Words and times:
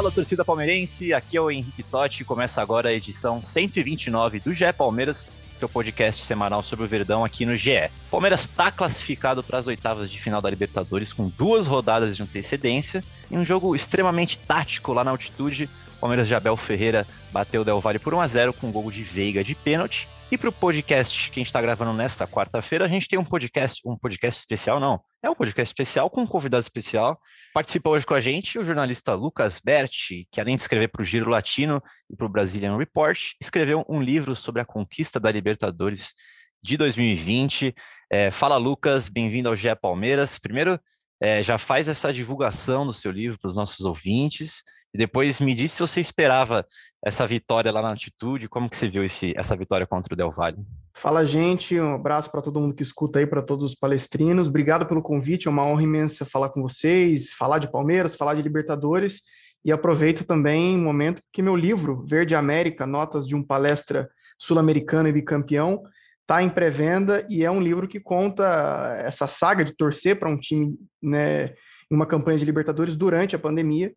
Fala, 0.00 0.10
torcida 0.10 0.42
palmeirense, 0.42 1.12
aqui 1.12 1.36
é 1.36 1.40
o 1.42 1.50
Henrique 1.50 1.82
Totti, 1.82 2.24
começa 2.24 2.62
agora 2.62 2.88
a 2.88 2.92
edição 2.94 3.44
129 3.44 4.40
do 4.40 4.54
GE 4.54 4.72
Palmeiras, 4.72 5.28
seu 5.54 5.68
podcast 5.68 6.24
semanal 6.24 6.62
sobre 6.62 6.86
o 6.86 6.88
Verdão 6.88 7.22
aqui 7.22 7.44
no 7.44 7.54
GE. 7.54 7.90
Palmeiras 8.10 8.40
está 8.40 8.72
classificado 8.72 9.42
para 9.42 9.58
as 9.58 9.66
oitavas 9.66 10.10
de 10.10 10.18
final 10.18 10.40
da 10.40 10.48
Libertadores 10.48 11.12
com 11.12 11.28
duas 11.28 11.66
rodadas 11.66 12.16
de 12.16 12.22
antecedência 12.22 13.04
em 13.30 13.36
um 13.36 13.44
jogo 13.44 13.76
extremamente 13.76 14.38
tático 14.38 14.94
lá 14.94 15.04
na 15.04 15.10
altitude. 15.10 15.68
Palmeiras 16.00 16.26
de 16.26 16.34
Abel 16.34 16.56
Ferreira 16.56 17.06
bateu 17.30 17.60
o 17.60 17.64
Del 17.66 17.78
Valle 17.78 17.98
por 17.98 18.14
1 18.14 18.20
a 18.22 18.26
0 18.26 18.54
com 18.54 18.68
um 18.68 18.72
gol 18.72 18.90
de 18.90 19.02
Veiga 19.02 19.44
de 19.44 19.54
pênalti. 19.54 20.08
E 20.32 20.38
para 20.38 20.48
o 20.48 20.52
podcast 20.52 21.28
que 21.28 21.38
a 21.38 21.42
gente 21.42 21.48
está 21.48 21.60
gravando 21.60 21.92
nesta 21.92 22.26
quarta-feira, 22.26 22.86
a 22.86 22.88
gente 22.88 23.06
tem 23.06 23.18
um 23.18 23.24
podcast, 23.24 23.82
um 23.84 23.98
podcast 23.98 24.40
especial, 24.40 24.80
não, 24.80 24.98
é 25.22 25.28
um 25.28 25.34
podcast 25.34 25.70
especial 25.70 26.08
com 26.08 26.22
um 26.22 26.26
convidado 26.26 26.62
especial. 26.62 27.20
Participa 27.52 27.90
hoje 27.90 28.06
com 28.06 28.14
a 28.14 28.20
gente 28.20 28.60
o 28.60 28.64
jornalista 28.64 29.12
Lucas 29.12 29.60
Berti, 29.62 30.28
que 30.30 30.40
além 30.40 30.54
de 30.54 30.62
escrever 30.62 30.86
para 30.86 31.02
o 31.02 31.04
Giro 31.04 31.28
Latino 31.28 31.82
e 32.08 32.14
para 32.14 32.26
o 32.26 32.28
Brazilian 32.28 32.76
Report, 32.76 33.32
escreveu 33.40 33.84
um 33.88 34.00
livro 34.00 34.36
sobre 34.36 34.62
a 34.62 34.64
conquista 34.64 35.18
da 35.18 35.32
Libertadores 35.32 36.14
de 36.62 36.76
2020. 36.76 37.74
É, 38.08 38.30
fala, 38.30 38.56
Lucas, 38.56 39.08
bem-vindo 39.08 39.48
ao 39.48 39.56
GE 39.56 39.74
Palmeiras. 39.74 40.38
Primeiro, 40.38 40.78
é, 41.20 41.42
já 41.42 41.58
faz 41.58 41.88
essa 41.88 42.12
divulgação 42.12 42.86
do 42.86 42.94
seu 42.94 43.10
livro 43.10 43.36
para 43.36 43.48
os 43.48 43.56
nossos 43.56 43.84
ouvintes. 43.84 44.62
E 44.92 44.98
depois 44.98 45.40
me 45.40 45.54
disse 45.54 45.76
se 45.76 45.80
você 45.80 46.00
esperava 46.00 46.66
essa 47.04 47.26
vitória 47.26 47.70
lá 47.70 47.80
na 47.80 47.90
altitude, 47.90 48.48
como 48.48 48.68
que 48.68 48.76
você 48.76 48.88
viu 48.88 49.04
esse, 49.04 49.32
essa 49.36 49.56
vitória 49.56 49.86
contra 49.86 50.12
o 50.12 50.16
Del 50.16 50.32
Valle? 50.32 50.58
Fala, 50.94 51.24
gente, 51.24 51.78
um 51.78 51.94
abraço 51.94 52.30
para 52.30 52.42
todo 52.42 52.60
mundo 52.60 52.74
que 52.74 52.82
escuta 52.82 53.20
aí, 53.20 53.26
para 53.26 53.40
todos 53.40 53.64
os 53.64 53.74
palestrinos. 53.74 54.48
Obrigado 54.48 54.86
pelo 54.86 55.00
convite, 55.00 55.46
é 55.46 55.50
uma 55.50 55.64
honra 55.64 55.84
imensa 55.84 56.26
falar 56.26 56.50
com 56.50 56.60
vocês, 56.60 57.32
falar 57.32 57.58
de 57.58 57.70
Palmeiras, 57.70 58.16
falar 58.16 58.34
de 58.34 58.42
Libertadores. 58.42 59.22
E 59.64 59.70
aproveito 59.70 60.24
também 60.24 60.76
o 60.76 60.78
momento 60.78 61.22
que 61.32 61.42
meu 61.42 61.54
livro, 61.54 62.04
Verde 62.06 62.34
América, 62.34 62.86
Notas 62.86 63.26
de 63.26 63.36
um 63.36 63.42
Palestra 63.42 64.10
Sul-Americano 64.38 65.08
e 65.08 65.12
Bicampeão, 65.12 65.82
está 66.22 66.42
em 66.42 66.50
pré-venda 66.50 67.26
e 67.28 67.44
é 67.44 67.50
um 67.50 67.60
livro 67.60 67.86
que 67.86 68.00
conta 68.00 68.94
essa 69.04 69.26
saga 69.26 69.64
de 69.64 69.72
torcer 69.72 70.18
para 70.18 70.30
um 70.30 70.38
time 70.38 70.78
né, 71.02 71.54
uma 71.90 72.06
campanha 72.06 72.38
de 72.38 72.44
Libertadores 72.44 72.96
durante 72.96 73.36
a 73.36 73.38
pandemia 73.38 73.92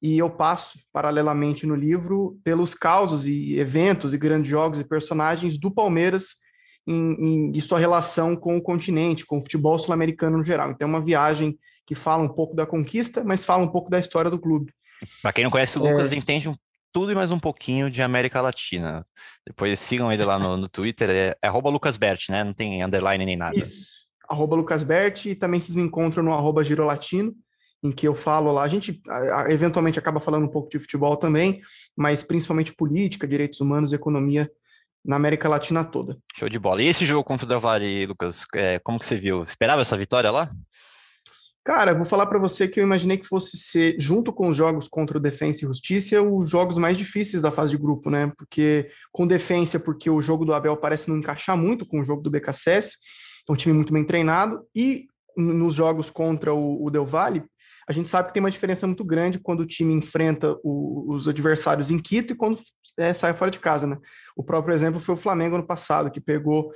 e 0.00 0.18
eu 0.18 0.30
passo, 0.30 0.78
paralelamente 0.92 1.66
no 1.66 1.74
livro, 1.74 2.38
pelos 2.44 2.74
causos 2.74 3.26
e 3.26 3.58
eventos 3.58 4.14
e 4.14 4.18
grandes 4.18 4.48
jogos 4.48 4.78
e 4.78 4.84
personagens 4.84 5.58
do 5.58 5.70
Palmeiras 5.70 6.36
em, 6.86 7.12
em, 7.14 7.52
e 7.56 7.60
sua 7.60 7.78
relação 7.78 8.36
com 8.36 8.56
o 8.56 8.62
continente, 8.62 9.26
com 9.26 9.38
o 9.38 9.40
futebol 9.40 9.78
sul-americano 9.78 10.38
no 10.38 10.44
geral. 10.44 10.70
Então, 10.70 10.86
é 10.86 10.88
uma 10.88 11.04
viagem 11.04 11.58
que 11.84 11.94
fala 11.94 12.22
um 12.22 12.28
pouco 12.28 12.54
da 12.54 12.66
conquista, 12.66 13.24
mas 13.24 13.44
fala 13.44 13.64
um 13.64 13.68
pouco 13.68 13.90
da 13.90 13.98
história 13.98 14.30
do 14.30 14.38
clube. 14.38 14.72
Para 15.22 15.32
quem 15.32 15.44
não 15.44 15.50
conhece 15.50 15.78
o 15.78 15.82
Lucas, 15.82 16.12
é... 16.12 16.16
entende 16.16 16.48
tudo 16.92 17.12
e 17.12 17.14
mais 17.14 17.30
um 17.30 17.38
pouquinho 17.38 17.90
de 17.90 18.02
América 18.02 18.40
Latina. 18.40 19.06
Depois 19.46 19.78
sigam 19.80 20.12
ele 20.12 20.24
lá 20.24 20.38
no, 20.38 20.56
no 20.56 20.68
Twitter, 20.68 21.10
é, 21.10 21.36
é 21.42 21.50
lucasbert, 21.50 22.20
né? 22.28 22.44
Não 22.44 22.52
tem 22.52 22.82
underline 22.82 23.24
nem 23.24 23.36
nada. 23.36 23.58
Isso, 23.58 24.06
arroba 24.28 24.56
lucasbert, 24.56 25.26
e 25.26 25.34
também 25.34 25.60
vocês 25.60 25.76
me 25.76 25.82
encontram 25.82 26.22
no 26.22 26.32
arroba 26.32 26.64
girolatino, 26.64 27.34
em 27.82 27.92
que 27.92 28.06
eu 28.06 28.14
falo 28.14 28.52
lá, 28.52 28.62
a 28.62 28.68
gente 28.68 29.00
eventualmente 29.48 29.98
acaba 29.98 30.20
falando 30.20 30.44
um 30.44 30.50
pouco 30.50 30.68
de 30.68 30.78
futebol 30.78 31.16
também, 31.16 31.60
mas 31.96 32.22
principalmente 32.22 32.74
política, 32.74 33.26
direitos 33.26 33.60
humanos, 33.60 33.92
economia 33.92 34.50
na 35.04 35.16
América 35.16 35.48
Latina 35.48 35.84
toda. 35.84 36.18
Show 36.36 36.48
de 36.48 36.58
bola. 36.58 36.82
E 36.82 36.86
esse 36.88 37.06
jogo 37.06 37.24
contra 37.24 37.46
o 37.46 37.48
Del 37.48 37.60
Valle, 37.60 38.06
Lucas, 38.06 38.44
é, 38.54 38.78
como 38.80 38.98
que 38.98 39.06
você 39.06 39.16
viu? 39.16 39.42
Esperava 39.42 39.80
essa 39.80 39.96
vitória 39.96 40.30
lá? 40.30 40.50
Cara, 41.64 41.94
vou 41.94 42.04
falar 42.04 42.26
para 42.26 42.38
você 42.38 42.66
que 42.66 42.80
eu 42.80 42.84
imaginei 42.84 43.18
que 43.18 43.26
fosse 43.26 43.58
ser, 43.58 43.94
junto 43.98 44.32
com 44.32 44.48
os 44.48 44.56
jogos 44.56 44.88
contra 44.88 45.18
o 45.18 45.20
Defensa 45.20 45.64
e 45.64 45.68
Justiça, 45.68 46.22
os 46.22 46.48
jogos 46.48 46.78
mais 46.78 46.96
difíceis 46.96 47.42
da 47.42 47.52
fase 47.52 47.72
de 47.72 47.76
grupo, 47.76 48.08
né? 48.08 48.32
Porque 48.38 48.90
com 49.12 49.26
Defensa, 49.26 49.78
porque 49.78 50.08
o 50.08 50.22
jogo 50.22 50.46
do 50.46 50.54
Abel 50.54 50.78
parece 50.78 51.10
não 51.10 51.18
encaixar 51.18 51.58
muito 51.58 51.84
com 51.84 52.00
o 52.00 52.04
jogo 52.04 52.22
do 52.22 52.30
BKSS, 52.30 52.96
é 53.46 53.52
um 53.52 53.56
time 53.56 53.74
muito 53.74 53.92
bem 53.92 54.02
treinado, 54.02 54.62
e 54.74 55.08
nos 55.36 55.74
jogos 55.74 56.08
contra 56.08 56.54
o, 56.54 56.86
o 56.86 56.90
Del 56.90 57.04
Valle, 57.04 57.44
a 57.88 57.92
gente 57.92 58.10
sabe 58.10 58.28
que 58.28 58.34
tem 58.34 58.42
uma 58.42 58.50
diferença 58.50 58.86
muito 58.86 59.02
grande 59.02 59.38
quando 59.38 59.60
o 59.60 59.66
time 59.66 59.94
enfrenta 59.94 60.54
o, 60.62 61.06
os 61.08 61.26
adversários 61.26 61.90
em 61.90 61.98
Quito 61.98 62.34
e 62.34 62.36
quando 62.36 62.60
é, 62.98 63.14
sai 63.14 63.32
fora 63.32 63.50
de 63.50 63.58
casa, 63.58 63.86
né? 63.86 63.96
O 64.36 64.44
próprio 64.44 64.74
exemplo 64.74 65.00
foi 65.00 65.14
o 65.14 65.18
Flamengo 65.18 65.54
ano 65.54 65.66
passado, 65.66 66.10
que 66.10 66.20
pegou 66.20 66.70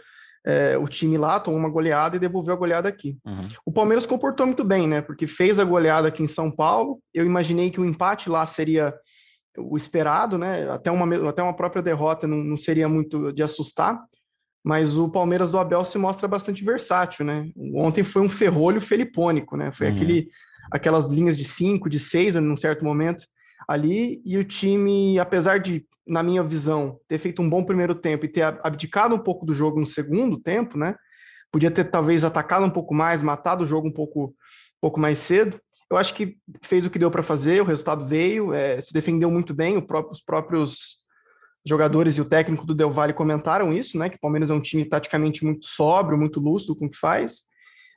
é, 0.45 0.79
o 0.79 0.89
time 0.89 1.19
lá, 1.19 1.39
tomou 1.39 1.61
uma 1.61 1.69
goleada 1.69 2.17
e 2.17 2.19
devolveu 2.19 2.55
a 2.55 2.57
goleada 2.57 2.89
aqui. 2.89 3.19
Uhum. 3.27 3.49
O 3.67 3.71
Palmeiras 3.71 4.07
comportou 4.07 4.47
muito 4.47 4.65
bem, 4.65 4.89
né? 4.89 5.03
Porque 5.03 5.27
fez 5.27 5.61
a 5.61 5.65
goleada 5.65 6.09
aqui 6.09 6.23
em 6.23 6.27
São 6.27 6.51
Paulo. 6.51 6.99
Eu 7.13 7.27
imaginei 7.27 7.71
que 7.71 7.81
o 7.81 7.85
empate 7.85 8.31
lá 8.31 8.47
seria 8.47 8.95
o 9.59 9.77
esperado, 9.77 10.39
né? 10.39 10.71
Até 10.71 10.91
uma, 10.91 11.29
até 11.29 11.43
uma 11.43 11.55
própria 11.55 11.83
derrota 11.83 12.27
não, 12.27 12.39
não 12.39 12.57
seria 12.57 12.89
muito 12.89 13.31
de 13.35 13.43
assustar. 13.43 14.03
Mas 14.65 14.97
o 14.97 15.11
Palmeiras 15.11 15.51
do 15.51 15.59
Abel 15.59 15.85
se 15.85 15.99
mostra 15.99 16.27
bastante 16.27 16.65
versátil, 16.65 17.27
né? 17.27 17.51
Ontem 17.75 18.03
foi 18.03 18.23
um 18.23 18.31
ferrolho 18.31 18.81
felipônico, 18.81 19.59
né? 19.59 19.73
Foi 19.73 19.89
uhum. 19.89 19.95
aquele 19.95 20.31
aquelas 20.71 21.07
linhas 21.07 21.37
de 21.37 21.45
cinco, 21.45 21.89
de 21.89 21.99
seis, 21.99 22.35
num 22.35 22.57
certo 22.57 22.85
momento 22.85 23.27
ali, 23.69 24.21
e 24.25 24.37
o 24.37 24.45
time, 24.45 25.19
apesar 25.19 25.59
de, 25.59 25.87
na 26.07 26.23
minha 26.23 26.43
visão, 26.43 26.99
ter 27.09 27.19
feito 27.19 27.41
um 27.41 27.49
bom 27.49 27.65
primeiro 27.65 27.95
tempo 27.95 28.25
e 28.25 28.29
ter 28.29 28.43
abdicado 28.63 29.15
um 29.15 29.19
pouco 29.19 29.47
do 29.47 29.55
jogo 29.55 29.81
no 29.81 29.87
segundo 29.87 30.39
tempo, 30.39 30.77
né? 30.77 30.97
Podia 31.51 31.71
ter 31.71 31.85
talvez 31.85 32.25
atacado 32.25 32.65
um 32.65 32.71
pouco 32.71 32.95
mais, 32.95 33.23
matado 33.23 33.65
o 33.65 33.67
jogo 33.67 33.89
um 33.89 33.93
pouco, 33.93 34.27
um 34.27 34.81
pouco 34.81 34.99
mais 34.99 35.19
cedo. 35.19 35.61
Eu 35.91 35.97
acho 35.97 36.15
que 36.15 36.39
fez 36.63 36.87
o 36.87 36.91
que 36.91 36.99
deu 36.99 37.11
para 37.11 37.23
fazer, 37.23 37.61
o 37.61 37.67
resultado 37.67 38.05
veio, 38.05 38.55
é, 38.55 38.81
se 38.81 38.93
defendeu 38.93 39.31
muito 39.31 39.53
bem, 39.53 39.79
próprio, 39.81 40.13
os 40.13 40.23
próprios 40.23 41.03
jogadores 41.67 42.17
e 42.17 42.21
o 42.21 42.25
técnico 42.25 42.67
do 42.67 42.75
Del 42.75 42.91
Valle 42.91 43.13
comentaram 43.13 43.73
isso, 43.73 43.99
né? 43.99 44.09
Que 44.09 44.17
o 44.17 44.21
Palmeiras 44.21 44.51
é 44.51 44.55
um 44.55 44.61
time 44.61 44.85
taticamente 44.85 45.45
muito 45.45 45.67
sóbrio, 45.67 46.19
muito 46.19 46.41
lúcido 46.41 46.75
com 46.75 46.87
o 46.87 46.91
que 46.91 46.99
faz. 46.99 47.43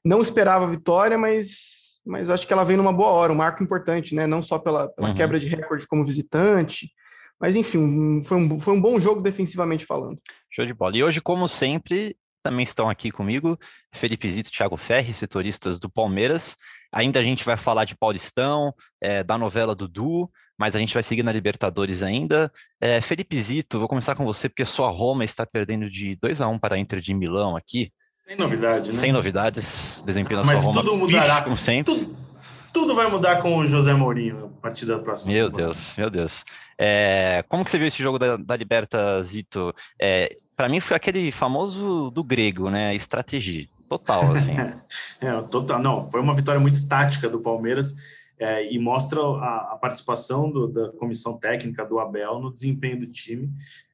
Não 0.04 0.22
esperava 0.22 0.66
a 0.66 0.70
vitória, 0.70 1.18
mas 1.18 1.85
mas 2.06 2.30
acho 2.30 2.46
que 2.46 2.54
ela 2.54 2.64
vem 2.64 2.78
numa 2.78 2.94
boa 2.94 3.10
hora, 3.10 3.34
um 3.34 3.38
marco 3.38 3.64
importante, 3.64 4.14
né? 4.14 4.28
Não 4.28 4.42
só 4.42 4.60
pela, 4.60 4.88
pela 4.90 5.10
uhum. 5.10 5.16
quebra 5.16 5.40
de 5.40 5.48
recorde 5.48 5.88
como 5.88 6.06
visitante, 6.06 6.92
mas 7.40 7.56
enfim, 7.56 8.24
foi 8.24 8.38
um, 8.38 8.60
foi 8.60 8.74
um 8.74 8.82
bom 8.82 9.00
jogo 9.00 9.22
defensivamente 9.22 9.86
falando. 9.86 10.20
Show 10.50 10.66
de 10.66 10.74
bola. 10.74 10.96
E 10.96 11.04
hoje, 11.04 11.20
como 11.20 11.48
sempre, 11.48 12.16
também 12.44 12.64
estão 12.64 12.88
aqui 12.90 13.10
comigo 13.10 13.58
Felipe 13.94 14.30
Zito, 14.30 14.52
Thiago 14.52 14.78
Ferri, 14.78 15.14
setoristas 15.14 15.80
do 15.80 15.90
Palmeiras. 15.90 16.56
Ainda 16.94 17.20
a 17.20 17.24
gente 17.24 17.44
vai 17.44 17.58
falar 17.58 17.86
de 17.86 17.98
Paulistão, 17.98 18.74
é, 19.02 19.24
da 19.24 19.38
novela 19.38 19.76
Dudu, 19.76 20.30
mas 20.58 20.76
a 20.76 20.80
gente 20.80 20.94
vai 20.94 21.04
seguir 21.04 21.24
na 21.24 21.32
Libertadores 21.32 22.04
ainda. 22.04 22.52
É, 22.80 23.02
Felipe 23.02 23.40
Zito, 23.42 23.80
vou 23.80 23.88
começar 23.88 24.16
com 24.16 24.24
você, 24.24 24.48
porque 24.48 24.64
sua 24.64 24.90
Roma 24.90 25.26
está 25.26 25.46
perdendo 25.46 25.90
de 25.90 26.16
2 26.18 26.40
a 26.40 26.48
1 26.48 26.60
para 26.60 26.76
a 26.76 26.80
Inter 26.80 27.02
de 27.02 27.14
Milão 27.14 27.58
aqui. 27.58 27.92
Sem 28.28 28.36
novidade, 28.38 28.92
né? 28.92 29.00
Sem 29.00 29.12
novidades, 29.12 30.04
desempenho 30.06 30.42
da 30.42 30.46
Mas 30.46 30.60
sua 30.60 30.70
Roma. 30.70 30.82
tudo 30.82 30.98
mudará. 30.98 31.42
como 31.44 31.56
sempre. 31.56 31.94
Tudo, 31.94 32.18
tudo, 32.74 32.96
vai 32.96 33.10
mudar 33.10 33.42
com 33.42 33.58
o 33.58 33.68
José 33.68 33.94
Mourinho 33.94 34.52
a 34.58 34.62
partir 34.62 34.86
da 34.86 34.98
próxima 34.98 35.32
Meu 35.32 35.46
temporada. 35.46 35.74
Deus, 35.74 35.96
meu 35.96 36.10
Deus. 36.10 36.46
É, 36.78 37.44
como 37.48 37.64
que 37.64 37.70
você 37.72 37.78
viu 37.78 37.88
esse 37.88 38.02
jogo 38.02 38.18
da, 38.18 38.36
da 38.36 38.56
Liberta, 38.56 39.22
Zito? 39.24 39.74
É, 40.02 40.30
Para 40.58 40.68
mim 40.68 40.80
foi 40.80 40.98
aquele 40.98 41.32
famoso 41.32 42.10
do 42.10 42.24
grego, 42.24 42.70
né? 42.70 42.96
Estratégia. 42.96 43.68
Total, 43.88 44.34
assim. 44.34 44.54
é, 45.22 45.42
total. 45.44 45.80
Não, 45.80 46.04
foi 46.10 46.20
uma 46.20 46.34
vitória 46.34 46.60
muito 46.60 46.88
tática 46.88 47.30
do 47.30 47.44
Palmeiras 47.44 47.96
é, 48.40 48.74
e 48.74 48.80
mostra 48.80 49.20
a, 49.20 49.74
a 49.74 49.78
participação 49.80 50.50
do, 50.50 50.68
da 50.68 50.90
comissão 50.94 51.38
técnica 51.38 51.86
do 51.86 52.00
Abel 52.00 52.40
no 52.40 52.52
desempenho 52.52 53.00
do 53.00 53.08
time. 53.08 53.50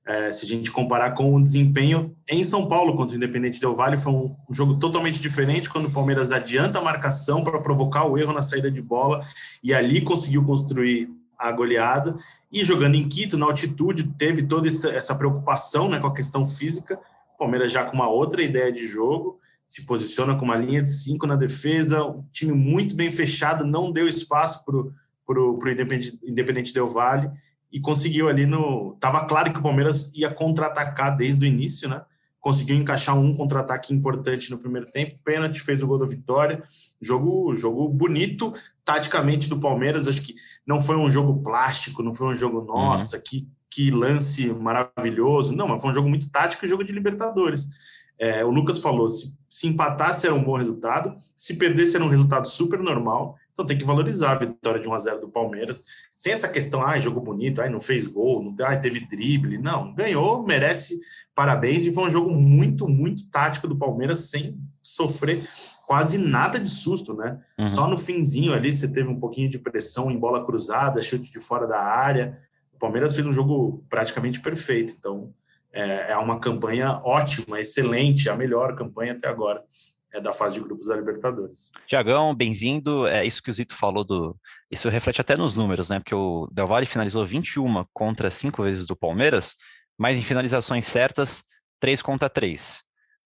É, 0.05 0.31
se 0.31 0.45
a 0.45 0.47
gente 0.47 0.71
comparar 0.71 1.11
com 1.11 1.35
o 1.35 1.41
desempenho 1.41 2.15
em 2.27 2.43
São 2.43 2.67
Paulo 2.67 2.95
contra 2.95 3.13
o 3.13 3.17
Independente 3.17 3.59
Del 3.59 3.75
Vale, 3.75 3.99
foi 3.99 4.11
um, 4.11 4.35
jogo 4.49 4.79
totalmente 4.79 5.19
diferente, 5.19 5.69
quando 5.69 5.85
o 5.85 5.91
Palmeiras 5.91 6.31
adianta 6.31 6.79
a 6.79 6.83
marcação 6.83 7.43
para 7.43 7.61
provocar 7.61 8.05
o 8.05 8.17
erro 8.17 8.33
na 8.33 8.41
saída 8.41 8.71
de 8.71 8.81
bola 8.81 9.23
e 9.63 9.73
ali 9.73 10.01
conseguiu 10.01 10.43
construir 10.43 11.07
a 11.37 11.51
goleada. 11.51 12.15
E 12.51 12.65
jogando 12.65 12.95
em 12.95 13.07
Quito, 13.07 13.37
na 13.37 13.45
altitude, 13.45 14.13
teve 14.17 14.43
toda 14.43 14.67
essa, 14.67 14.89
essa 14.89 15.15
preocupação 15.15 15.87
né, 15.87 15.99
com 15.99 16.07
a 16.07 16.13
questão 16.13 16.47
física. 16.47 16.99
O 17.35 17.37
Palmeiras 17.37 17.71
já 17.71 17.83
com 17.83 17.95
uma 17.95 18.09
outra 18.09 18.41
ideia 18.41 18.71
de 18.71 18.87
jogo, 18.87 19.39
se 19.67 19.85
posiciona 19.85 20.35
com 20.35 20.45
uma 20.45 20.57
linha 20.57 20.81
de 20.81 20.91
cinco 20.91 21.27
na 21.27 21.35
defesa, 21.35 22.03
um 22.03 22.23
time 22.31 22.53
muito 22.53 22.95
bem 22.95 23.11
fechado, 23.11 23.63
não 23.63 23.91
deu 23.91 24.07
espaço 24.07 24.65
para 24.65 25.39
o 25.39 25.59
Independente, 25.69 26.19
Independente 26.23 26.73
Del 26.73 26.87
Vale 26.87 27.31
e 27.71 27.79
conseguiu 27.79 28.27
ali 28.27 28.45
no. 28.45 28.97
Tava 28.99 29.25
claro 29.25 29.53
que 29.53 29.59
o 29.59 29.63
Palmeiras 29.63 30.13
ia 30.13 30.29
contra-atacar 30.29 31.15
desde 31.15 31.45
o 31.45 31.47
início, 31.47 31.87
né? 31.87 32.01
Conseguiu 32.39 32.75
encaixar 32.75 33.17
um 33.17 33.35
contra-ataque 33.35 33.93
importante 33.93 34.49
no 34.49 34.57
primeiro 34.57 34.89
tempo. 34.89 35.19
Pênalti 35.23 35.61
fez 35.61 35.81
o 35.81 35.87
gol 35.87 35.99
da 35.99 36.07
vitória. 36.07 36.61
Jogo, 36.99 37.55
jogo 37.55 37.87
bonito, 37.87 38.51
taticamente 38.83 39.47
do 39.47 39.59
Palmeiras. 39.59 40.07
Acho 40.07 40.23
que 40.23 40.35
não 40.65 40.81
foi 40.81 40.97
um 40.97 41.09
jogo 41.09 41.41
plástico, 41.43 42.01
não 42.01 42.11
foi 42.11 42.29
um 42.29 42.35
jogo, 42.35 42.61
nossa, 42.61 43.17
uhum. 43.17 43.23
que, 43.23 43.47
que 43.69 43.91
lance 43.91 44.47
maravilhoso. 44.53 45.55
Não, 45.55 45.67
mas 45.67 45.81
foi 45.81 45.91
um 45.91 45.93
jogo 45.93 46.09
muito 46.09 46.31
tático 46.31 46.65
e 46.65 46.67
jogo 46.67 46.83
de 46.83 46.91
Libertadores. 46.91 47.69
É, 48.17 48.43
o 48.43 48.49
Lucas 48.49 48.79
falou: 48.79 49.07
se, 49.07 49.37
se 49.47 49.67
empatasse 49.67 50.25
era 50.25 50.35
um 50.35 50.43
bom 50.43 50.57
resultado, 50.57 51.15
se 51.37 51.57
perdesse 51.57 51.95
era 51.95 52.05
um 52.05 52.09
resultado 52.09 52.47
super 52.47 52.79
normal. 52.79 53.37
Então 53.51 53.65
tem 53.65 53.77
que 53.77 53.83
valorizar 53.83 54.31
a 54.31 54.39
vitória 54.39 54.79
de 54.79 54.87
1 54.87 54.93
a 54.93 54.97
0 54.97 55.21
do 55.21 55.29
Palmeiras, 55.29 55.83
sem 56.15 56.31
essa 56.31 56.47
questão, 56.47 56.81
ah, 56.85 56.99
jogo 56.99 57.19
bonito, 57.19 57.61
ah, 57.61 57.69
não 57.69 57.79
fez 57.79 58.07
gol, 58.07 58.43
não 58.43 58.55
ah, 58.65 58.77
teve 58.77 59.01
drible. 59.01 59.57
Não, 59.57 59.93
ganhou, 59.93 60.43
merece 60.43 60.99
parabéns 61.35 61.85
e 61.85 61.93
foi 61.93 62.05
um 62.05 62.09
jogo 62.09 62.31
muito, 62.31 62.87
muito 62.87 63.29
tático 63.29 63.67
do 63.67 63.77
Palmeiras, 63.77 64.29
sem 64.29 64.57
sofrer 64.81 65.43
quase 65.85 66.17
nada 66.17 66.59
de 66.59 66.69
susto, 66.69 67.13
né? 67.13 67.39
Uhum. 67.59 67.67
Só 67.67 67.87
no 67.87 67.97
finzinho 67.97 68.53
ali 68.53 68.71
você 68.71 68.87
teve 68.87 69.09
um 69.09 69.19
pouquinho 69.19 69.49
de 69.49 69.59
pressão 69.59 70.09
em 70.09 70.17
bola 70.17 70.45
cruzada, 70.45 71.01
chute 71.01 71.31
de 71.31 71.39
fora 71.39 71.67
da 71.67 71.79
área. 71.79 72.39
O 72.73 72.79
Palmeiras 72.79 73.13
fez 73.13 73.27
um 73.27 73.31
jogo 73.31 73.83
praticamente 73.89 74.39
perfeito, 74.39 74.95
então 74.97 75.33
é, 75.71 76.13
é 76.13 76.17
uma 76.17 76.39
campanha 76.39 76.99
ótima, 77.03 77.59
excelente, 77.59 78.29
a 78.29 78.35
melhor 78.35 78.75
campanha 78.75 79.13
até 79.13 79.27
agora 79.27 79.63
é, 80.13 80.19
da 80.19 80.33
fase 80.33 80.55
de 80.55 80.61
grupos 80.61 80.87
da 80.87 80.95
Libertadores. 80.95 81.71
Tiagão, 81.87 82.35
bem-vindo. 82.35 83.07
É 83.07 83.25
isso 83.25 83.41
que 83.41 83.49
o 83.49 83.53
Zito 83.53 83.75
falou 83.75 84.03
do. 84.03 84.37
Isso 84.69 84.89
reflete 84.89 85.21
até 85.21 85.37
nos 85.37 85.55
números, 85.55 85.89
né? 85.89 85.99
Porque 85.99 86.15
o 86.15 86.47
Del 86.51 86.67
Valle 86.67 86.85
finalizou 86.85 87.25
21 87.25 87.85
contra 87.93 88.29
5 88.29 88.61
vezes 88.63 88.85
do 88.85 88.95
Palmeiras, 88.95 89.55
mas 89.97 90.17
em 90.17 90.23
finalizações 90.23 90.85
certas, 90.85 91.43
3 91.79 92.01
contra 92.01 92.29
3. 92.29 92.83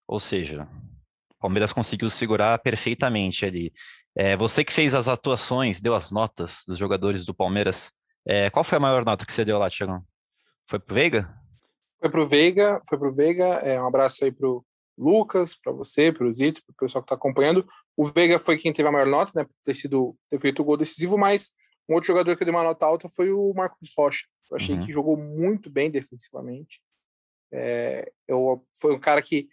Ou 0.08 0.20
seja, 0.20 0.68
o 1.32 1.42
Palmeiras 1.42 1.74
conseguiu 1.74 2.10
segurar 2.10 2.60
perfeitamente 2.60 3.46
ali. 3.46 3.74
É, 4.16 4.38
você 4.38 4.64
que 4.64 4.72
fez 4.72 4.94
as 4.94 5.08
atuações, 5.08 5.82
deu 5.82 5.96
as 5.96 6.12
notas 6.12 6.64
dos 6.68 6.78
jogadores 6.78 7.26
do 7.26 7.34
Palmeiras. 7.34 7.92
É, 8.28 8.50
qual 8.50 8.64
foi 8.64 8.78
a 8.78 8.82
maior 8.82 9.04
nota 9.04 9.26
que 9.26 9.34
você 9.34 9.44
deu 9.44 9.58
lá, 9.58 9.70
Tiagão? 9.70 10.04
Foi 10.70 10.80
pro 10.80 10.96
Veiga? 10.96 11.34
Foi 12.00 12.10
pro 12.10 12.26
Veiga, 12.26 12.82
foi 12.88 12.98
pro 12.98 13.12
Veiga. 13.12 13.46
É, 13.64 13.82
um 13.82 13.88
abraço 13.88 14.24
aí 14.24 14.32
pro 14.32 14.64
Lucas, 14.98 15.56
para 15.56 15.72
você, 15.72 16.12
para 16.12 16.26
o 16.26 16.32
Zito, 16.32 16.64
para 16.64 16.74
o 16.74 16.78
pessoal 16.78 17.02
que 17.02 17.06
está 17.06 17.16
acompanhando. 17.16 17.68
O 17.96 18.06
Veiga 18.06 18.40
foi 18.40 18.58
quem 18.58 18.72
teve 18.72 18.88
a 18.88 18.92
maior 18.92 19.08
nota, 19.08 19.32
né, 19.36 19.44
por 19.44 19.54
ter, 19.64 19.74
sido, 19.74 20.16
ter 20.30 20.40
feito 20.40 20.62
o 20.62 20.66
gol 20.66 20.78
decisivo, 20.78 21.18
mas 21.18 21.52
um 21.88 21.94
outro 21.94 22.08
jogador 22.08 22.36
que 22.36 22.46
deu 22.46 22.54
uma 22.54 22.64
nota 22.64 22.86
alta 22.86 23.10
foi 23.10 23.32
o 23.32 23.54
Marcos 23.54 23.92
Rocha. 23.98 24.26
Eu 24.50 24.58
achei 24.58 24.76
uhum. 24.76 24.82
que 24.82 24.92
jogou 24.92 25.18
muito 25.18 25.70
bem 25.70 25.90
defensivamente. 25.90 26.82
É, 27.52 28.12
eu, 28.28 28.66
foi 28.80 28.96
um 28.96 29.00
cara 29.00 29.22
que 29.22 29.48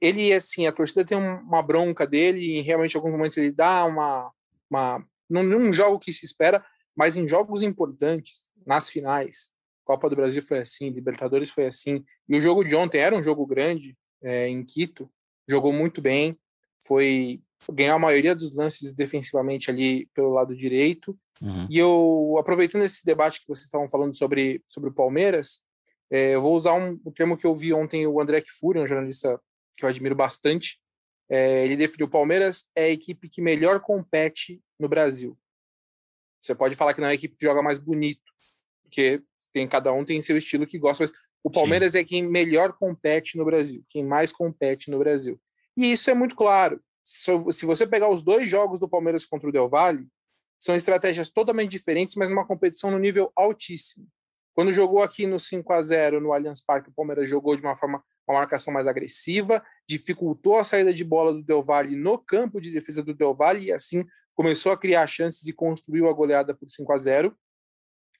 ele 0.00 0.32
assim 0.32 0.66
a 0.66 0.72
torcida 0.72 1.04
tem 1.04 1.16
uma 1.16 1.62
bronca 1.62 2.06
dele 2.06 2.40
e 2.40 2.60
realmente 2.60 2.94
em 2.94 2.98
alguns 2.98 3.12
momentos 3.12 3.36
ele 3.36 3.52
dá 3.52 3.84
uma 3.84 4.32
uma 4.68 5.04
não 5.28 5.42
num 5.42 5.72
jogo 5.72 5.98
que 5.98 6.12
se 6.12 6.26
espera 6.26 6.64
mas 6.96 7.14
em 7.14 7.28
jogos 7.28 7.62
importantes 7.62 8.50
nas 8.66 8.88
finais 8.88 9.52
Copa 9.84 10.10
do 10.10 10.16
Brasil 10.16 10.42
foi 10.42 10.58
assim 10.58 10.90
Libertadores 10.90 11.50
foi 11.50 11.66
assim 11.66 12.04
e 12.28 12.36
o 12.36 12.40
jogo 12.40 12.64
de 12.64 12.74
ontem 12.74 12.98
era 12.98 13.14
um 13.14 13.22
jogo 13.22 13.46
grande 13.46 13.96
é, 14.22 14.48
em 14.48 14.64
Quito, 14.64 15.10
jogou 15.48 15.72
muito 15.72 16.00
bem, 16.00 16.38
foi 16.82 17.40
ganhar 17.72 17.94
a 17.94 17.98
maioria 17.98 18.34
dos 18.34 18.54
lances 18.54 18.94
defensivamente 18.94 19.70
ali 19.70 20.06
pelo 20.14 20.30
lado 20.30 20.56
direito. 20.56 21.18
Uhum. 21.42 21.66
E 21.70 21.78
eu, 21.78 22.36
aproveitando 22.38 22.82
esse 22.82 23.04
debate 23.04 23.40
que 23.40 23.48
vocês 23.48 23.64
estavam 23.64 23.88
falando 23.88 24.16
sobre, 24.16 24.62
sobre 24.66 24.90
o 24.90 24.92
Palmeiras, 24.92 25.60
é, 26.10 26.34
eu 26.34 26.42
vou 26.42 26.56
usar 26.56 26.74
um, 26.74 27.00
um 27.04 27.10
termo 27.10 27.36
que 27.36 27.46
eu 27.46 27.54
vi 27.54 27.72
ontem 27.72 28.06
o 28.06 28.20
André 28.20 28.40
Kfouri, 28.40 28.80
um 28.80 28.86
jornalista 28.86 29.40
que 29.76 29.84
eu 29.84 29.88
admiro 29.88 30.14
bastante. 30.14 30.80
É, 31.28 31.64
ele 31.64 31.76
definiu 31.76 32.06
o 32.06 32.10
Palmeiras 32.10 32.66
é 32.74 32.84
a 32.84 32.90
equipe 32.90 33.28
que 33.28 33.40
melhor 33.40 33.80
compete 33.80 34.60
no 34.78 34.88
Brasil. 34.88 35.38
Você 36.40 36.54
pode 36.54 36.74
falar 36.74 36.94
que 36.94 37.00
não 37.00 37.08
é 37.08 37.12
a 37.12 37.14
equipe 37.14 37.36
que 37.36 37.44
joga 37.44 37.62
mais 37.62 37.78
bonito, 37.78 38.32
porque 38.82 39.22
tem 39.52 39.68
cada 39.68 39.92
um 39.92 40.04
tem 40.04 40.20
seu 40.20 40.36
estilo 40.36 40.66
que 40.66 40.78
gosta, 40.78 41.04
mas 41.04 41.12
o 41.42 41.50
Palmeiras 41.50 41.92
Sim. 41.92 41.98
é 41.98 42.04
quem 42.04 42.26
melhor 42.26 42.72
compete 42.72 43.36
no 43.36 43.44
Brasil, 43.44 43.84
quem 43.88 44.04
mais 44.04 44.30
compete 44.30 44.90
no 44.90 44.98
Brasil. 44.98 45.40
E 45.76 45.92
isso 45.92 46.10
é 46.10 46.14
muito 46.14 46.36
claro. 46.36 46.80
Se 47.02 47.64
você 47.64 47.86
pegar 47.86 48.08
os 48.08 48.22
dois 48.22 48.48
jogos 48.48 48.78
do 48.78 48.88
Palmeiras 48.88 49.24
contra 49.24 49.48
o 49.48 49.52
Del 49.52 49.68
Valle, 49.68 50.06
são 50.58 50.74
estratégias 50.76 51.30
totalmente 51.30 51.70
diferentes, 51.70 52.14
mas 52.16 52.28
numa 52.28 52.46
competição 52.46 52.90
no 52.90 52.98
nível 52.98 53.32
altíssimo. 53.34 54.06
Quando 54.54 54.72
jogou 54.72 55.02
aqui 55.02 55.26
no 55.26 55.40
5 55.40 55.72
a 55.72 55.82
0 55.82 56.20
no 56.20 56.32
Allianz 56.32 56.60
Parque, 56.60 56.90
o 56.90 56.92
Palmeiras 56.92 57.30
jogou 57.30 57.56
de 57.56 57.62
uma 57.62 57.76
forma 57.76 58.04
uma 58.30 58.40
marcação 58.40 58.72
mais 58.72 58.86
agressiva, 58.86 59.62
dificultou 59.88 60.56
a 60.56 60.64
saída 60.64 60.92
de 60.92 61.04
bola 61.04 61.32
do 61.32 61.42
Del 61.42 61.62
Valle 61.62 61.96
no 61.96 62.18
campo 62.18 62.60
de 62.60 62.70
defesa 62.70 63.02
do 63.02 63.12
Del 63.12 63.34
Valle 63.34 63.66
e 63.66 63.72
assim 63.72 64.04
começou 64.34 64.72
a 64.72 64.78
criar 64.78 65.06
chances 65.06 65.46
e 65.46 65.52
construiu 65.52 66.08
a 66.08 66.12
goleada 66.12 66.54
por 66.54 66.70
5 66.70 66.92
a 66.92 66.98
0. 66.98 67.36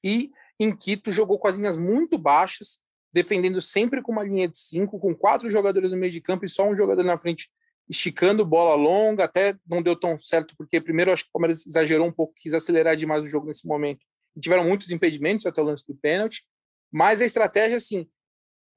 E 0.04 0.32
em 0.58 0.74
Quito 0.74 1.12
jogou 1.12 1.38
com 1.38 1.48
as 1.48 1.56
linhas 1.56 1.76
muito 1.76 2.18
baixas, 2.18 2.80
defendendo 3.12 3.60
sempre 3.60 4.02
com 4.02 4.12
uma 4.12 4.24
linha 4.24 4.48
de 4.48 4.58
cinco, 4.58 4.98
com 4.98 5.14
quatro 5.14 5.50
jogadores 5.50 5.90
no 5.90 5.96
meio 5.96 6.12
de 6.12 6.20
campo 6.20 6.44
e 6.44 6.48
só 6.48 6.68
um 6.68 6.76
jogador 6.76 7.02
na 7.02 7.18
frente 7.18 7.50
esticando 7.88 8.44
bola 8.44 8.76
longa, 8.76 9.24
até 9.24 9.56
não 9.66 9.82
deu 9.82 9.96
tão 9.96 10.16
certo, 10.16 10.54
porque 10.56 10.80
primeiro 10.80 11.12
acho 11.12 11.24
que 11.24 11.30
o 11.30 11.32
Palmeiras 11.32 11.66
exagerou 11.66 12.06
um 12.06 12.12
pouco, 12.12 12.34
quis 12.36 12.54
acelerar 12.54 12.96
demais 12.96 13.24
o 13.24 13.28
jogo 13.28 13.48
nesse 13.48 13.66
momento. 13.66 14.04
E 14.36 14.40
tiveram 14.40 14.64
muitos 14.64 14.92
impedimentos 14.92 15.44
até 15.44 15.60
o 15.60 15.64
lance 15.64 15.84
do 15.86 15.94
pênalti, 15.96 16.44
mas 16.92 17.20
a 17.20 17.24
estratégia, 17.24 17.76
assim, 17.76 18.08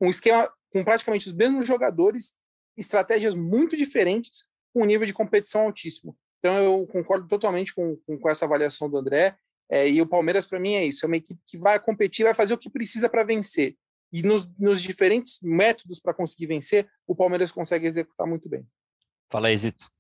um 0.02 0.10
esquema 0.10 0.52
com 0.72 0.84
praticamente 0.84 1.28
os 1.28 1.34
mesmos 1.34 1.68
jogadores, 1.68 2.34
estratégias 2.76 3.36
muito 3.36 3.78
diferentes, 3.78 4.46
com 4.74 4.82
um 4.82 4.86
nível 4.86 5.06
de 5.06 5.14
competição 5.14 5.62
altíssimo. 5.62 6.18
Então 6.40 6.56
eu 6.64 6.88
concordo 6.88 7.28
totalmente 7.28 7.74
com, 7.74 7.96
com, 7.98 8.18
com 8.18 8.30
essa 8.30 8.46
avaliação 8.46 8.90
do 8.90 8.98
André, 8.98 9.38
é, 9.70 9.90
e 9.90 10.02
o 10.02 10.08
Palmeiras, 10.08 10.46
para 10.46 10.60
mim, 10.60 10.76
é 10.76 10.86
isso: 10.86 11.06
é 11.06 11.08
uma 11.08 11.18
equipe 11.18 11.40
que 11.48 11.58
vai 11.58 11.80
competir, 11.80 12.24
vai 12.24 12.34
fazer 12.34 12.54
o 12.54 12.58
que 12.58 12.70
precisa 12.70 13.10
para 13.10 13.24
vencer. 13.24 13.76
E 14.14 14.22
nos, 14.22 14.48
nos 14.60 14.80
diferentes 14.80 15.40
métodos 15.42 16.00
para 16.00 16.14
conseguir 16.14 16.46
vencer, 16.46 16.88
o 17.08 17.16
Palmeiras 17.16 17.52
consegue 17.52 17.88
executar 17.88 18.28
muito 18.28 18.48
bem. 18.48 18.64
Fala 19.30 19.48
aí, 19.48 19.58
Zito. 19.58 19.92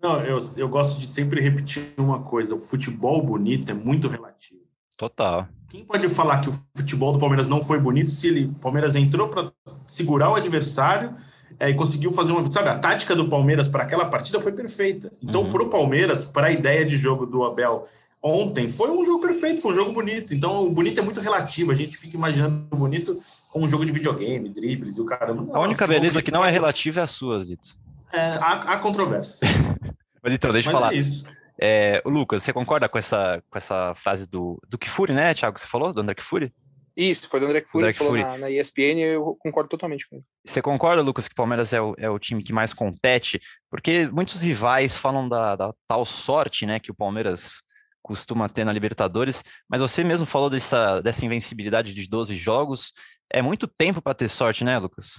Não, 0.00 0.22
eu, 0.22 0.38
eu 0.56 0.68
gosto 0.68 1.00
de 1.00 1.06
sempre 1.06 1.40
repetir 1.40 1.82
uma 1.98 2.22
coisa: 2.22 2.54
o 2.54 2.60
futebol 2.60 3.20
bonito 3.20 3.68
é 3.70 3.74
muito 3.74 4.06
relativo. 4.06 4.60
Total. 4.96 5.48
Quem 5.68 5.84
pode 5.84 6.08
falar 6.08 6.40
que 6.40 6.48
o 6.48 6.52
futebol 6.76 7.12
do 7.12 7.18
Palmeiras 7.18 7.48
não 7.48 7.60
foi 7.60 7.80
bonito 7.80 8.10
se 8.10 8.28
ele, 8.28 8.44
o 8.46 8.54
Palmeiras 8.54 8.94
entrou 8.94 9.28
para 9.28 9.52
segurar 9.84 10.30
o 10.30 10.36
adversário 10.36 11.14
é, 11.58 11.68
e 11.68 11.74
conseguiu 11.74 12.12
fazer 12.12 12.32
uma. 12.32 12.48
Sabe, 12.50 12.68
a 12.68 12.78
tática 12.78 13.16
do 13.16 13.28
Palmeiras 13.28 13.66
para 13.66 13.82
aquela 13.82 14.06
partida 14.06 14.40
foi 14.40 14.52
perfeita. 14.52 15.12
Então, 15.20 15.42
uhum. 15.42 15.48
para 15.50 15.62
o 15.64 15.68
Palmeiras, 15.68 16.24
para 16.24 16.46
a 16.46 16.52
ideia 16.52 16.84
de 16.84 16.96
jogo 16.96 17.26
do 17.26 17.42
Abel 17.42 17.86
ontem 18.22 18.68
foi 18.68 18.90
um 18.90 19.04
jogo 19.04 19.20
perfeito, 19.20 19.60
foi 19.60 19.72
um 19.72 19.74
jogo 19.74 19.92
bonito. 19.92 20.34
Então, 20.34 20.64
o 20.64 20.70
bonito 20.70 20.98
é 20.98 21.02
muito 21.02 21.20
relativo. 21.20 21.72
A 21.72 21.74
gente 21.74 21.96
fica 21.96 22.16
imaginando 22.16 22.66
o 22.70 22.76
bonito 22.76 23.20
como 23.50 23.64
um 23.64 23.68
jogo 23.68 23.84
de 23.84 23.92
videogame, 23.92 24.48
dribles 24.48 24.98
e 24.98 25.00
o 25.00 25.06
caramba. 25.06 25.42
Não, 25.42 25.56
a 25.56 25.60
única 25.60 25.86
beleza 25.86 26.22
que 26.22 26.30
não 26.30 26.44
é 26.44 26.50
relativa 26.50 27.00
é 27.00 27.02
a 27.04 27.06
sua, 27.06 27.42
Zito. 27.42 27.76
É, 28.12 28.20
há, 28.20 28.72
há 28.72 28.78
controvérsias. 28.78 29.40
Mas 30.22 30.34
então, 30.34 30.52
deixa 30.52 30.68
eu 30.68 30.72
falar. 30.72 30.92
É 30.92 30.96
isso. 30.96 31.26
É, 31.58 32.02
Lucas, 32.04 32.42
você 32.42 32.52
concorda 32.52 32.88
com 32.88 32.98
essa, 32.98 33.42
com 33.48 33.56
essa 33.56 33.94
frase 33.94 34.26
do, 34.28 34.60
do 34.68 34.76
Kifuri, 34.76 35.12
né, 35.12 35.32
Thiago? 35.32 35.58
Você 35.58 35.66
falou? 35.66 35.92
Do 35.92 36.00
André 36.00 36.14
Kifuri? 36.14 36.52
Isso, 36.96 37.28
foi 37.28 37.40
do 37.40 37.46
André 37.46 37.60
Kifuri, 37.60 37.92
que 37.92 37.98
falou 37.98 38.16
na, 38.16 38.38
na, 38.38 38.50
ESPN 38.50 38.98
eu 39.00 39.36
concordo 39.38 39.68
totalmente 39.68 40.08
com 40.08 40.16
ele. 40.16 40.24
Você 40.46 40.62
concorda, 40.62 41.02
Lucas, 41.02 41.28
que 41.28 41.32
o 41.32 41.36
Palmeiras 41.36 41.74
é 41.74 41.80
o, 41.80 41.94
é 41.98 42.08
o 42.08 42.18
time 42.18 42.42
que 42.42 42.54
mais 42.54 42.72
compete? 42.72 43.38
Porque 43.70 44.08
muitos 44.08 44.40
rivais 44.40 44.96
falam 44.96 45.28
da, 45.28 45.56
da 45.56 45.74
tal 45.86 46.06
sorte, 46.06 46.64
né, 46.64 46.80
que 46.80 46.90
o 46.90 46.94
Palmeiras 46.94 47.60
costuma 48.06 48.48
ter 48.48 48.64
na 48.64 48.72
Libertadores, 48.72 49.42
mas 49.68 49.80
você 49.80 50.04
mesmo 50.04 50.24
falou 50.24 50.48
dessa, 50.48 51.00
dessa 51.00 51.26
invencibilidade 51.26 51.92
de 51.92 52.08
12 52.08 52.36
jogos. 52.36 52.92
É 53.28 53.42
muito 53.42 53.66
tempo 53.66 54.00
para 54.00 54.14
ter 54.14 54.28
sorte, 54.28 54.62
né, 54.62 54.78
Lucas? 54.78 55.14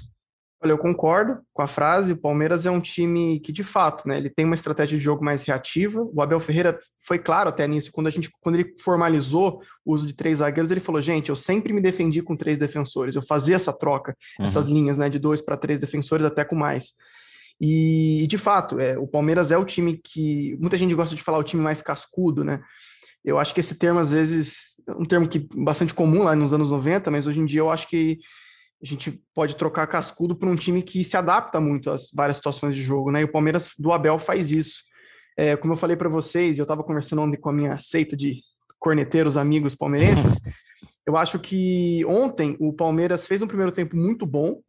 Olha, 0.63 0.71
eu 0.71 0.77
concordo 0.77 1.39
com 1.53 1.61
a 1.61 1.67
frase. 1.67 2.13
O 2.13 2.17
Palmeiras 2.17 2.65
é 2.65 2.71
um 2.71 2.79
time 2.79 3.41
que, 3.41 3.51
de 3.51 3.61
fato, 3.61 4.07
né, 4.07 4.17
ele 4.17 4.29
tem 4.29 4.45
uma 4.45 4.55
estratégia 4.55 4.97
de 4.97 5.03
jogo 5.03 5.23
mais 5.23 5.43
reativa. 5.43 6.01
O 6.01 6.21
Abel 6.21 6.39
Ferreira 6.39 6.79
foi 7.05 7.19
claro 7.19 7.49
até 7.49 7.67
nisso. 7.67 7.91
Quando, 7.91 8.07
a 8.07 8.09
gente, 8.09 8.31
quando 8.39 8.55
ele 8.55 8.73
formalizou 8.79 9.61
o 9.85 9.93
uso 9.93 10.07
de 10.07 10.15
três 10.15 10.39
zagueiros, 10.39 10.71
ele 10.71 10.79
falou: 10.79 11.01
gente, 11.01 11.29
eu 11.29 11.35
sempre 11.35 11.73
me 11.73 11.81
defendi 11.81 12.21
com 12.21 12.37
três 12.37 12.57
defensores. 12.57 13.15
Eu 13.15 13.21
fazia 13.21 13.57
essa 13.57 13.73
troca, 13.73 14.15
uhum. 14.39 14.45
essas 14.45 14.65
linhas 14.65 14.97
né, 14.97 15.09
de 15.09 15.19
dois 15.19 15.41
para 15.41 15.57
três 15.57 15.77
defensores, 15.77 16.25
até 16.25 16.45
com 16.45 16.55
mais. 16.55 16.93
E, 17.59 18.25
de 18.27 18.37
fato, 18.37 18.79
é, 18.79 18.97
o 18.97 19.07
Palmeiras 19.07 19.51
é 19.51 19.57
o 19.57 19.65
time 19.65 19.99
que. 20.03 20.55
Muita 20.59 20.77
gente 20.77 20.93
gosta 20.93 21.15
de 21.15 21.23
falar 21.23 21.39
o 21.39 21.43
time 21.43 21.61
mais 21.61 21.81
cascudo, 21.81 22.43
né? 22.43 22.61
Eu 23.25 23.39
acho 23.39 23.53
que 23.53 23.59
esse 23.59 23.77
termo, 23.77 23.99
às 23.99 24.11
vezes, 24.11 24.75
é 24.87 24.91
um 24.93 25.05
termo 25.05 25.27
que 25.27 25.47
bastante 25.55 25.93
comum 25.93 26.23
lá 26.23 26.35
nos 26.35 26.53
anos 26.53 26.71
90, 26.71 27.09
mas 27.11 27.27
hoje 27.27 27.39
em 27.39 27.45
dia 27.45 27.59
eu 27.59 27.69
acho 27.69 27.87
que 27.89 28.19
a 28.81 28.85
gente 28.85 29.21
pode 29.33 29.55
trocar 29.55 29.87
cascudo 29.87 30.35
por 30.35 30.47
um 30.47 30.55
time 30.55 30.83
que 30.83 31.03
se 31.03 31.17
adapta 31.17 31.59
muito 31.59 31.89
às 31.89 32.11
várias 32.13 32.37
situações 32.37 32.75
de 32.75 32.81
jogo, 32.81 33.11
né? 33.11 33.21
E 33.21 33.23
o 33.23 33.31
Palmeiras 33.31 33.71
do 33.77 33.91
Abel 33.91 34.19
faz 34.19 34.51
isso. 34.51 34.83
É, 35.35 35.55
como 35.55 35.73
eu 35.73 35.77
falei 35.77 35.95
para 35.95 36.09
vocês, 36.09 36.57
eu 36.57 36.63
estava 36.63 36.83
conversando 36.83 37.21
ontem 37.21 37.39
com 37.39 37.49
a 37.49 37.53
minha 37.53 37.79
seita 37.79 38.15
de 38.15 38.41
corneteiros 38.79 39.35
amigos 39.35 39.75
palmeirenses. 39.75 40.39
Eu 41.05 41.15
acho 41.15 41.39
que 41.39 42.03
ontem 42.05 42.57
o 42.59 42.73
Palmeiras 42.73 43.25
fez 43.25 43.41
um 43.41 43.47
primeiro 43.47 43.71
tempo 43.71 43.95
muito 43.95 44.25
bom, 44.25 44.61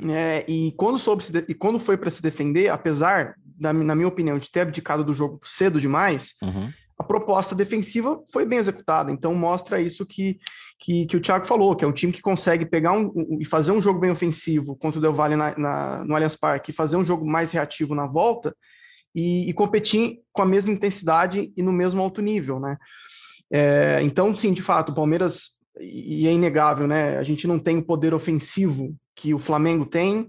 né? 0.00 0.44
E 0.48 0.72
quando 0.72 0.98
soube 0.98 1.24
se 1.24 1.32
e 1.48 1.54
quando 1.54 1.78
foi 1.78 1.96
para 1.96 2.10
se 2.10 2.22
defender, 2.22 2.68
apesar, 2.68 3.34
na, 3.58 3.72
na, 3.72 3.94
minha 3.94 4.08
opinião, 4.08 4.38
de 4.38 4.50
ter 4.50 4.60
abdicado 4.60 5.04
do 5.04 5.14
jogo 5.14 5.40
cedo 5.44 5.80
demais, 5.80 6.34
uhum. 6.42 6.70
a 6.98 7.04
proposta 7.04 7.54
defensiva 7.54 8.20
foi 8.32 8.46
bem 8.46 8.58
executada. 8.58 9.12
Então 9.12 9.34
mostra 9.34 9.80
isso 9.80 10.06
que, 10.06 10.38
que, 10.80 11.06
que, 11.06 11.16
o 11.16 11.20
Thiago 11.20 11.46
falou, 11.46 11.76
que 11.76 11.84
é 11.84 11.88
um 11.88 11.92
time 11.92 12.12
que 12.12 12.22
consegue 12.22 12.64
pegar 12.64 12.92
um, 12.92 13.12
um 13.14 13.38
e 13.40 13.44
fazer 13.44 13.72
um 13.72 13.82
jogo 13.82 14.00
bem 14.00 14.10
ofensivo 14.10 14.76
contra 14.76 14.98
o 14.98 15.02
Del 15.02 15.14
Valle 15.14 15.36
na, 15.36 15.56
na, 15.58 16.04
no 16.04 16.14
Allianz 16.14 16.36
Parque 16.36 16.70
e 16.70 16.74
fazer 16.74 16.96
um 16.96 17.04
jogo 17.04 17.26
mais 17.26 17.50
reativo 17.50 17.94
na 17.94 18.06
volta 18.06 18.56
e, 19.14 19.48
e 19.48 19.52
competir 19.52 20.20
com 20.32 20.42
a 20.42 20.46
mesma 20.46 20.72
intensidade 20.72 21.52
e 21.54 21.62
no 21.62 21.72
mesmo 21.72 22.00
alto 22.00 22.22
nível, 22.22 22.58
né? 22.58 22.78
É, 23.54 24.00
então, 24.02 24.34
sim, 24.34 24.54
de 24.54 24.62
fato, 24.62 24.92
o 24.92 24.94
Palmeiras, 24.94 25.50
e 25.78 26.26
é 26.26 26.32
inegável, 26.32 26.86
né? 26.86 27.18
A 27.18 27.22
gente 27.22 27.46
não 27.46 27.58
tem 27.58 27.76
o 27.76 27.84
poder 27.84 28.14
ofensivo 28.14 28.96
que 29.14 29.34
o 29.34 29.38
Flamengo 29.38 29.86
tem, 29.86 30.28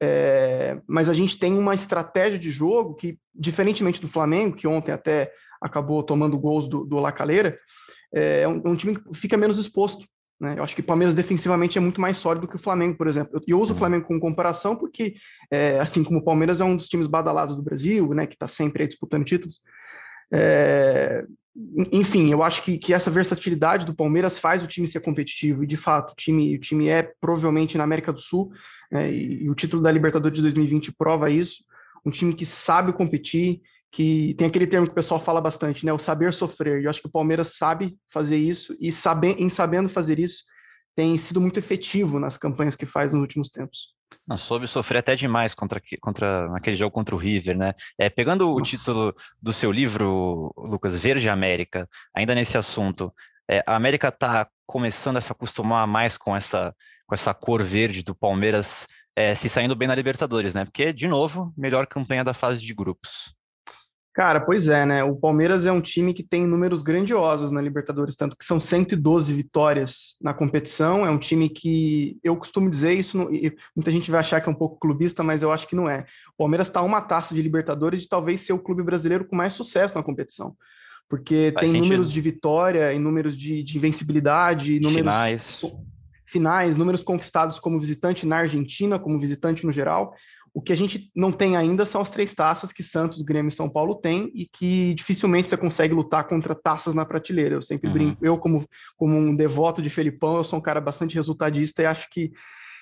é, 0.00 0.78
mas 0.86 1.08
a 1.08 1.12
gente 1.12 1.38
tem 1.38 1.56
uma 1.56 1.74
estratégia 1.74 2.38
de 2.38 2.50
jogo 2.50 2.94
que, 2.94 3.18
diferentemente 3.34 4.00
do 4.00 4.08
Flamengo, 4.08 4.56
que 4.56 4.66
ontem 4.66 4.92
até 4.92 5.32
acabou 5.60 6.02
tomando 6.02 6.38
gols 6.38 6.68
do, 6.68 6.84
do 6.84 6.96
Lacaleira, 6.96 7.58
é, 8.14 8.42
é 8.42 8.48
um, 8.48 8.62
é 8.64 8.68
um 8.68 8.76
time 8.76 8.96
que 8.96 9.14
fica 9.14 9.36
menos 9.36 9.58
exposto. 9.58 10.06
Né? 10.38 10.56
Eu 10.58 10.64
acho 10.64 10.74
que 10.74 10.82
o 10.82 10.84
Palmeiras 10.84 11.14
defensivamente 11.14 11.78
é 11.78 11.80
muito 11.80 12.00
mais 12.00 12.18
sólido 12.18 12.46
que 12.46 12.56
o 12.56 12.60
Flamengo, 12.60 12.96
por 12.96 13.08
exemplo. 13.08 13.30
Eu, 13.34 13.42
eu 13.46 13.60
uso 13.60 13.72
o 13.72 13.74
uhum. 13.74 13.78
Flamengo 13.78 14.06
como 14.06 14.20
comparação 14.20 14.76
porque, 14.76 15.16
é, 15.50 15.78
assim 15.80 16.04
como 16.04 16.18
o 16.18 16.24
Palmeiras 16.24 16.60
é 16.60 16.64
um 16.64 16.76
dos 16.76 16.88
times 16.88 17.06
badalados 17.06 17.56
do 17.56 17.62
Brasil, 17.62 18.12
né, 18.12 18.26
que 18.26 18.34
está 18.34 18.48
sempre 18.48 18.86
disputando 18.86 19.24
títulos, 19.24 19.62
é, 20.32 21.24
enfim, 21.92 22.30
eu 22.30 22.42
acho 22.42 22.62
que, 22.62 22.76
que 22.76 22.92
essa 22.92 23.10
versatilidade 23.10 23.86
do 23.86 23.94
Palmeiras 23.94 24.38
faz 24.38 24.62
o 24.62 24.66
time 24.66 24.86
ser 24.86 25.00
competitivo, 25.00 25.64
e 25.64 25.66
de 25.66 25.76
fato, 25.76 26.12
o 26.12 26.16
time, 26.16 26.54
o 26.54 26.60
time 26.60 26.88
é 26.88 27.10
provavelmente 27.20 27.78
na 27.78 27.84
América 27.84 28.12
do 28.12 28.20
Sul, 28.20 28.50
né, 28.92 29.10
e, 29.10 29.44
e, 29.44 29.50
o 29.50 29.54
título 29.54 29.82
da 29.82 29.90
Libertadores 29.90 30.36
de 30.36 30.42
2020 30.42 30.92
prova 30.92 31.30
isso. 31.30 31.64
Um 32.04 32.10
time 32.10 32.34
que 32.34 32.46
sabe 32.46 32.92
competir, 32.92 33.60
que 33.90 34.34
tem 34.34 34.46
aquele 34.46 34.66
termo 34.66 34.86
que 34.86 34.92
o 34.92 34.94
pessoal 34.94 35.18
fala 35.18 35.40
bastante, 35.40 35.84
né? 35.84 35.92
O 35.92 35.98
saber 35.98 36.32
sofrer. 36.32 36.82
Eu 36.82 36.90
acho 36.90 37.00
que 37.00 37.08
o 37.08 37.10
Palmeiras 37.10 37.56
sabe 37.56 37.96
fazer 38.12 38.36
isso, 38.36 38.76
e 38.78 38.92
sabe, 38.92 39.28
em 39.38 39.48
sabendo 39.48 39.88
fazer 39.88 40.18
isso, 40.18 40.44
tem 40.94 41.16
sido 41.18 41.40
muito 41.40 41.58
efetivo 41.58 42.20
nas 42.20 42.36
campanhas 42.36 42.76
que 42.76 42.86
faz 42.86 43.12
nos 43.12 43.22
últimos 43.22 43.48
tempos. 43.48 43.95
Não, 44.26 44.36
soube 44.36 44.66
sofrer 44.66 44.98
até 44.98 45.14
demais 45.14 45.54
contra, 45.54 45.80
contra 46.00 46.56
aquele 46.56 46.76
jogo 46.76 46.90
contra 46.90 47.14
o 47.14 47.18
River, 47.18 47.56
né? 47.56 47.74
É, 47.98 48.10
pegando 48.10 48.46
Nossa. 48.46 48.60
o 48.60 48.64
título 48.64 49.14
do 49.40 49.52
seu 49.52 49.70
livro, 49.70 50.52
Lucas, 50.56 50.96
Verde 50.96 51.28
América, 51.28 51.88
ainda 52.14 52.34
nesse 52.34 52.58
assunto, 52.58 53.12
é, 53.48 53.62
a 53.66 53.76
América 53.76 54.08
está 54.08 54.48
começando 54.66 55.16
a 55.16 55.20
se 55.20 55.30
acostumar 55.30 55.86
mais 55.86 56.16
com 56.16 56.36
essa, 56.36 56.74
com 57.06 57.14
essa 57.14 57.32
cor 57.32 57.62
verde 57.62 58.02
do 58.02 58.14
Palmeiras 58.14 58.88
é, 59.14 59.34
se 59.34 59.48
saindo 59.48 59.74
bem 59.74 59.88
na 59.88 59.94
Libertadores, 59.94 60.54
né? 60.54 60.64
Porque, 60.64 60.92
de 60.92 61.08
novo, 61.08 61.52
melhor 61.56 61.86
campanha 61.86 62.24
da 62.24 62.34
fase 62.34 62.60
de 62.60 62.74
grupos. 62.74 63.35
Cara, 64.16 64.40
pois 64.40 64.70
é, 64.70 64.86
né? 64.86 65.04
O 65.04 65.14
Palmeiras 65.14 65.66
é 65.66 65.70
um 65.70 65.80
time 65.82 66.14
que 66.14 66.22
tem 66.22 66.46
números 66.46 66.82
grandiosos 66.82 67.52
na 67.52 67.60
Libertadores, 67.60 68.16
tanto 68.16 68.34
que 68.34 68.46
são 68.46 68.58
112 68.58 69.30
vitórias 69.34 70.16
na 70.22 70.32
competição. 70.32 71.04
É 71.04 71.10
um 71.10 71.18
time 71.18 71.50
que 71.50 72.18
eu 72.24 72.34
costumo 72.34 72.70
dizer 72.70 72.94
isso, 72.94 73.28
muita 73.76 73.90
gente 73.90 74.10
vai 74.10 74.20
achar 74.20 74.40
que 74.40 74.48
é 74.48 74.50
um 74.50 74.56
pouco 74.56 74.80
clubista, 74.80 75.22
mas 75.22 75.42
eu 75.42 75.52
acho 75.52 75.68
que 75.68 75.76
não 75.76 75.86
é. 75.86 76.06
O 76.32 76.38
Palmeiras 76.38 76.68
está 76.68 76.80
uma 76.80 77.02
taça 77.02 77.34
de 77.34 77.42
Libertadores 77.42 78.00
de 78.00 78.08
talvez 78.08 78.40
ser 78.40 78.54
o 78.54 78.58
clube 78.58 78.82
brasileiro 78.82 79.26
com 79.26 79.36
mais 79.36 79.52
sucesso 79.52 79.94
na 79.94 80.02
competição, 80.02 80.56
porque 81.10 81.50
Faz 81.52 81.66
tem 81.66 81.72
sentido. 81.72 81.82
números 81.82 82.10
de 82.10 82.20
vitória 82.22 82.94
e 82.94 82.98
números 82.98 83.36
de, 83.36 83.62
de 83.62 83.76
invencibilidade, 83.76 84.80
números 84.80 84.96
finais. 84.96 85.62
finais, 86.24 86.74
números 86.74 87.02
conquistados 87.02 87.60
como 87.60 87.78
visitante 87.78 88.26
na 88.26 88.38
Argentina, 88.38 88.98
como 88.98 89.20
visitante 89.20 89.66
no 89.66 89.72
geral. 89.72 90.14
O 90.56 90.62
que 90.62 90.72
a 90.72 90.76
gente 90.76 91.10
não 91.14 91.30
tem 91.30 91.54
ainda 91.54 91.84
são 91.84 92.00
as 92.00 92.10
três 92.10 92.32
taças 92.32 92.72
que 92.72 92.82
Santos, 92.82 93.20
Grêmio 93.20 93.50
e 93.50 93.52
São 93.52 93.68
Paulo 93.68 93.94
têm 93.94 94.32
e 94.34 94.46
que 94.46 94.94
dificilmente 94.94 95.50
você 95.50 95.56
consegue 95.58 95.92
lutar 95.92 96.26
contra 96.26 96.54
taças 96.54 96.94
na 96.94 97.04
prateleira. 97.04 97.56
Eu 97.56 97.60
sempre 97.60 97.88
uhum. 97.88 97.92
brinco, 97.92 98.24
eu 98.24 98.38
como, 98.38 98.66
como 98.96 99.14
um 99.18 99.36
devoto 99.36 99.82
de 99.82 99.90
Felipão, 99.90 100.38
eu 100.38 100.44
sou 100.44 100.58
um 100.58 100.62
cara 100.62 100.80
bastante 100.80 101.14
resultadista 101.14 101.82
e 101.82 101.84
acho 101.84 102.08
que, 102.08 102.32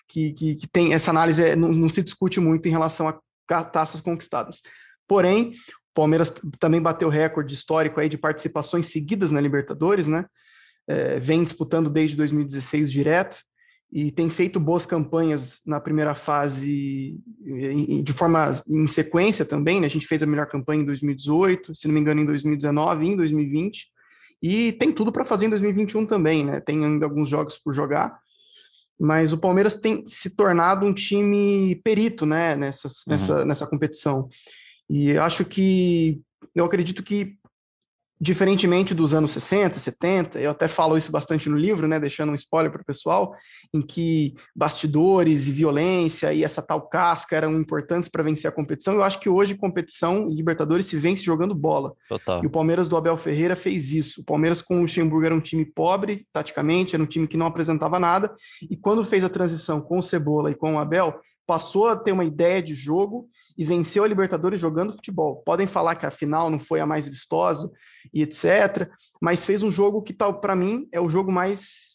que, 0.07 0.33
que, 0.35 0.55
que 0.55 0.69
tem 0.69 0.95
essa 0.95 1.11
análise 1.11 1.43
é, 1.43 1.57
não, 1.57 1.73
não, 1.73 1.89
se 1.89 2.01
discute 2.01 2.39
muito 2.39 2.69
em 2.69 2.71
relação 2.71 3.09
a 3.09 3.65
taças 3.65 4.01
conquistadas. 4.01 4.63
Porém, 5.09 5.51
o 5.51 5.95
Palmeiras 5.95 6.33
também 6.61 6.81
bateu 6.81 7.09
recorde 7.09 7.55
histórico 7.55 7.99
aí 7.99 8.09
de 8.09 8.17
participações 8.17 8.87
seguidas 8.87 9.33
na 9.33 9.41
Libertadores, 9.41 10.07
né? 10.07 10.27
É, 10.87 11.19
vem 11.19 11.43
disputando 11.43 11.91
desde 11.91 12.17
2016 12.17 12.93
direto 12.93 13.39
e 13.95 14.11
tem 14.11 14.29
feito 14.29 14.59
boas 14.59 14.85
campanhas 14.85 15.61
na 15.65 15.79
primeira 15.79 16.17
fase 16.17 17.17
de 18.03 18.13
forma 18.13 18.61
em 18.69 18.89
sequência 18.89 19.45
também, 19.45 19.81
né? 19.81 19.87
A 19.87 19.91
gente 19.91 20.09
fez 20.09 20.21
a 20.21 20.27
melhor 20.27 20.49
campanha 20.49 20.83
em 20.83 20.85
2018, 20.85 21.77
se 21.77 21.87
não 21.87 21.95
me 21.95 22.01
engano 22.01 22.21
em 22.21 22.27
2019, 22.27 23.07
em 23.07 23.17
2020, 23.17 23.87
e 24.43 24.73
tem 24.73 24.91
tudo 24.91 25.13
para 25.13 25.25
fazer 25.25 25.47
em 25.47 25.51
2021 25.51 26.07
também, 26.07 26.45
né? 26.45 26.59
Tem 26.59 26.85
ainda 26.85 27.07
alguns 27.07 27.29
jogos 27.29 27.57
por 27.57 27.73
jogar, 27.73 28.19
mas 28.99 29.33
o 29.33 29.39
Palmeiras 29.39 29.77
tem 29.77 30.05
se 30.09 30.31
tornado 30.31 30.85
um 30.85 30.93
time 30.93 31.81
perito, 31.85 32.27
né, 32.27 32.57
nessa, 32.57 32.89
uhum. 32.89 32.95
nessa, 33.07 33.45
nessa 33.45 33.67
competição. 33.67 34.29
E 34.91 35.17
acho 35.17 35.45
que 35.45 36.21
eu 36.53 36.65
acredito 36.65 37.01
que 37.01 37.37
diferentemente 38.21 38.95
dos 38.95 39.13
anos 39.13 39.33
60, 39.33 39.79
70, 39.79 40.41
eu 40.41 40.51
até 40.51 40.69
falo 40.69 40.97
isso 40.97 41.11
bastante 41.11 41.49
no 41.49 41.57
livro, 41.57 41.89
né, 41.89 41.99
deixando 41.99 42.31
um 42.33 42.35
spoiler 42.35 42.71
para 42.71 42.83
o 42.83 42.85
pessoal, 42.85 43.35
em 43.73 43.83
que 43.83 44.35
bastidores 44.55 45.47
e 45.47 45.51
violência 45.51 46.33
e 46.33 46.45
essa 46.45 46.63
tal 46.63 46.89
casca 46.89 47.37
eram 47.37 47.53
importantes 47.59 48.09
para 48.09 48.23
vencer 48.23 48.49
a 48.49 48.55
competição. 48.55 48.95
Eu 48.95 49.03
acho 49.03 49.19
que 49.19 49.29
hoje 49.29 49.55
competição 49.55 50.29
Libertadores 50.29 50.87
se 50.87 50.97
vence 50.97 51.23
jogando 51.23 51.55
bola. 51.55 51.93
Total. 52.09 52.43
E 52.43 52.47
o 52.47 52.51
Palmeiras 52.51 52.89
do 52.89 52.97
Abel 52.97 53.17
Ferreira 53.17 53.57
fez 53.57 53.93
isso. 53.93 54.21
O 54.21 54.25
Palmeiras 54.25 54.63
com 54.63 54.79
o 54.79 54.83
Luxemburgo 54.83 55.27
era 55.27 55.35
um 55.35 55.41
time 55.41 55.65
pobre, 55.65 56.27
taticamente, 56.33 56.95
era 56.95 57.03
um 57.03 57.07
time 57.07 57.27
que 57.27 57.37
não 57.37 57.47
apresentava 57.47 57.99
nada, 57.99 58.35
e 58.71 58.77
quando 58.77 59.05
fez 59.05 59.25
a 59.25 59.29
transição 59.29 59.81
com 59.81 59.99
o 59.99 60.03
Cebola 60.03 60.51
e 60.51 60.55
com 60.55 60.75
o 60.75 60.79
Abel, 60.79 61.21
passou 61.47 61.89
a 61.89 61.97
ter 61.97 62.13
uma 62.13 62.25
ideia 62.25 62.63
de 62.63 62.75
jogo 62.75 63.29
e 63.57 63.65
venceu 63.65 64.05
a 64.05 64.09
Libertadores 64.09 64.61
jogando 64.61 64.93
futebol. 64.93 65.43
Podem 65.45 65.67
falar 65.67 65.95
que 65.97 66.07
a 66.07 66.11
final 66.11 66.51
não 66.51 66.59
foi 66.59 66.81
a 66.81 66.87
mais 66.87 67.09
vistosa, 67.09 67.71
e 68.13 68.23
etc. 68.23 68.91
Mas 69.21 69.45
fez 69.45 69.63
um 69.63 69.71
jogo 69.71 70.03
que, 70.03 70.13
tal 70.13 70.41
para 70.41 70.57
mim, 70.57 70.89
é 70.93 71.01
o 71.01 71.09
jogo 71.09 71.31
mais 71.31 71.95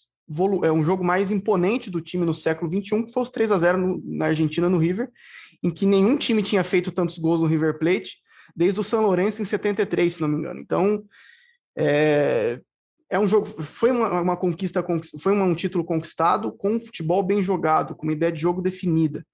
é 0.63 0.72
um 0.72 0.84
jogo 0.84 1.04
mais 1.04 1.32
imponente 1.32 1.89
do 1.89 2.00
time 2.00 2.24
no 2.24 2.36
século 2.36 2.72
XXI, 2.72 3.04
que 3.04 3.12
foi 3.12 3.24
os 3.24 3.32
3 3.32 3.51
a 3.51 3.58
0 3.58 3.78
no, 3.80 4.04
na 4.06 4.28
Argentina 4.28 4.70
no 4.70 4.78
River, 4.78 5.10
em 5.63 5.72
que 5.72 5.88
nenhum 5.88 6.16
time 6.18 6.44
tinha 6.44 6.63
feito 6.63 6.92
tantos 6.92 7.18
gols 7.18 7.42
no 7.42 7.48
River 7.48 7.80
Plate 7.80 8.18
desde 8.56 8.80
o 8.80 8.84
São 8.84 9.01
Lourenço 9.01 9.42
em 9.42 9.46
73, 9.46 10.13
se 10.13 10.22
não 10.22 10.28
me 10.28 10.38
engano. 10.38 10.60
Então, 10.60 11.04
é, 11.75 12.62
é 13.10 13.20
um 13.20 13.28
jogo, 13.28 13.48
foi 13.63 13.89
uma, 13.89 14.22
uma 14.22 14.38
conquista, 14.38 14.86
foi 15.20 15.34
um 15.34 15.56
título 15.56 15.84
conquistado 15.84 16.51
com 16.51 16.74
um 16.74 16.80
futebol 16.80 17.24
bem 17.24 17.42
jogado, 17.42 17.96
com 17.96 18.04
uma 18.04 18.13
ideia 18.13 18.32
de 18.32 18.39
jogo 18.39 18.62
definida. 18.62 19.25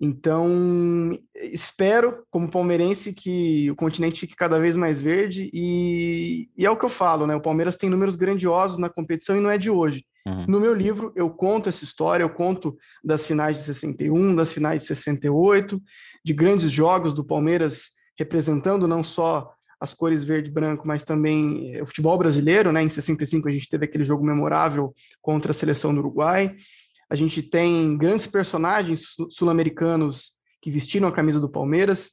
Então, 0.00 1.18
espero, 1.34 2.22
como 2.30 2.50
palmeirense, 2.50 3.14
que 3.14 3.70
o 3.70 3.76
continente 3.76 4.20
fique 4.20 4.36
cada 4.36 4.58
vez 4.58 4.76
mais 4.76 5.00
verde 5.00 5.50
e, 5.52 6.50
e, 6.56 6.66
é 6.66 6.70
o 6.70 6.76
que 6.76 6.84
eu 6.84 6.90
falo, 6.90 7.26
né? 7.26 7.34
O 7.34 7.40
Palmeiras 7.40 7.78
tem 7.78 7.88
números 7.88 8.14
grandiosos 8.14 8.76
na 8.76 8.90
competição 8.90 9.36
e 9.36 9.40
não 9.40 9.50
é 9.50 9.56
de 9.56 9.70
hoje. 9.70 10.04
Uhum. 10.26 10.44
No 10.46 10.60
meu 10.60 10.74
livro, 10.74 11.12
eu 11.16 11.30
conto 11.30 11.68
essa 11.68 11.84
história, 11.84 12.22
eu 12.22 12.30
conto 12.30 12.76
das 13.02 13.26
finais 13.26 13.56
de 13.56 13.62
61, 13.62 14.34
das 14.34 14.52
finais 14.52 14.82
de 14.82 14.88
68, 14.88 15.80
de 16.22 16.34
grandes 16.34 16.70
jogos 16.70 17.14
do 17.14 17.24
Palmeiras 17.24 17.92
representando 18.18 18.86
não 18.88 19.02
só 19.02 19.50
as 19.80 19.94
cores 19.94 20.24
verde 20.24 20.50
e 20.50 20.52
branco, 20.52 20.86
mas 20.86 21.04
também 21.04 21.74
eh, 21.74 21.82
o 21.82 21.86
futebol 21.86 22.16
brasileiro, 22.18 22.72
né? 22.72 22.82
Em 22.82 22.90
65 22.90 23.48
a 23.48 23.52
gente 23.52 23.68
teve 23.68 23.84
aquele 23.84 24.04
jogo 24.04 24.24
memorável 24.24 24.94
contra 25.22 25.52
a 25.52 25.54
seleção 25.54 25.94
do 25.94 26.00
Uruguai. 26.00 26.54
A 27.08 27.14
gente 27.14 27.42
tem 27.42 27.96
grandes 27.96 28.26
personagens 28.26 29.14
sul-americanos 29.30 30.32
que 30.60 30.70
vestiram 30.70 31.08
a 31.08 31.12
camisa 31.12 31.40
do 31.40 31.48
Palmeiras. 31.48 32.10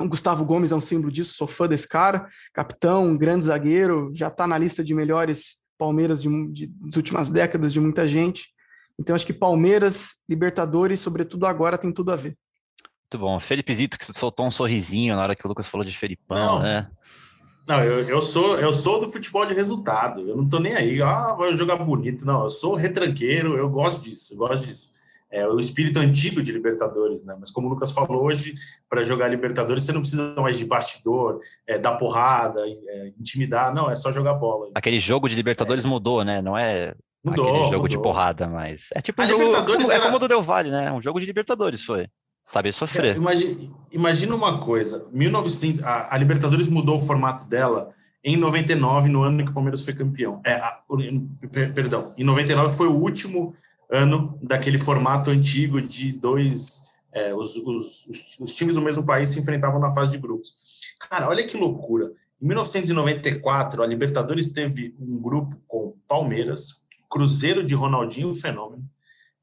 O 0.00 0.08
Gustavo 0.08 0.44
Gomes 0.44 0.72
é 0.72 0.76
um 0.76 0.80
símbolo 0.80 1.12
disso, 1.12 1.34
sou 1.34 1.46
fã 1.46 1.66
desse 1.68 1.86
cara, 1.86 2.28
capitão, 2.52 3.16
grande 3.16 3.44
zagueiro, 3.44 4.10
já 4.14 4.28
está 4.28 4.46
na 4.46 4.58
lista 4.58 4.82
de 4.82 4.94
melhores 4.94 5.56
Palmeiras 5.78 6.22
de, 6.22 6.52
de, 6.52 6.66
das 6.66 6.96
últimas 6.96 7.28
décadas 7.28 7.72
de 7.72 7.80
muita 7.80 8.06
gente. 8.06 8.48
Então 8.98 9.16
acho 9.16 9.26
que 9.26 9.32
Palmeiras, 9.32 10.10
Libertadores, 10.28 11.00
sobretudo 11.00 11.46
agora, 11.46 11.78
tem 11.78 11.92
tudo 11.92 12.12
a 12.12 12.16
ver. 12.16 12.36
Muito 13.12 13.18
bom. 13.18 13.38
Felipe 13.40 13.74
Zito 13.74 13.98
que 13.98 14.06
soltou 14.06 14.46
um 14.46 14.50
sorrisinho 14.50 15.14
na 15.14 15.22
hora 15.22 15.36
que 15.36 15.44
o 15.44 15.48
Lucas 15.48 15.66
falou 15.66 15.84
de 15.84 15.96
Felipão, 15.96 16.56
Não. 16.56 16.62
né? 16.62 16.90
Não, 17.66 17.82
eu, 17.82 18.08
eu, 18.08 18.22
sou 18.22 18.58
eu 18.58 18.72
sou 18.72 19.00
do 19.00 19.10
futebol 19.10 19.46
de 19.46 19.54
resultado. 19.54 20.28
Eu 20.28 20.36
não 20.36 20.48
tô 20.48 20.58
nem 20.58 20.74
aí. 20.74 21.00
Ah, 21.00 21.32
vai 21.32 21.54
jogar 21.54 21.76
bonito. 21.76 22.24
Não, 22.24 22.44
eu 22.44 22.50
sou 22.50 22.74
retranqueiro. 22.74 23.56
Eu 23.56 23.70
gosto 23.70 24.02
disso. 24.02 24.34
Eu 24.34 24.38
gosto 24.38 24.66
disso. 24.66 24.90
é, 25.32 25.46
o 25.48 25.58
espírito 25.58 25.98
antigo 25.98 26.42
de 26.42 26.52
Libertadores, 26.52 27.24
né? 27.24 27.34
Mas 27.40 27.50
como 27.50 27.66
o 27.66 27.70
Lucas 27.70 27.90
falou 27.90 28.22
hoje, 28.24 28.54
para 28.88 29.02
jogar 29.02 29.28
Libertadores 29.28 29.82
você 29.82 29.92
não 29.92 30.00
precisa 30.02 30.34
mais 30.36 30.58
de 30.58 30.66
bastidor, 30.66 31.40
é, 31.66 31.78
dar 31.78 31.96
porrada, 31.96 32.60
é, 32.68 33.12
intimidar, 33.18 33.74
não, 33.74 33.90
é 33.90 33.94
só 33.94 34.12
jogar 34.12 34.34
bola. 34.34 34.70
Aquele 34.74 35.00
jogo 35.00 35.28
de 35.28 35.34
Libertadores 35.34 35.84
é. 35.84 35.88
mudou, 35.88 36.22
né? 36.22 36.42
Não 36.42 36.56
é 36.56 36.94
mudou, 37.24 37.46
aquele 37.46 37.64
jogo 37.64 37.76
mudou. 37.76 37.88
de 37.88 37.98
porrada, 37.98 38.46
mas 38.46 38.88
é 38.94 39.00
tipo 39.00 39.22
um 39.22 39.26
jogo, 39.26 39.64
como, 39.64 39.90
era... 39.90 39.94
é 39.94 40.00
como 40.00 40.16
o 40.16 40.18
do 40.18 40.28
Del 40.28 40.42
Valle, 40.42 40.70
né? 40.70 40.92
Um 40.92 41.00
jogo 41.00 41.18
de 41.18 41.24
Libertadores 41.24 41.82
foi. 41.82 42.06
Saber 42.44 42.72
sofrer. 42.72 43.14
É, 43.14 43.16
imagina, 43.16 43.70
imagina 43.90 44.34
uma 44.34 44.58
coisa, 44.58 45.08
1900, 45.12 45.82
a, 45.82 46.14
a, 46.14 46.18
Libertadores 46.18 46.68
mudou 46.68 46.96
o 46.96 47.02
formato 47.02 47.48
dela 47.48 47.94
em 48.24 48.36
99, 48.36 49.08
no 49.08 49.22
ano 49.22 49.40
em 49.40 49.44
que 49.44 49.50
o 49.50 49.54
Palmeiras 49.54 49.84
foi 49.84 49.94
campeão. 49.94 50.40
É, 50.44 50.54
a, 50.54 50.78
perdão, 51.74 52.14
em 52.16 52.24
99 52.24 52.76
foi 52.76 52.88
o 52.88 52.96
último 52.96 53.54
ano 53.90 54.38
daquele 54.42 54.78
formato 54.78 55.30
antigo 55.30 55.80
de 55.80 56.12
dois. 56.12 56.92
É, 57.12 57.34
os, 57.34 57.56
os, 57.56 58.06
os, 58.06 58.38
os, 58.40 58.54
times 58.54 58.74
do 58.74 58.80
mesmo 58.80 59.04
país 59.04 59.28
se 59.28 59.38
enfrentavam 59.38 59.78
na 59.78 59.90
fase 59.90 60.12
de 60.12 60.18
grupos. 60.18 60.80
Cara, 60.98 61.28
olha 61.28 61.46
que 61.46 61.58
loucura. 61.58 62.10
Em 62.40 62.46
1994, 62.46 63.82
a 63.82 63.86
Libertadores 63.86 64.50
teve 64.50 64.94
um 64.98 65.20
grupo 65.20 65.56
com 65.66 65.94
Palmeiras, 66.08 66.82
Cruzeiro 67.10 67.62
de 67.62 67.74
Ronaldinho 67.74 68.34
Fenômeno, 68.34 68.81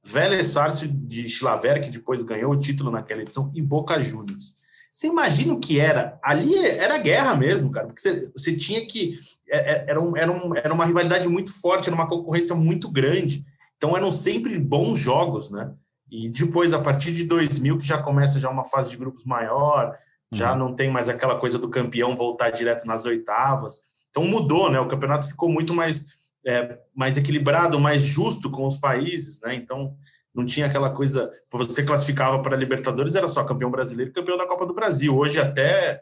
Vélez 0.04 0.48
Sárcio 0.48 0.88
de 0.88 1.30
Chilaver, 1.30 1.82
que 1.82 1.90
depois 1.90 2.24
ganhou 2.24 2.54
o 2.54 2.60
título 2.60 2.92
naquela 2.92 3.22
edição, 3.22 3.52
e 3.54 3.62
Boca 3.62 4.02
Juniors. 4.02 4.68
Você 4.92 5.08
imagina 5.08 5.54
o 5.54 5.60
que 5.60 5.80
era? 5.80 6.20
Ali 6.24 6.58
era 6.58 6.98
guerra 6.98 7.36
mesmo, 7.36 7.72
cara, 7.72 7.88
porque 7.88 8.02
você, 8.02 8.32
você 8.36 8.58
tinha 8.58 8.86
que. 8.86 9.18
É, 9.48 9.58
é, 9.58 9.86
era, 9.88 10.02
um, 10.02 10.18
era, 10.18 10.32
um, 10.32 10.56
era 10.56 10.74
uma 10.74 10.86
rivalidade 10.86 11.28
muito 11.28 11.54
forte, 11.54 11.88
era 11.88 11.96
uma 11.96 12.10
concorrência 12.10 12.56
muito 12.56 12.90
grande. 12.90 13.46
Então 13.78 13.96
eram 13.96 14.12
sempre 14.12 14.60
bons 14.60 15.00
jogos, 15.00 15.50
né? 15.50 15.74
E 16.12 16.28
depois, 16.30 16.74
a 16.74 16.80
partir 16.80 17.12
de 17.12 17.24
2000, 17.24 17.78
que 17.78 17.86
já 17.86 18.02
começa 18.02 18.40
já 18.40 18.50
uma 18.50 18.66
fase 18.66 18.90
de 18.90 18.98
grupos 18.98 19.24
maior, 19.26 19.96
já 20.34 20.52
uhum. 20.52 20.58
não 20.58 20.76
tem 20.76 20.92
mais 20.92 21.08
aquela 21.08 21.40
coisa 21.40 21.58
do 21.58 21.70
campeão 21.70 22.16
voltar 22.16 22.50
direto 22.50 22.86
nas 22.86 23.06
oitavas. 23.06 23.82
Então 24.10 24.26
mudou, 24.26 24.72
né? 24.72 24.80
O 24.80 24.88
campeonato 24.88 25.28
ficou 25.28 25.50
muito 25.50 25.74
mais, 25.74 26.08
é, 26.46 26.80
mais 26.96 27.18
equilibrado, 27.18 27.80
mais 27.80 28.04
justo 28.04 28.50
com 28.50 28.66
os 28.66 28.78
países, 28.78 29.42
né? 29.42 29.56
Então 29.56 29.96
não 30.34 30.46
tinha 30.46 30.68
aquela 30.68 30.90
coisa, 30.92 31.30
você 31.52 31.84
classificava 31.84 32.42
para 32.42 32.56
a 32.56 32.60
Libertadores, 32.60 33.16
era 33.16 33.28
só 33.28 33.44
campeão 33.44 33.72
brasileiro 33.72 34.12
e 34.12 34.14
campeão 34.14 34.38
da 34.38 34.48
Copa 34.48 34.66
do 34.66 34.74
Brasil. 34.74 35.18
Hoje 35.18 35.40
até 35.40 36.02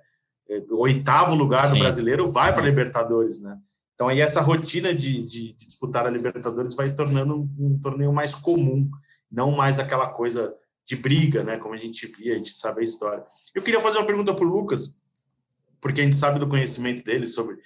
é, 0.49 0.63
o 0.69 0.79
oitavo 0.79 1.35
lugar 1.35 1.69
do 1.69 1.79
brasileiro 1.79 2.29
vai 2.29 2.53
para 2.53 2.63
a 2.63 2.65
Libertadores, 2.65 3.41
né? 3.41 3.57
Então, 3.97 4.09
aí 4.09 4.21
essa 4.21 4.41
rotina 4.41 4.93
de, 4.93 5.23
de, 5.23 5.53
de 5.53 5.65
disputar 5.65 6.05
a 6.05 6.09
Libertadores 6.09 6.75
vai 6.75 6.87
tornando 6.93 7.35
um, 7.35 7.55
um, 7.57 7.79
torneio 7.79 8.13
mais 8.13 8.35
comum, 8.35 8.87
não 9.29 9.49
mais 9.49 9.79
aquela 9.79 10.07
coisa 10.09 10.55
de 10.85 10.95
briga, 10.95 11.43
né? 11.43 11.57
Como 11.57 11.73
a 11.73 11.77
gente 11.77 12.05
via, 12.05 12.33
a 12.33 12.37
gente 12.37 12.51
sabe 12.51 12.81
a 12.81 12.83
história. 12.83 13.25
Eu 13.55 13.61
queria 13.63 13.81
fazer 13.81 13.97
uma 13.97 14.05
pergunta 14.05 14.35
para 14.35 14.45
o 14.45 14.49
Lucas, 14.49 14.99
porque 15.81 16.01
a 16.01 16.03
gente 16.03 16.15
sabe 16.15 16.37
do 16.37 16.47
conhecimento 16.47 17.03
dele 17.03 17.25
sobre 17.25 17.57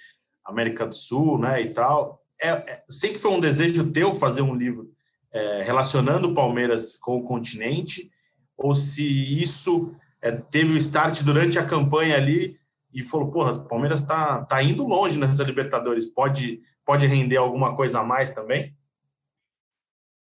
América 0.42 0.86
do 0.86 0.94
Sul, 0.94 1.38
né? 1.38 1.60
E 1.60 1.68
tal. 1.68 2.21
É, 2.42 2.48
é 2.48 2.82
sempre 2.88 3.18
foi 3.18 3.30
um 3.30 3.40
desejo 3.40 3.92
teu 3.92 4.14
fazer 4.14 4.42
um 4.42 4.54
livro 4.54 4.92
é, 5.32 5.62
relacionando 5.62 6.28
o 6.28 6.34
Palmeiras 6.34 6.98
com 6.98 7.16
o 7.16 7.24
continente, 7.24 8.10
ou 8.56 8.74
se 8.74 9.04
isso 9.40 9.94
é, 10.20 10.30
teve 10.30 10.74
o 10.74 10.76
start 10.76 11.22
durante 11.22 11.58
a 11.58 11.66
campanha 11.66 12.16
ali 12.16 12.58
e 12.92 13.02
falou: 13.02 13.30
porra, 13.30 13.52
o 13.52 13.66
Palmeiras 13.66 14.00
está 14.00 14.44
tá 14.44 14.62
indo 14.62 14.86
longe 14.86 15.18
nessa 15.18 15.42
Libertadores, 15.42 16.06
pode, 16.06 16.60
pode 16.84 17.06
render 17.06 17.38
alguma 17.38 17.74
coisa 17.74 18.00
a 18.00 18.04
mais 18.04 18.34
também? 18.34 18.76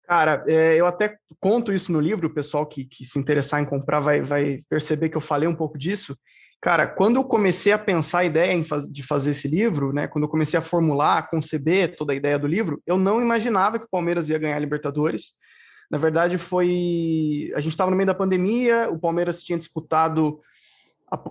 Cara, 0.05 0.45
é, 0.47 0.77
eu 0.77 0.87
até 0.87 1.17
conto 1.41 1.73
isso 1.73 1.91
no 1.91 2.01
livro, 2.01 2.29
o 2.29 2.35
pessoal 2.35 2.67
que, 2.67 2.85
que 2.85 3.05
se 3.05 3.19
interessar 3.19 3.63
em 3.63 3.67
comprar 3.67 4.01
vai, 4.01 4.21
vai 4.21 4.63
perceber 4.69 5.09
que 5.09 5.17
eu 5.17 5.21
falei 5.21 5.49
um 5.49 5.55
pouco 5.55 5.79
disso. 5.79 6.17
Cara, 6.65 6.87
quando 6.87 7.17
eu 7.17 7.25
comecei 7.25 7.73
a 7.73 7.79
pensar 7.79 8.21
a 8.21 8.25
ideia 8.25 8.59
de 8.91 9.03
fazer 9.03 9.33
esse 9.33 9.47
livro, 9.47 9.93
né, 9.93 10.07
quando 10.07 10.25
eu 10.25 10.31
comecei 10.31 10.59
a 10.59 10.63
formular, 10.63 11.19
a 11.19 11.23
conceber 11.23 11.95
toda 11.95 12.15
a 12.15 12.17
ideia 12.17 12.39
do 12.39 12.47
livro, 12.47 12.83
eu 12.87 12.97
não 12.97 13.21
imaginava 13.21 13.79
que 13.79 13.85
o 13.85 13.91
Palmeiras 13.91 14.31
ia 14.31 14.39
ganhar 14.39 14.57
a 14.57 14.61
Libertadores. 14.61 15.33
Na 15.91 15.99
verdade, 15.99 16.39
foi. 16.39 17.53
A 17.55 17.61
gente 17.61 17.73
estava 17.73 17.91
no 17.91 17.97
meio 17.99 18.07
da 18.07 18.15
pandemia, 18.15 18.89
o 18.91 18.99
Palmeiras 18.99 19.43
tinha 19.43 19.59
disputado 19.59 20.41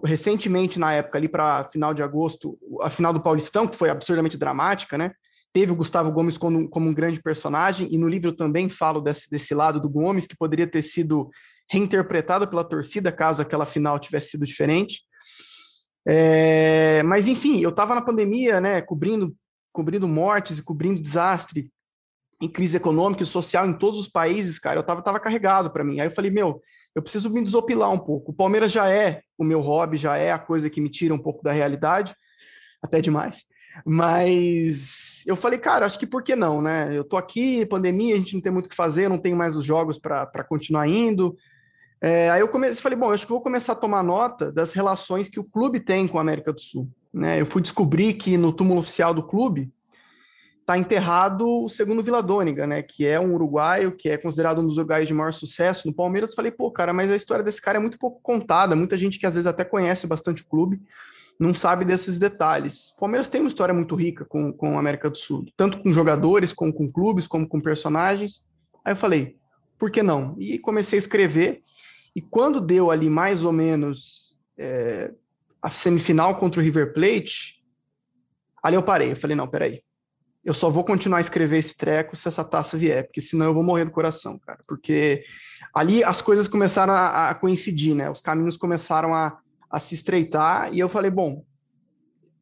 recentemente, 0.05 0.77
na 0.77 0.93
época, 0.93 1.17
ali 1.17 1.27
para 1.27 1.67
final 1.71 1.95
de 1.95 2.03
agosto, 2.03 2.55
a 2.83 2.91
final 2.91 3.11
do 3.11 3.19
Paulistão, 3.19 3.65
que 3.65 3.75
foi 3.75 3.89
absurdamente 3.89 4.37
dramática, 4.37 4.99
né? 4.99 5.13
Teve 5.51 5.71
o 5.71 5.75
Gustavo 5.75 6.11
Gomes 6.11 6.37
como, 6.37 6.69
como 6.69 6.87
um 6.87 6.93
grande 6.93 7.19
personagem, 7.19 7.87
e 7.91 7.97
no 7.97 8.07
livro 8.07 8.29
eu 8.29 8.37
também 8.37 8.69
falo 8.69 9.01
desse, 9.01 9.31
desse 9.31 9.55
lado 9.55 9.79
do 9.79 9.89
Gomes, 9.89 10.27
que 10.27 10.37
poderia 10.37 10.67
ter 10.67 10.83
sido 10.83 11.31
reinterpretado 11.67 12.47
pela 12.47 12.63
torcida 12.63 13.11
caso 13.11 13.41
aquela 13.41 13.65
final 13.65 13.97
tivesse 13.97 14.29
sido 14.29 14.45
diferente. 14.45 15.01
É, 16.05 17.01
mas, 17.03 17.27
enfim, 17.27 17.61
eu 17.61 17.69
estava 17.69 17.95
na 17.95 18.01
pandemia, 18.01 18.59
né, 18.59 18.81
cobrindo, 18.81 19.35
cobrindo 19.71 20.07
mortes 20.07 20.59
e 20.59 20.63
cobrindo 20.63 21.01
desastre 21.01 21.71
em 22.41 22.49
crise 22.49 22.75
econômica 22.75 23.23
e 23.23 23.25
social 23.25 23.67
em 23.67 23.73
todos 23.73 24.01
os 24.01 24.07
países, 24.07 24.59
cara. 24.59 24.77
Eu 24.77 24.81
estava 24.81 25.01
tava 25.01 25.19
carregado 25.19 25.71
para 25.71 25.83
mim. 25.83 25.99
Aí 25.99 26.07
eu 26.07 26.13
falei, 26.13 26.29
meu, 26.29 26.61
eu 26.93 27.01
preciso 27.01 27.29
me 27.29 27.41
desopilar 27.41 27.91
um 27.91 27.97
pouco. 27.97 28.31
O 28.31 28.35
Palmeiras 28.35 28.71
já 28.71 28.89
é 28.89 29.21
o 29.37 29.43
meu 29.43 29.61
hobby, 29.61 29.97
já 29.97 30.17
é 30.17 30.31
a 30.31 30.39
coisa 30.39 30.69
que 30.69 30.81
me 30.81 30.89
tira 30.89 31.13
um 31.13 31.19
pouco 31.19 31.41
da 31.41 31.51
realidade, 31.51 32.13
até 32.81 32.99
demais. 32.99 33.45
Mas 33.85 35.23
eu 35.25 35.35
falei, 35.35 35.57
cara, 35.57 35.85
acho 35.85 35.97
que 35.97 36.05
por 36.05 36.21
que 36.21 36.35
não, 36.35 36.61
né? 36.61 36.95
Eu 36.95 37.03
tô 37.03 37.17
aqui, 37.17 37.65
pandemia, 37.65 38.15
a 38.15 38.17
gente 38.17 38.35
não 38.35 38.41
tem 38.41 38.51
muito 38.51 38.65
o 38.65 38.69
que 38.69 38.75
fazer, 38.75 39.09
não 39.09 39.17
tenho 39.17 39.37
mais 39.37 39.55
os 39.55 39.65
jogos 39.65 39.97
para 39.97 40.43
continuar 40.43 40.87
indo. 40.87 41.35
É, 42.05 42.29
aí 42.29 42.41
eu 42.41 42.49
comecei, 42.49 42.81
falei, 42.81 42.97
bom, 42.97 43.11
acho 43.11 43.25
que 43.25 43.31
vou 43.31 43.39
começar 43.39 43.71
a 43.71 43.77
tomar 43.77 44.03
nota 44.03 44.51
das 44.51 44.73
relações 44.73 45.29
que 45.29 45.39
o 45.39 45.43
clube 45.43 45.79
tem 45.79 46.05
com 46.05 46.17
a 46.17 46.21
América 46.21 46.51
do 46.51 46.59
Sul. 46.59 46.89
Né? 47.13 47.39
Eu 47.39 47.45
fui 47.45 47.61
descobrir 47.61 48.15
que 48.15 48.35
no 48.35 48.51
túmulo 48.51 48.81
oficial 48.81 49.13
do 49.13 49.23
clube, 49.23 49.71
está 50.59 50.77
enterrado 50.77 51.47
o 51.47 51.69
segundo 51.69 52.01
Vila 52.01 52.23
Dôniga, 52.23 52.65
né? 52.65 52.81
Que 52.81 53.05
é 53.05 53.19
um 53.19 53.33
uruguaio, 53.33 53.91
que 53.91 54.09
é 54.09 54.17
considerado 54.17 54.61
um 54.61 54.67
dos 54.67 54.77
uruguaios 54.77 55.07
de 55.07 55.13
maior 55.13 55.33
sucesso 55.33 55.87
no 55.87 55.93
Palmeiras. 55.93 56.33
Falei, 56.33 56.51
pô, 56.51 56.71
cara, 56.71 56.93
mas 56.93 57.11
a 57.11 57.15
história 57.15 57.43
desse 57.43 57.61
cara 57.61 57.77
é 57.77 57.81
muito 57.81 57.99
pouco 57.99 58.21
contada. 58.21 58.75
Muita 58.75 58.97
gente 58.97 59.19
que 59.19 59.25
às 59.25 59.35
vezes 59.35 59.45
até 59.45 59.65
conhece 59.65 60.07
bastante 60.07 60.41
o 60.41 60.47
clube 60.47 60.81
não 61.39 61.53
sabe 61.53 61.83
desses 61.83 62.19
detalhes. 62.19 62.89
O 62.95 62.99
Palmeiras 62.99 63.29
tem 63.29 63.41
uma 63.41 63.47
história 63.47 63.73
muito 63.73 63.95
rica 63.95 64.23
com, 64.23 64.53
com 64.53 64.77
a 64.77 64.79
América 64.79 65.09
do 65.09 65.17
Sul, 65.17 65.45
tanto 65.57 65.79
com 65.79 65.91
jogadores, 65.91 66.53
como 66.53 66.71
com 66.71 66.89
clubes, 66.89 67.27
como 67.27 67.47
com 67.47 67.59
personagens. 67.59 68.49
Aí 68.85 68.93
eu 68.93 68.97
falei, 68.97 69.35
por 69.77 69.91
que 69.91 70.01
não? 70.01 70.35
E 70.39 70.57
comecei 70.59 70.97
a 70.97 71.01
escrever. 71.01 71.61
E 72.15 72.21
quando 72.21 72.61
deu 72.61 72.91
ali 72.91 73.09
mais 73.09 73.43
ou 73.43 73.51
menos 73.51 74.39
é, 74.57 75.11
a 75.61 75.69
semifinal 75.69 76.37
contra 76.37 76.59
o 76.61 76.63
River 76.63 76.93
Plate, 76.93 77.63
ali 78.61 78.75
eu 78.75 78.83
parei. 78.83 79.11
Eu 79.11 79.15
falei, 79.15 79.35
não, 79.35 79.47
peraí 79.47 79.83
eu 80.43 80.53
só 80.53 80.69
vou 80.69 80.83
continuar 80.83 81.19
a 81.19 81.21
escrever 81.21 81.57
esse 81.57 81.75
treco 81.75 82.15
se 82.15 82.27
essa 82.27 82.43
taça 82.43 82.77
vier, 82.77 83.05
porque 83.05 83.21
senão 83.21 83.45
eu 83.45 83.53
vou 83.53 83.63
morrer 83.63 83.85
do 83.85 83.91
coração, 83.91 84.37
cara. 84.37 84.59
Porque 84.67 85.23
ali 85.73 86.03
as 86.03 86.21
coisas 86.21 86.47
começaram 86.47 86.93
a, 86.93 87.29
a 87.29 87.35
coincidir, 87.35 87.95
né? 87.95 88.09
Os 88.09 88.19
caminhos 88.19 88.57
começaram 88.57 89.15
a, 89.15 89.39
a, 89.69 89.79
se 89.79 89.95
estreitar, 89.95 90.73
e 90.73 90.79
eu 90.79 90.89
falei, 90.89 91.09
bom, 91.09 91.45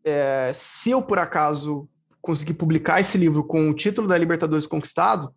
é, 0.03 0.51
se 0.55 0.89
eu 0.89 1.01
por 1.01 1.19
acaso 1.19 1.87
conseguir 2.19 2.55
publicar 2.55 2.99
esse 2.99 3.17
livro 3.17 3.43
com 3.43 3.69
o 3.69 3.73
título 3.73 4.07
da 4.07 4.17
Libertadores 4.17 4.65
conquistado, 4.65 5.33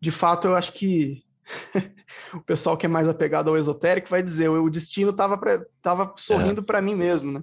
de 0.00 0.10
fato 0.10 0.48
eu 0.48 0.56
acho 0.56 0.72
que 0.72 1.22
o 2.34 2.40
pessoal 2.40 2.76
que 2.76 2.86
é 2.86 2.88
mais 2.88 3.08
apegado 3.08 3.48
ao 3.48 3.56
esotérico 3.56 4.08
vai 4.08 4.22
dizer, 4.22 4.48
o 4.48 4.70
destino 4.70 5.10
estava 5.10 5.38
tava 5.82 6.14
sorrindo 6.16 6.60
é. 6.60 6.64
para 6.64 6.80
mim 6.80 6.94
mesmo, 6.94 7.32
né? 7.32 7.42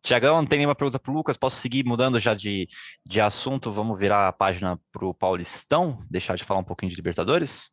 Tiagão, 0.00 0.36
não 0.36 0.46
tem 0.46 0.58
nenhuma 0.58 0.74
pergunta 0.74 0.98
para 0.98 1.10
o 1.10 1.14
Lucas. 1.14 1.36
Posso 1.36 1.56
seguir 1.56 1.84
mudando 1.84 2.20
já 2.20 2.32
de, 2.32 2.68
de 3.04 3.20
assunto? 3.20 3.70
Vamos 3.70 3.98
virar 3.98 4.28
a 4.28 4.32
página 4.32 4.78
para 4.92 5.04
o 5.04 5.12
Paulistão? 5.12 6.04
Deixar 6.08 6.36
de 6.36 6.44
falar 6.44 6.60
um 6.60 6.64
pouquinho 6.64 6.90
de 6.90 6.96
Libertadores? 6.96 7.70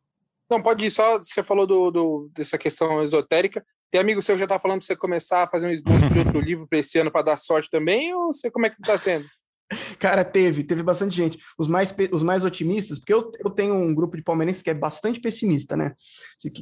Não, 0.50 0.60
pode 0.60 0.84
ir. 0.84 0.90
Só 0.90 1.18
você 1.18 1.42
falou 1.42 1.66
do, 1.66 1.90
do 1.90 2.30
dessa 2.34 2.58
questão 2.58 3.02
esotérica. 3.02 3.64
Tem 3.90 4.00
amigo 4.00 4.20
seu 4.22 4.34
que 4.34 4.40
já 4.40 4.44
está 4.44 4.58
falando 4.58 4.80
para 4.80 4.86
você 4.86 4.96
começar 4.96 5.44
a 5.44 5.48
fazer 5.48 5.68
um 5.68 5.70
esboço 5.70 6.10
de 6.10 6.18
outro 6.20 6.40
livro 6.40 6.66
para 6.66 6.80
esse 6.80 6.98
ano 6.98 7.10
para 7.10 7.22
dar 7.22 7.36
sorte 7.36 7.70
também? 7.70 8.12
Ou 8.12 8.32
você, 8.32 8.50
como 8.50 8.66
é 8.66 8.70
que 8.70 8.80
está 8.80 8.98
sendo? 8.98 9.26
Cara, 9.98 10.24
teve, 10.24 10.62
teve 10.62 10.82
bastante 10.82 11.16
gente. 11.16 11.38
Os 11.58 11.66
mais, 11.66 11.94
os 12.12 12.22
mais 12.22 12.44
otimistas, 12.44 12.98
porque 12.98 13.12
eu, 13.12 13.32
eu 13.44 13.50
tenho 13.50 13.74
um 13.74 13.94
grupo 13.94 14.16
de 14.16 14.22
palmeirenses 14.22 14.62
que 14.62 14.70
é 14.70 14.74
bastante 14.74 15.20
pessimista, 15.20 15.76
né? 15.76 15.92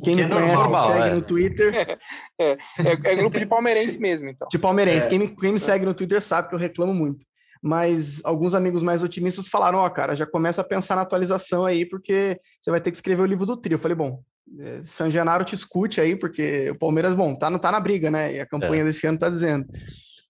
Quem 0.03 0.17
me 0.17 0.23
é 0.23 0.29
conhece 0.29 0.57
normal, 0.57 0.89
me 0.89 0.95
segue 0.95 1.09
é. 1.09 1.15
no 1.15 1.23
Twitter. 1.23 1.99
É, 2.41 2.53
é, 2.53 2.59
é, 3.05 3.17
grupo 3.17 3.39
de 3.39 3.47
palmeirense 3.47 3.99
mesmo, 3.99 4.29
então. 4.29 4.49
De 4.51 4.59
palmeirense. 4.59 5.07
É. 5.07 5.11
Quem, 5.11 5.19
me, 5.19 5.29
quem 5.29 5.53
me 5.53 5.61
segue 5.61 5.85
no 5.85 5.95
Twitter 5.95 6.21
sabe 6.21 6.49
que 6.49 6.55
eu 6.55 6.59
reclamo 6.59 6.93
muito. 6.93 7.25
Mas 7.63 8.21
alguns 8.25 8.55
amigos 8.55 8.83
mais 8.83 9.03
otimistas 9.03 9.49
falaram: 9.49 9.79
Ó, 9.79 9.87
oh, 9.87 9.91
cara, 9.91 10.17
já 10.17 10.27
começa 10.27 10.61
a 10.61 10.65
pensar 10.65 10.97
na 10.97 11.03
atualização 11.03 11.65
aí, 11.65 11.87
porque 11.87 12.39
você 12.61 12.71
vai 12.71 12.81
ter 12.81 12.91
que 12.91 12.97
escrever 12.97 13.23
o 13.23 13.27
livro 13.27 13.47
do 13.47 13.57
trio. 13.57 13.77
Eu 13.77 13.79
falei: 13.79 13.95
bom, 13.95 14.21
é, 14.59 14.83
San 14.85 15.11
Genaro 15.11 15.45
te 15.45 15.55
escute 15.55 16.01
aí, 16.01 16.17
porque 16.17 16.71
o 16.71 16.79
Palmeiras, 16.79 17.15
bom, 17.15 17.35
tá, 17.35 17.57
tá 17.59 17.73
na 17.73 17.81
briga, 17.81 18.11
né? 18.11 18.35
E 18.35 18.41
a 18.41 18.47
campanha 18.47 18.85
desse 18.85 19.07
ano 19.07 19.19
tá 19.19 19.31
dizendo. 19.31 19.67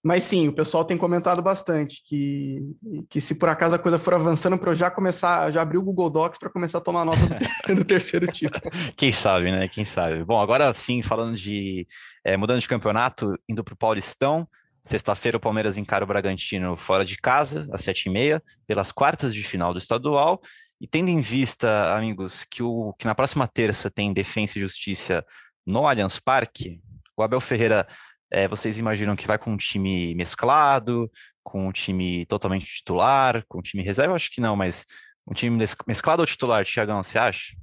Mas 0.05 0.23
sim, 0.23 0.47
o 0.47 0.53
pessoal 0.53 0.85
tem 0.85 0.95
comentado 0.95 1.41
bastante 1.41 2.03
que, 2.05 2.61
que 3.09 3.19
se 3.19 3.33
por 3.33 3.49
acaso 3.49 3.73
a 3.73 3.79
coisa 3.79 3.97
for 3.97 4.13
avançando 4.13 4.55
para 4.55 4.69
eu 4.69 4.75
já 4.75 4.91
começar, 4.91 5.49
já 5.49 5.63
abrir 5.63 5.79
o 5.79 5.81
Google 5.81 6.11
Docs 6.11 6.37
para 6.37 6.51
começar 6.51 6.77
a 6.77 6.81
tomar 6.81 7.03
nota 7.03 7.25
do, 7.25 7.35
ter, 7.65 7.75
do 7.75 7.83
terceiro 7.83 8.27
título. 8.27 8.61
Quem 8.95 9.11
sabe, 9.11 9.51
né? 9.51 9.67
Quem 9.67 9.83
sabe. 9.83 10.23
Bom, 10.23 10.39
agora 10.39 10.71
sim, 10.75 11.01
falando 11.01 11.35
de 11.35 11.87
é, 12.23 12.37
mudando 12.37 12.59
de 12.59 12.67
campeonato, 12.67 13.33
indo 13.49 13.63
para 13.63 13.73
o 13.73 13.77
Paulistão. 13.77 14.47
Sexta-feira 14.85 15.37
o 15.37 15.41
Palmeiras 15.41 15.75
encara 15.75 16.03
o 16.03 16.07
Bragantino 16.07 16.77
fora 16.77 17.03
de 17.03 17.17
casa, 17.17 17.67
às 17.71 17.81
sete 17.81 18.05
e 18.05 18.11
meia, 18.11 18.43
pelas 18.67 18.91
quartas 18.91 19.33
de 19.33 19.41
final 19.41 19.73
do 19.73 19.79
estadual. 19.79 20.39
E 20.79 20.85
tendo 20.85 21.09
em 21.09 21.19
vista, 21.19 21.95
amigos, 21.95 22.45
que, 22.47 22.61
o, 22.61 22.93
que 22.99 23.07
na 23.07 23.15
próxima 23.15 23.47
terça 23.47 23.89
tem 23.89 24.13
Defensa 24.13 24.59
e 24.59 24.61
Justiça 24.61 25.25
no 25.65 25.87
Allianz 25.87 26.19
Parque, 26.19 26.79
o 27.17 27.23
Abel 27.23 27.41
Ferreira 27.41 27.87
é, 28.31 28.47
vocês 28.47 28.77
imaginam 28.77 29.15
que 29.15 29.27
vai 29.27 29.37
com 29.37 29.51
um 29.51 29.57
time 29.57 30.13
mesclado, 30.15 31.11
com 31.43 31.67
um 31.67 31.71
time 31.71 32.25
totalmente 32.25 32.65
titular, 32.65 33.45
com 33.47 33.59
um 33.59 33.61
time 33.61 33.83
reserva? 33.83 34.15
Acho 34.15 34.31
que 34.31 34.41
não, 34.41 34.55
mas 34.55 34.85
um 35.27 35.33
time 35.33 35.65
mesclado 35.87 36.21
ou 36.21 36.25
titular, 36.27 36.65
Tiagão, 36.65 37.03
você 37.03 37.17
acha? 37.17 37.55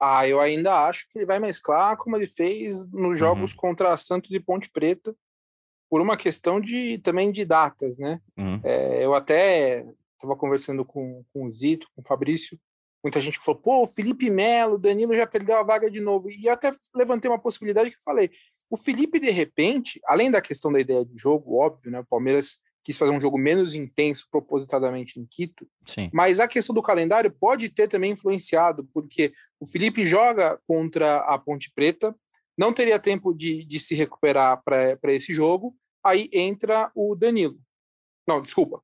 Ah, 0.00 0.28
eu 0.28 0.40
ainda 0.40 0.86
acho 0.86 1.06
que 1.08 1.18
ele 1.18 1.26
vai 1.26 1.38
mesclar 1.38 1.96
como 1.96 2.16
ele 2.16 2.26
fez 2.26 2.86
nos 2.92 3.18
jogos 3.18 3.52
uhum. 3.52 3.56
contra 3.56 3.96
Santos 3.96 4.30
e 4.32 4.40
Ponte 4.40 4.70
Preta, 4.70 5.14
por 5.88 6.00
uma 6.00 6.16
questão 6.16 6.60
de 6.60 6.98
também 6.98 7.30
de 7.32 7.44
datas, 7.44 7.96
né? 7.96 8.20
Uhum. 8.36 8.60
É, 8.62 9.04
eu 9.04 9.14
até 9.14 9.86
estava 10.14 10.36
conversando 10.36 10.84
com, 10.84 11.24
com 11.32 11.46
o 11.46 11.52
Zito, 11.52 11.88
com 11.94 12.02
o 12.02 12.04
Fabrício, 12.04 12.58
muita 13.02 13.20
gente 13.20 13.38
falou, 13.38 13.60
pô, 13.60 13.82
o 13.82 13.86
Felipe 13.86 14.28
Melo, 14.30 14.78
Danilo 14.78 15.14
já 15.14 15.26
perdeu 15.26 15.56
a 15.56 15.62
vaga 15.62 15.90
de 15.90 16.00
novo. 16.00 16.30
E 16.30 16.48
até 16.48 16.72
levantei 16.94 17.30
uma 17.30 17.38
possibilidade 17.38 17.90
que 17.90 18.02
falei, 18.02 18.30
o 18.68 18.76
Felipe, 18.76 19.20
de 19.20 19.30
repente, 19.30 20.00
além 20.06 20.30
da 20.30 20.40
questão 20.40 20.72
da 20.72 20.80
ideia 20.80 21.04
de 21.04 21.16
jogo, 21.16 21.56
óbvio, 21.56 21.90
né? 21.90 22.00
O 22.00 22.06
Palmeiras 22.06 22.58
quis 22.86 22.96
fazer 22.96 23.10
um 23.10 23.20
jogo 23.20 23.36
menos 23.36 23.74
intenso 23.74 24.28
propositadamente 24.30 25.18
em 25.18 25.26
Quito, 25.26 25.68
Sim. 25.88 26.08
mas 26.12 26.38
a 26.38 26.46
questão 26.46 26.72
do 26.72 26.80
calendário 26.80 27.32
pode 27.32 27.68
ter 27.68 27.88
também 27.88 28.12
influenciado, 28.12 28.88
porque 28.94 29.32
o 29.58 29.66
Felipe 29.66 30.04
joga 30.04 30.60
contra 30.68 31.16
a 31.16 31.36
Ponte 31.36 31.68
Preta, 31.74 32.14
não 32.56 32.72
teria 32.72 32.98
tempo 33.00 33.34
de, 33.34 33.64
de 33.64 33.80
se 33.80 33.94
recuperar 33.96 34.62
para 34.62 35.12
esse 35.12 35.34
jogo, 35.34 35.76
aí 36.04 36.30
entra 36.32 36.90
o 36.94 37.16
Danilo. 37.16 37.58
Não, 38.26 38.40
desculpa. 38.40 38.80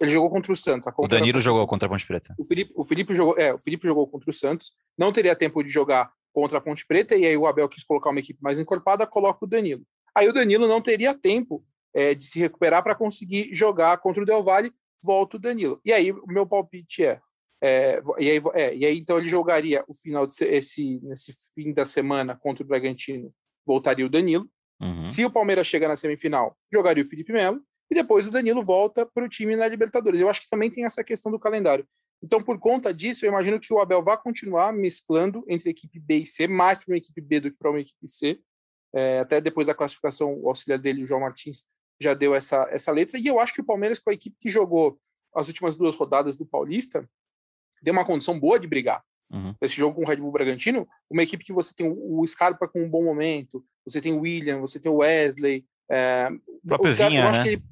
Ele 0.00 0.10
jogou 0.10 0.30
contra 0.30 0.52
o 0.52 0.56
Santos. 0.56 0.92
o 0.96 1.08
Danilo 1.08 1.40
jogou 1.40 1.66
contra 1.66 1.86
a 1.86 1.90
Ponte 1.90 2.06
Preta. 2.06 2.34
O 2.38 2.44
Felipe, 2.44 2.72
o 2.74 2.84
Felipe 2.84 3.14
jogou, 3.14 3.38
é, 3.38 3.54
o 3.54 3.58
Felipe 3.58 3.86
jogou 3.86 4.06
contra 4.06 4.28
o 4.28 4.32
Santos, 4.32 4.72
não 4.98 5.12
teria 5.12 5.36
tempo 5.36 5.62
de 5.62 5.70
jogar 5.70 6.12
contra 6.32 6.58
a 6.58 6.60
Ponte 6.60 6.84
Preta, 6.84 7.16
e 7.16 7.24
aí 7.24 7.36
o 7.36 7.46
Abel 7.46 7.68
quis 7.68 7.84
colocar 7.84 8.10
uma 8.10 8.18
equipe 8.18 8.42
mais 8.42 8.58
encorpada, 8.58 9.06
coloca 9.06 9.44
o 9.44 9.48
Danilo. 9.48 9.82
Aí 10.14 10.28
o 10.28 10.32
Danilo 10.32 10.66
não 10.66 10.80
teria 10.80 11.14
tempo 11.14 11.64
é, 11.94 12.14
de 12.14 12.24
se 12.26 12.40
recuperar 12.40 12.82
para 12.82 12.94
conseguir 12.94 13.54
jogar 13.54 13.98
contra 13.98 14.22
o 14.22 14.26
Del 14.26 14.42
Valle, 14.42 14.72
volta 15.02 15.36
o 15.36 15.40
Danilo. 15.40 15.80
E 15.84 15.92
aí 15.92 16.10
o 16.10 16.26
meu 16.26 16.46
palpite 16.46 17.04
é, 17.04 17.20
é, 17.62 18.02
e, 18.18 18.30
aí, 18.30 18.42
é 18.54 18.74
e 18.74 18.84
aí 18.84 18.98
então 18.98 19.18
ele 19.18 19.28
jogaria 19.28 19.84
o 19.86 19.94
final 19.94 20.26
de 20.26 20.34
esse 20.44 21.00
nesse 21.02 21.32
fim 21.54 21.72
da 21.72 21.84
semana 21.84 22.36
contra 22.36 22.64
o 22.64 22.66
Bragantino, 22.66 23.32
voltaria 23.64 24.04
o 24.04 24.10
Danilo. 24.10 24.48
Uhum. 24.80 25.04
Se 25.04 25.24
o 25.24 25.30
Palmeiras 25.30 25.66
chegar 25.66 25.88
na 25.88 25.96
semifinal, 25.96 26.56
jogaria 26.72 27.04
o 27.04 27.06
Felipe 27.06 27.32
Melo 27.32 27.60
e 27.90 27.94
depois 27.94 28.26
o 28.26 28.30
Danilo 28.30 28.62
volta 28.62 29.06
para 29.06 29.24
o 29.24 29.28
time 29.28 29.56
na 29.56 29.68
Libertadores. 29.68 30.20
Eu 30.20 30.28
acho 30.28 30.40
que 30.40 30.48
também 30.48 30.70
tem 30.70 30.84
essa 30.84 31.04
questão 31.04 31.30
do 31.30 31.38
calendário. 31.38 31.86
Então, 32.22 32.40
por 32.40 32.58
conta 32.58 32.92
disso, 32.92 33.24
eu 33.24 33.28
imagino 33.28 33.60
que 33.60 33.72
o 33.72 33.80
Abel 33.80 34.02
vai 34.02 34.16
continuar 34.16 34.72
mesclando 34.72 35.44
entre 35.46 35.70
equipe 35.70 36.00
B 36.00 36.18
e 36.18 36.26
C, 36.26 36.46
mais 36.46 36.78
para 36.78 36.92
uma 36.92 36.96
equipe 36.96 37.20
B 37.20 37.40
do 37.40 37.50
que 37.50 37.58
para 37.58 37.70
uma 37.70 37.80
equipe 37.80 38.08
C. 38.08 38.40
É, 38.94 39.18
até 39.18 39.40
depois 39.40 39.66
da 39.66 39.74
classificação, 39.74 40.32
o 40.32 40.48
auxiliar 40.48 40.78
dele, 40.78 41.02
o 41.02 41.06
João 41.06 41.20
Martins, 41.20 41.64
já 42.00 42.14
deu 42.14 42.34
essa, 42.34 42.66
essa 42.70 42.90
letra. 42.90 43.18
E 43.18 43.26
eu 43.26 43.38
acho 43.38 43.52
que 43.52 43.60
o 43.60 43.64
Palmeiras, 43.64 43.98
com 43.98 44.10
a 44.10 44.14
equipe 44.14 44.36
que 44.40 44.48
jogou 44.48 44.98
as 45.34 45.48
últimas 45.48 45.76
duas 45.76 45.96
rodadas 45.96 46.38
do 46.38 46.46
Paulista, 46.46 47.08
deu 47.82 47.92
uma 47.92 48.06
condição 48.06 48.38
boa 48.38 48.58
de 48.58 48.66
brigar. 48.66 49.04
Uhum. 49.30 49.54
Esse 49.60 49.76
jogo 49.76 49.96
com 49.96 50.02
o 50.02 50.08
Red 50.08 50.16
Bull 50.16 50.32
Bragantino, 50.32 50.88
uma 51.10 51.22
equipe 51.22 51.44
que 51.44 51.52
você 51.52 51.74
tem 51.74 51.92
o 51.94 52.24
Scarpa 52.26 52.68
com 52.68 52.84
um 52.84 52.88
bom 52.88 53.04
momento, 53.04 53.64
você 53.84 54.00
tem 54.00 54.12
o 54.12 54.20
William, 54.20 54.60
você 54.60 54.80
tem 54.80 54.90
o 54.90 54.96
Wesley. 54.96 55.66
É, 55.90 56.30
o 56.62 56.68
próprio 56.68 56.92
Vinha, 56.92 57.20
eu 57.20 57.28
acho 57.28 57.40
né? 57.40 57.44
que 57.44 57.50
ele... 57.50 57.62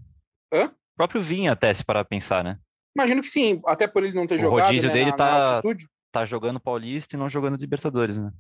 Hã? 0.53 0.67
O 0.67 0.97
próprio 0.97 1.23
Vinha, 1.23 1.53
até, 1.53 1.73
se 1.73 1.85
parar 1.85 2.05
pensar, 2.05 2.45
né? 2.45 2.59
Imagino 2.95 3.23
que 3.23 3.29
sim, 3.29 3.61
até 3.67 3.87
por 3.87 4.05
ele 4.05 4.15
não 4.15 4.27
ter 4.27 4.37
o 4.37 4.39
jogado. 4.39 4.59
O 4.59 4.67
rodízio 4.67 4.89
né, 4.89 4.95
dele 4.95 5.11
na, 5.11 5.17
tá, 5.17 5.61
na 5.65 5.77
tá 6.13 6.25
jogando 6.25 6.61
Paulista 6.61 7.17
e 7.17 7.19
não 7.19 7.31
jogando 7.31 7.57
Libertadores, 7.57 8.19
né? 8.19 8.31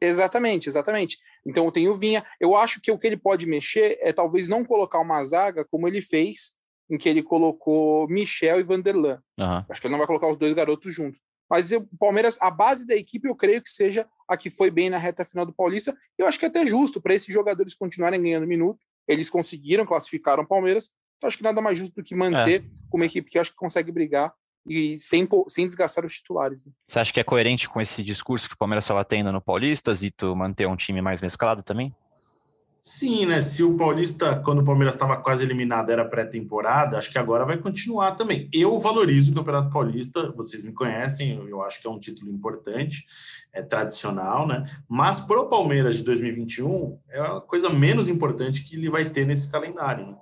Exatamente, 0.00 0.68
exatamente. 0.68 1.18
Então 1.46 1.70
tem 1.70 1.88
o 1.88 1.94
Vinha. 1.94 2.24
Eu 2.40 2.56
acho 2.56 2.80
que 2.80 2.90
o 2.90 2.98
que 2.98 3.06
ele 3.06 3.16
pode 3.16 3.46
mexer 3.46 3.98
é 4.00 4.12
talvez 4.12 4.48
não 4.48 4.64
colocar 4.64 4.98
uma 4.98 5.22
zaga 5.24 5.64
como 5.64 5.86
ele 5.86 6.02
fez, 6.02 6.52
em 6.90 6.98
que 6.98 7.08
ele 7.08 7.22
colocou 7.22 8.08
Michel 8.08 8.60
e 8.60 8.62
Vanderlan. 8.62 9.22
Uhum. 9.38 9.64
Acho 9.68 9.80
que 9.80 9.86
ele 9.86 9.92
não 9.92 9.98
vai 9.98 10.06
colocar 10.06 10.28
os 10.28 10.36
dois 10.36 10.52
garotos 10.52 10.92
juntos. 10.92 11.20
Mas 11.48 11.70
o 11.72 11.86
Palmeiras, 11.98 12.38
a 12.40 12.50
base 12.50 12.86
da 12.86 12.96
equipe, 12.96 13.28
eu 13.28 13.36
creio 13.36 13.62
que 13.62 13.70
seja 13.70 14.06
a 14.26 14.36
que 14.36 14.50
foi 14.50 14.70
bem 14.70 14.90
na 14.90 14.98
reta 14.98 15.24
final 15.24 15.46
do 15.46 15.52
Paulista. 15.52 15.96
Eu 16.18 16.26
acho 16.26 16.38
que 16.38 16.44
é 16.44 16.48
até 16.48 16.66
justo 16.66 17.00
para 17.00 17.14
esses 17.14 17.32
jogadores 17.32 17.74
continuarem 17.74 18.20
ganhando 18.20 18.46
minuto. 18.46 18.80
Eles 19.06 19.28
conseguiram, 19.30 19.86
classificaram 19.86 20.42
o 20.42 20.46
Palmeiras. 20.46 20.90
Então, 21.16 21.28
acho 21.28 21.36
que 21.36 21.42
nada 21.42 21.60
mais 21.60 21.78
justo 21.78 21.94
do 21.94 22.02
que 22.02 22.14
manter 22.14 22.62
é. 22.62 22.64
uma 22.92 23.06
equipe 23.06 23.30
que 23.30 23.38
acho 23.38 23.50
que 23.52 23.56
consegue 23.56 23.90
brigar 23.90 24.32
e 24.66 24.98
sem, 24.98 25.28
sem 25.48 25.66
desgastar 25.66 26.04
os 26.04 26.14
titulares. 26.14 26.64
Né? 26.64 26.72
Você 26.88 26.98
acha 26.98 27.12
que 27.12 27.20
é 27.20 27.24
coerente 27.24 27.68
com 27.68 27.80
esse 27.80 28.02
discurso 28.02 28.48
que 28.48 28.54
o 28.54 28.58
Palmeiras 28.58 28.84
estava 28.84 29.04
tendo 29.04 29.30
no 29.30 29.40
Paulista, 29.40 29.92
Zito, 29.92 30.34
manter 30.34 30.66
um 30.66 30.76
time 30.76 31.02
mais 31.02 31.20
mesclado 31.20 31.62
também? 31.62 31.94
Sim, 32.86 33.24
né? 33.24 33.40
Se 33.40 33.62
o 33.62 33.78
Paulista, 33.78 34.42
quando 34.44 34.58
o 34.58 34.64
Palmeiras 34.64 34.94
estava 34.94 35.16
quase 35.16 35.42
eliminado, 35.42 35.88
era 35.88 36.04
pré-temporada, 36.04 36.98
acho 36.98 37.10
que 37.10 37.18
agora 37.18 37.46
vai 37.46 37.56
continuar 37.56 38.14
também. 38.14 38.46
Eu 38.52 38.78
valorizo 38.78 39.32
o 39.32 39.34
Campeonato 39.34 39.70
Paulista, 39.70 40.30
vocês 40.32 40.62
me 40.62 40.70
conhecem, 40.70 41.42
eu 41.48 41.62
acho 41.62 41.80
que 41.80 41.86
é 41.86 41.90
um 41.90 41.98
título 41.98 42.30
importante, 42.30 43.06
é 43.54 43.62
tradicional, 43.62 44.46
né? 44.46 44.64
Mas 44.86 45.18
para 45.18 45.40
o 45.40 45.48
Palmeiras 45.48 45.96
de 45.96 46.04
2021, 46.04 46.98
é 47.08 47.20
a 47.20 47.40
coisa 47.40 47.70
menos 47.70 48.10
importante 48.10 48.62
que 48.62 48.76
ele 48.76 48.90
vai 48.90 49.08
ter 49.08 49.24
nesse 49.24 49.50
calendário, 49.50 50.08
né? 50.08 50.16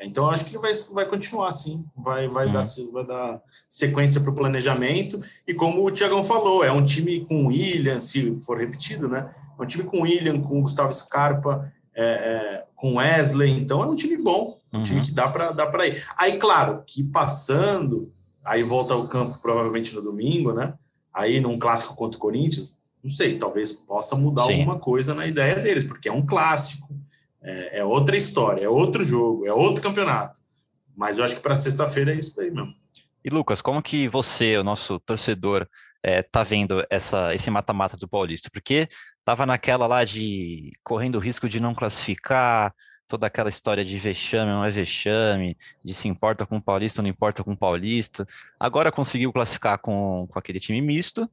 Então, 0.00 0.28
acho 0.28 0.44
que 0.44 0.56
vai, 0.58 0.72
vai 0.92 1.06
continuar 1.06 1.48
assim, 1.48 1.84
vai, 1.96 2.28
vai, 2.28 2.46
uhum. 2.46 2.52
dar, 2.52 2.64
vai 2.92 3.06
dar 3.06 3.42
sequência 3.68 4.20
para 4.20 4.30
o 4.30 4.34
planejamento. 4.34 5.20
E 5.46 5.54
como 5.54 5.84
o 5.84 5.90
Tiagão 5.90 6.22
falou, 6.22 6.64
é 6.64 6.70
um 6.70 6.84
time 6.84 7.24
com 7.24 7.46
William, 7.46 7.98
se 7.98 8.38
for 8.40 8.58
repetido, 8.58 9.08
né? 9.08 9.30
É 9.58 9.62
um 9.62 9.66
time 9.66 9.84
com 9.84 10.02
William, 10.02 10.40
com 10.40 10.62
Gustavo 10.62 10.92
Scarpa, 10.92 11.72
é, 11.94 12.04
é, 12.04 12.64
com 12.74 12.96
Wesley. 12.96 13.50
Então, 13.50 13.82
é 13.82 13.86
um 13.86 13.94
time 13.94 14.16
bom, 14.16 14.58
um 14.72 14.78
uhum. 14.78 14.82
time 14.82 15.00
que 15.00 15.10
dá 15.10 15.28
para 15.28 15.50
dá 15.50 15.86
ir. 15.86 16.02
Aí, 16.16 16.36
claro, 16.36 16.82
que 16.86 17.02
passando, 17.02 18.12
aí 18.44 18.62
volta 18.62 18.94
ao 18.94 19.08
campo 19.08 19.38
provavelmente 19.42 19.94
no 19.94 20.02
domingo, 20.02 20.52
né? 20.52 20.74
Aí, 21.12 21.40
num 21.40 21.58
clássico 21.58 21.96
contra 21.96 22.16
o 22.16 22.20
Corinthians, 22.20 22.78
não 23.02 23.10
sei, 23.10 23.36
talvez 23.36 23.72
possa 23.72 24.14
mudar 24.16 24.46
Sim. 24.46 24.54
alguma 24.54 24.78
coisa 24.78 25.14
na 25.14 25.26
ideia 25.26 25.56
deles, 25.56 25.84
porque 25.84 26.08
é 26.08 26.12
um 26.12 26.24
clássico 26.24 26.97
é, 27.42 27.78
é, 27.78 27.84
outra 27.84 28.16
história, 28.16 28.64
é 28.64 28.68
outro 28.68 29.02
jogo, 29.04 29.46
é 29.46 29.52
outro 29.52 29.82
campeonato. 29.82 30.40
Mas 30.96 31.18
eu 31.18 31.24
acho 31.24 31.36
que 31.36 31.40
para 31.40 31.54
sexta-feira 31.54 32.12
é 32.12 32.18
isso 32.18 32.40
aí 32.40 32.50
mesmo. 32.50 32.74
E 33.24 33.30
Lucas, 33.30 33.60
como 33.60 33.82
que 33.82 34.08
você, 34.08 34.56
o 34.56 34.64
nosso 34.64 34.98
torcedor, 35.00 35.66
é, 36.02 36.22
tá 36.22 36.42
vendo 36.42 36.84
essa, 36.88 37.34
esse 37.34 37.50
mata-mata 37.50 37.96
do 37.96 38.08
Paulista? 38.08 38.48
Porque 38.52 38.88
tava 39.24 39.44
naquela 39.44 39.86
lá 39.86 40.04
de 40.04 40.72
correndo 40.82 41.16
o 41.16 41.20
risco 41.20 41.48
de 41.48 41.60
não 41.60 41.74
classificar, 41.74 42.74
toda 43.08 43.26
aquela 43.26 43.48
história 43.48 43.84
de 43.84 43.98
vexame, 43.98 44.50
não 44.50 44.64
é 44.64 44.70
vexame, 44.70 45.56
de 45.84 45.94
se 45.94 46.06
importa 46.06 46.44
com 46.44 46.58
o 46.58 46.62
Paulista, 46.62 47.00
não 47.00 47.08
importa 47.08 47.42
com 47.42 47.52
o 47.52 47.56
Paulista. 47.56 48.26
Agora 48.60 48.92
conseguiu 48.92 49.32
classificar 49.32 49.78
com, 49.78 50.28
com 50.30 50.38
aquele 50.38 50.60
time 50.60 50.80
misto, 50.80 51.28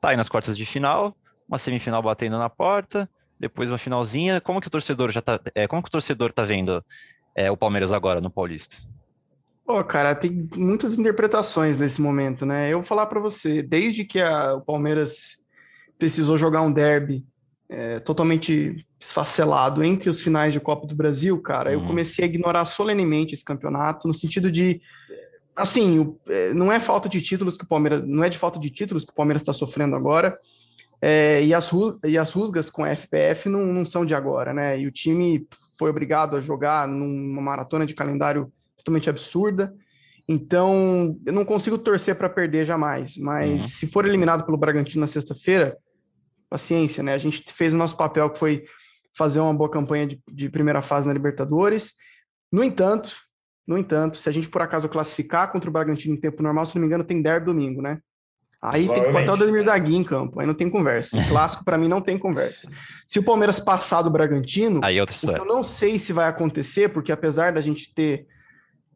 tá 0.00 0.10
aí 0.10 0.16
nas 0.16 0.28
quartas 0.28 0.56
de 0.56 0.64
final, 0.64 1.16
uma 1.46 1.58
semifinal 1.58 2.02
batendo 2.02 2.38
na 2.38 2.48
porta, 2.48 3.08
depois 3.38 3.70
uma 3.70 3.78
finalzinha. 3.78 4.40
Como 4.40 4.60
que 4.60 4.68
o 4.68 4.70
torcedor 4.70 5.10
já 5.10 5.20
tá, 5.20 5.40
é, 5.54 5.66
como 5.66 5.82
que 5.82 5.88
o 5.88 5.92
torcedor 5.92 6.32
tá 6.32 6.44
vendo 6.44 6.84
é, 7.34 7.50
o 7.50 7.56
Palmeiras 7.56 7.92
agora 7.92 8.20
no 8.20 8.30
Paulista? 8.30 8.76
Pô, 9.64 9.84
cara, 9.84 10.14
tem 10.14 10.48
muitas 10.56 10.98
interpretações 10.98 11.76
nesse 11.76 12.00
momento, 12.00 12.46
né? 12.46 12.72
Eu 12.72 12.78
vou 12.78 12.86
falar 12.86 13.06
para 13.06 13.20
você, 13.20 13.62
desde 13.62 14.04
que 14.04 14.20
a, 14.20 14.54
o 14.54 14.62
Palmeiras 14.62 15.36
precisou 15.98 16.38
jogar 16.38 16.62
um 16.62 16.72
derby 16.72 17.24
é, 17.68 18.00
totalmente 18.00 18.86
esfacelado 18.98 19.84
entre 19.84 20.08
os 20.08 20.20
finais 20.20 20.52
de 20.52 20.60
Copa 20.60 20.86
do 20.86 20.94
Brasil, 20.94 21.40
cara, 21.40 21.70
uhum. 21.70 21.82
eu 21.82 21.86
comecei 21.86 22.24
a 22.24 22.28
ignorar 22.28 22.64
solenemente 22.66 23.34
esse 23.34 23.44
campeonato, 23.44 24.08
no 24.08 24.14
sentido 24.14 24.50
de, 24.50 24.80
assim, 25.54 26.16
é, 26.28 26.52
não 26.54 26.72
é 26.72 26.80
falta 26.80 27.08
de 27.08 27.20
títulos 27.20 27.56
que 27.56 27.64
o 27.64 27.68
Palmeiras, 27.68 28.02
não 28.06 28.24
é 28.24 28.28
de 28.28 28.38
falta 28.38 28.58
de 28.58 28.70
títulos 28.70 29.04
que 29.04 29.12
o 29.12 29.14
Palmeiras 29.14 29.42
está 29.42 29.52
sofrendo 29.52 29.94
agora, 29.94 30.38
é, 31.00 31.42
e, 31.44 31.54
as, 31.54 31.70
e 32.04 32.18
as 32.18 32.32
rusgas 32.32 32.68
com 32.68 32.84
a 32.84 32.90
FPF 32.90 33.48
não, 33.48 33.64
não 33.66 33.86
são 33.86 34.04
de 34.04 34.14
agora, 34.14 34.52
né? 34.52 34.78
E 34.80 34.86
o 34.86 34.90
time 34.90 35.46
foi 35.78 35.90
obrigado 35.90 36.36
a 36.36 36.40
jogar 36.40 36.88
numa 36.88 37.40
maratona 37.40 37.86
de 37.86 37.94
calendário 37.94 38.52
totalmente 38.76 39.08
absurda. 39.08 39.72
Então, 40.28 41.16
eu 41.24 41.32
não 41.32 41.44
consigo 41.44 41.78
torcer 41.78 42.16
para 42.16 42.28
perder 42.28 42.64
jamais. 42.64 43.16
Mas 43.16 43.62
uhum. 43.62 43.68
se 43.68 43.86
for 43.86 44.06
eliminado 44.06 44.44
pelo 44.44 44.58
Bragantino 44.58 45.00
na 45.00 45.06
sexta-feira, 45.06 45.76
paciência, 46.50 47.02
né? 47.02 47.14
A 47.14 47.18
gente 47.18 47.44
fez 47.52 47.72
o 47.72 47.78
nosso 47.78 47.96
papel, 47.96 48.28
que 48.30 48.38
foi 48.38 48.64
fazer 49.16 49.40
uma 49.40 49.54
boa 49.54 49.70
campanha 49.70 50.06
de, 50.06 50.20
de 50.30 50.48
primeira 50.48 50.82
fase 50.82 51.06
na 51.06 51.12
Libertadores. 51.12 51.94
No 52.52 52.64
entanto, 52.64 53.16
no 53.66 53.78
entanto, 53.78 54.16
se 54.16 54.28
a 54.28 54.32
gente 54.32 54.48
por 54.48 54.62
acaso 54.62 54.88
classificar 54.88 55.52
contra 55.52 55.68
o 55.68 55.72
Bragantino 55.72 56.14
em 56.14 56.20
tempo 56.20 56.42
normal, 56.42 56.66
se 56.66 56.74
não 56.74 56.80
me 56.80 56.86
engano, 56.86 57.04
tem 57.04 57.22
derby 57.22 57.46
domingo, 57.46 57.82
né? 57.82 58.00
Aí 58.60 58.88
tem 58.88 59.04
que 59.04 59.12
botar 59.12 59.30
o 59.30 59.34
Ademir 59.34 59.64
da 59.64 59.78
Guia 59.78 59.96
em 59.96 60.02
campo, 60.02 60.40
aí 60.40 60.46
não 60.46 60.54
tem 60.54 60.68
conversa. 60.68 61.16
clássico, 61.28 61.64
para 61.64 61.78
mim, 61.78 61.86
não 61.86 62.00
tem 62.00 62.18
conversa. 62.18 62.68
Se 63.06 63.18
o 63.18 63.22
Palmeiras 63.22 63.60
passar 63.60 64.02
do 64.02 64.10
Bragantino, 64.10 64.80
aí 64.82 64.98
é 64.98 65.04
história. 65.04 65.38
eu 65.38 65.44
não 65.44 65.62
sei 65.62 65.98
se 65.98 66.12
vai 66.12 66.28
acontecer, 66.28 66.88
porque 66.88 67.12
apesar 67.12 67.52
da 67.52 67.60
gente 67.60 67.92
ter. 67.94 68.26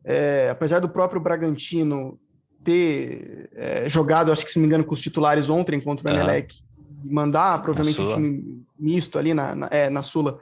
É, 0.04 0.48
apesar 0.50 0.80
do 0.80 0.88
próprio 0.88 1.20
Bragantino 1.20 2.18
ter 2.64 3.50
é, 3.54 3.88
jogado, 3.88 4.32
acho 4.32 4.44
que 4.44 4.50
se 4.50 4.58
não 4.58 4.62
me 4.62 4.66
engano, 4.66 4.84
com 4.84 4.94
os 4.94 5.00
titulares 5.00 5.48
ontem 5.48 5.80
contra 5.80 6.08
o 6.08 6.12
Emelec, 6.12 6.56
uhum. 6.76 7.12
mandar 7.12 7.62
provavelmente 7.62 8.00
um 8.00 8.08
time 8.08 8.64
misto 8.78 9.16
ali 9.16 9.32
na, 9.32 9.54
na, 9.54 9.68
é, 9.70 9.88
na 9.88 10.02
Sula. 10.02 10.40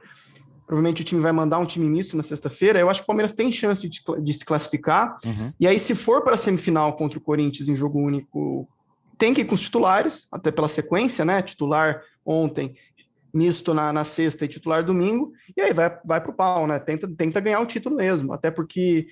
Provavelmente 0.66 1.02
o 1.02 1.04
time 1.04 1.20
vai 1.20 1.32
mandar 1.32 1.58
um 1.58 1.66
time 1.66 1.84
misto 1.86 2.16
na 2.16 2.22
sexta-feira. 2.22 2.78
Eu 2.78 2.88
acho 2.88 3.00
que 3.00 3.04
o 3.04 3.06
Palmeiras 3.06 3.34
tem 3.34 3.52
chance 3.52 3.86
de, 3.86 4.00
de 4.22 4.32
se 4.32 4.44
classificar. 4.44 5.18
Uhum. 5.24 5.52
E 5.58 5.66
aí, 5.66 5.78
se 5.78 5.94
for 5.94 6.22
para 6.22 6.34
a 6.34 6.38
semifinal 6.38 6.92
contra 6.96 7.18
o 7.18 7.20
Corinthians 7.20 7.68
em 7.68 7.74
jogo 7.74 7.98
único 7.98 8.68
tem 9.20 9.34
que 9.34 9.42
ir 9.42 9.44
com 9.44 9.54
os 9.54 9.60
titulares, 9.60 10.26
até 10.32 10.50
pela 10.50 10.68
sequência, 10.68 11.24
né? 11.24 11.42
Titular 11.42 12.02
ontem, 12.24 12.74
misto 13.32 13.74
na, 13.74 13.92
na 13.92 14.04
sexta 14.04 14.44
e 14.44 14.48
titular 14.48 14.82
domingo, 14.82 15.32
e 15.56 15.60
aí 15.60 15.72
vai, 15.72 15.96
vai 16.04 16.20
para 16.20 16.30
o 16.30 16.34
pau, 16.34 16.66
né? 16.66 16.78
Tenta, 16.78 17.06
tenta 17.06 17.38
ganhar 17.38 17.60
o 17.60 17.66
título 17.66 17.94
mesmo, 17.94 18.32
até 18.32 18.50
porque 18.50 19.06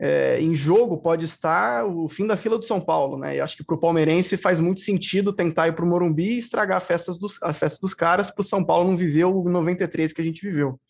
é, 0.00 0.40
em 0.40 0.54
jogo 0.54 0.96
pode 0.98 1.24
estar 1.24 1.84
o 1.84 2.08
fim 2.08 2.24
da 2.24 2.36
fila 2.36 2.56
do 2.56 2.64
São 2.64 2.80
Paulo, 2.80 3.18
né? 3.18 3.36
E 3.36 3.40
acho 3.40 3.56
que 3.56 3.64
para 3.64 3.74
o 3.74 3.80
palmeirense 3.80 4.36
faz 4.36 4.60
muito 4.60 4.80
sentido 4.80 5.32
tentar 5.32 5.66
ir 5.66 5.72
para 5.74 5.84
o 5.84 5.88
Morumbi 5.88 6.34
e 6.34 6.38
estragar 6.38 6.76
a 6.76 6.80
festa 6.80 7.12
dos, 7.12 7.42
a 7.42 7.52
festa 7.52 7.80
dos 7.80 7.94
caras 7.94 8.30
para 8.30 8.42
o 8.42 8.44
São 8.44 8.64
Paulo 8.64 8.88
não 8.88 8.96
viver 8.96 9.24
o 9.24 9.42
93 9.42 10.12
que 10.12 10.20
a 10.20 10.24
gente 10.24 10.46
viveu. 10.46 10.80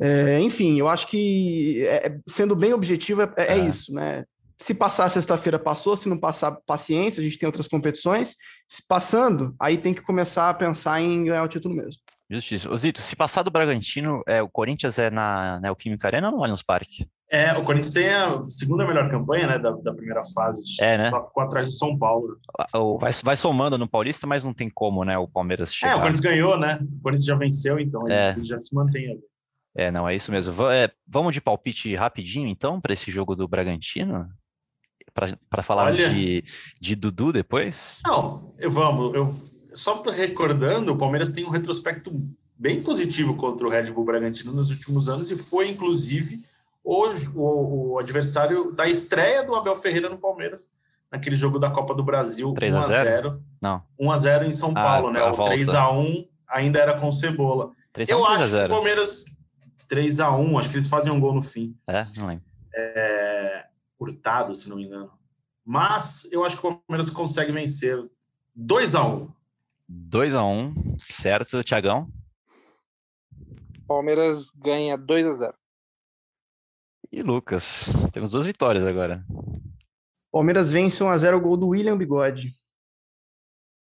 É, 0.00 0.40
enfim, 0.40 0.80
eu 0.80 0.88
acho 0.88 1.06
que, 1.08 1.84
é, 1.86 2.16
sendo 2.26 2.56
bem 2.56 2.72
objetivo, 2.72 3.20
é, 3.20 3.30
é, 3.36 3.58
é. 3.58 3.68
isso, 3.68 3.92
né? 3.92 4.24
Se 4.62 4.74
passar 4.74 5.10
sexta-feira, 5.10 5.58
passou. 5.58 5.96
Se 5.96 6.08
não 6.08 6.18
passar, 6.18 6.52
paciência, 6.66 7.20
a 7.20 7.24
gente 7.24 7.38
tem 7.38 7.46
outras 7.46 7.66
competições. 7.66 8.36
Se 8.68 8.86
passando, 8.86 9.54
aí 9.58 9.78
tem 9.78 9.94
que 9.94 10.02
começar 10.02 10.50
a 10.50 10.54
pensar 10.54 11.00
em 11.00 11.24
ganhar 11.24 11.42
o 11.42 11.48
título 11.48 11.74
mesmo. 11.74 12.00
Justiça. 12.30 12.76
Zito, 12.76 13.00
se 13.00 13.16
passar 13.16 13.42
do 13.42 13.50
Bragantino, 13.50 14.22
é, 14.26 14.40
o 14.40 14.48
Corinthians 14.48 14.98
é 14.98 15.10
na 15.10 15.58
Neoquímica 15.60 16.06
Arena 16.06 16.28
ou 16.28 16.36
no 16.36 16.42
Allianz 16.42 16.62
Parque? 16.62 17.08
É, 17.28 17.52
o 17.52 17.64
Corinthians 17.64 17.92
tem 17.92 18.08
a 18.08 18.42
segunda 18.44 18.86
melhor 18.86 19.10
campanha, 19.10 19.46
né, 19.46 19.58
da, 19.58 19.70
da 19.70 19.94
primeira 19.94 20.20
fase. 20.34 20.62
É, 20.80 20.98
né? 20.98 21.04
Ficou 21.06 21.42
atrás 21.42 21.68
de 21.68 21.76
São 21.76 21.96
Paulo. 21.96 22.36
Vai, 23.00 23.12
vai 23.24 23.36
somando 23.36 23.78
no 23.78 23.88
Paulista, 23.88 24.26
mas 24.26 24.44
não 24.44 24.52
tem 24.52 24.68
como, 24.68 25.04
né, 25.04 25.16
o 25.16 25.26
Palmeiras 25.26 25.72
chegar. 25.72 25.92
É, 25.92 25.96
o 25.96 26.00
Corinthians 26.00 26.20
ganhou, 26.20 26.58
né? 26.58 26.78
O 26.82 27.02
Corinthians 27.02 27.26
já 27.26 27.36
venceu, 27.36 27.80
então 27.80 28.08
é. 28.08 28.32
ele 28.32 28.42
já 28.42 28.58
se 28.58 28.74
mantém 28.74 29.10
ali. 29.10 29.20
É, 29.76 29.90
não, 29.90 30.08
é 30.08 30.14
isso 30.14 30.30
mesmo. 30.30 30.70
É, 30.70 30.90
vamos 31.06 31.32
de 31.32 31.40
palpite 31.40 31.94
rapidinho, 31.94 32.48
então, 32.48 32.80
para 32.80 32.92
esse 32.92 33.10
jogo 33.10 33.36
do 33.36 33.46
Bragantino? 33.46 34.28
Para 35.12 35.62
falar 35.62 35.92
de, 35.92 36.44
de 36.80 36.94
Dudu 36.94 37.32
depois? 37.32 37.98
Não, 38.04 38.46
eu, 38.58 38.70
vamos. 38.70 39.14
Eu, 39.14 39.30
só 39.72 40.02
recordando, 40.02 40.92
o 40.92 40.98
Palmeiras 40.98 41.30
tem 41.30 41.44
um 41.44 41.50
retrospecto 41.50 42.10
bem 42.56 42.82
positivo 42.82 43.36
contra 43.36 43.66
o 43.66 43.70
Red 43.70 43.90
Bull 43.92 44.04
Bragantino 44.04 44.52
nos 44.52 44.70
últimos 44.70 45.08
anos 45.08 45.30
e 45.30 45.36
foi, 45.36 45.70
inclusive, 45.70 46.38
hoje 46.84 47.30
o, 47.34 47.92
o 47.92 47.98
adversário 47.98 48.72
da 48.72 48.88
estreia 48.88 49.42
do 49.42 49.54
Abel 49.54 49.74
Ferreira 49.76 50.08
no 50.08 50.18
Palmeiras, 50.18 50.72
naquele 51.10 51.36
jogo 51.36 51.58
da 51.58 51.70
Copa 51.70 51.94
do 51.94 52.02
Brasil, 52.02 52.52
3 52.52 52.74
a 52.74 52.88
0 52.88 53.42
Não. 53.60 53.82
1 53.98 54.12
a 54.12 54.16
0 54.16 54.44
em 54.44 54.52
São 54.52 54.70
ah, 54.70 54.74
Paulo, 54.74 55.10
né? 55.10 55.22
O 55.22 55.42
3 55.42 55.70
a 55.70 55.90
1 55.90 56.28
ainda 56.48 56.78
era 56.78 56.98
com 56.98 57.10
Cebola. 57.10 57.70
Eu 58.06 58.24
acho 58.26 58.50
que 58.50 58.64
o 58.64 58.68
Palmeiras 58.68 59.24
3 59.88 60.20
a 60.20 60.30
1 60.30 60.58
acho 60.58 60.68
que 60.68 60.76
eles 60.76 60.86
fazem 60.86 61.12
um 61.12 61.18
gol 61.18 61.34
no 61.34 61.42
fim. 61.42 61.74
É, 61.86 62.06
não 62.16 62.26
lembro. 62.26 62.44
É, 62.74 63.64
Hurtado, 64.00 64.54
se 64.54 64.68
não 64.68 64.76
me 64.76 64.84
engano. 64.84 65.12
Mas 65.64 66.30
eu 66.32 66.44
acho 66.44 66.58
que 66.58 66.66
o 66.66 66.76
Palmeiras 66.76 67.10
consegue 67.10 67.52
vencer 67.52 67.96
2 68.54 68.94
a 68.94 69.04
1 69.04 69.30
2 69.88 70.34
a 70.34 70.44
1 70.44 70.96
certo, 71.08 71.62
Tiagão? 71.62 72.10
Palmeiras 73.86 74.50
ganha 74.56 74.96
2 74.96 75.26
a 75.26 75.32
0 75.32 75.54
E 77.10 77.22
Lucas, 77.22 77.86
temos 78.12 78.30
duas 78.30 78.46
vitórias 78.46 78.86
agora. 78.86 79.24
Palmeiras 80.30 80.70
vence 80.70 81.02
1 81.02 81.08
a 81.08 81.18
0 81.18 81.36
o 81.36 81.40
gol 81.40 81.56
do 81.56 81.68
William 81.68 81.98
Bigode. 81.98 82.54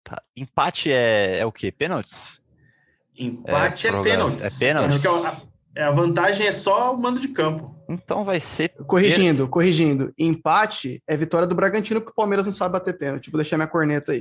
Tá. 0.03 0.21
Empate 0.35 0.91
é, 0.91 1.39
é 1.39 1.45
o 1.45 1.51
quê? 1.51 1.71
Pênaltis? 1.71 2.41
Empate 3.17 3.87
é, 3.87 3.89
é 3.89 4.01
pênaltis. 4.01 4.61
É 4.61 4.65
pênaltis. 4.65 4.95
Acho 4.95 5.01
que 5.01 5.07
é 5.07 5.27
a, 5.27 5.41
é, 5.75 5.83
a 5.83 5.91
vantagem 5.91 6.45
é 6.45 6.51
só 6.51 6.93
o 6.93 7.01
mando 7.01 7.19
de 7.19 7.29
campo. 7.29 7.74
Então 7.87 8.23
vai 8.23 8.39
ser. 8.39 8.69
Corrigindo, 8.85 9.47
corrigindo. 9.47 10.13
Empate 10.17 11.01
é 11.07 11.15
vitória 11.15 11.47
do 11.47 11.55
Bragantino, 11.55 12.01
porque 12.01 12.11
o 12.11 12.15
Palmeiras 12.15 12.45
não 12.45 12.53
sabe 12.53 12.73
bater 12.73 12.97
pênalti. 12.97 13.29
Vou 13.29 13.39
deixar 13.39 13.57
minha 13.57 13.67
corneta 13.67 14.11
aí. 14.11 14.19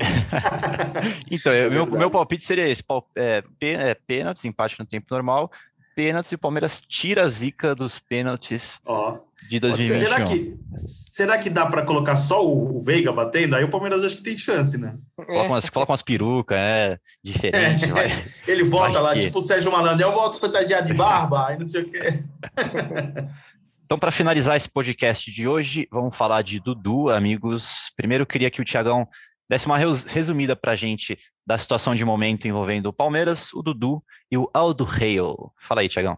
então, 1.30 1.52
é 1.52 1.68
meu, 1.68 1.86
meu 1.86 2.10
palpite 2.10 2.44
seria 2.44 2.68
esse: 2.68 2.82
é, 3.16 3.42
é, 3.60 3.94
pênaltis, 3.94 4.44
empate 4.44 4.78
no 4.78 4.86
tempo 4.86 5.06
normal. 5.10 5.50
Pênaltis 5.94 6.32
e 6.32 6.34
o 6.34 6.38
Palmeiras 6.38 6.80
tira 6.80 7.22
a 7.22 7.28
zica 7.28 7.74
dos 7.74 8.00
pênaltis 8.00 8.80
oh. 8.84 9.16
de 9.48 9.60
2021. 9.60 10.00
Será 10.00 10.24
que, 10.24 10.58
será 10.72 11.38
que 11.38 11.48
dá 11.48 11.66
para 11.66 11.84
colocar 11.84 12.16
só 12.16 12.44
o, 12.44 12.76
o, 12.76 12.80
Veiga 12.80 13.12
batendo? 13.12 13.54
Aí 13.54 13.62
o 13.62 13.70
Palmeiras 13.70 14.02
acho 14.02 14.16
que 14.16 14.22
tem 14.24 14.36
chance, 14.36 14.76
né? 14.76 14.96
Coloca 15.16 15.48
umas, 15.48 15.70
coloca 15.70 15.92
umas 15.92 16.02
perucas, 16.02 16.58
é 16.58 16.98
diferente. 17.22 17.84
É. 17.84 18.50
Ele 18.50 18.64
volta 18.64 19.00
lá, 19.00 19.14
que... 19.14 19.20
tipo 19.20 19.38
o 19.38 19.42
Sérgio 19.42 19.70
Malandro, 19.70 20.04
eu 20.04 20.12
volto 20.12 20.40
fantasiado 20.40 20.88
de 20.88 20.94
barba, 20.94 21.46
aí 21.48 21.58
não 21.58 21.66
sei 21.66 21.82
o 21.82 21.88
quê. 21.88 22.02
Então, 23.84 23.98
para 23.98 24.10
finalizar 24.10 24.56
esse 24.56 24.68
podcast 24.68 25.30
de 25.30 25.46
hoje, 25.46 25.86
vamos 25.90 26.16
falar 26.16 26.40
de 26.40 26.58
Dudu, 26.58 27.10
amigos. 27.10 27.92
Primeiro, 27.94 28.26
queria 28.26 28.50
que 28.50 28.62
o 28.62 28.64
Tiagão 28.64 29.06
desse 29.46 29.66
uma 29.66 29.76
resumida 29.76 30.56
para 30.56 30.72
a 30.72 30.76
gente 30.76 31.18
da 31.46 31.58
situação 31.58 31.94
de 31.94 32.02
momento 32.02 32.48
envolvendo 32.48 32.86
o 32.86 32.92
Palmeiras, 32.94 33.52
o 33.52 33.60
Dudu 33.60 34.02
e 34.30 34.38
o 34.38 34.48
Aldo 34.54 34.84
Reio. 34.84 35.52
Fala 35.60 35.82
aí, 35.82 35.88
Tiagão. 35.90 36.16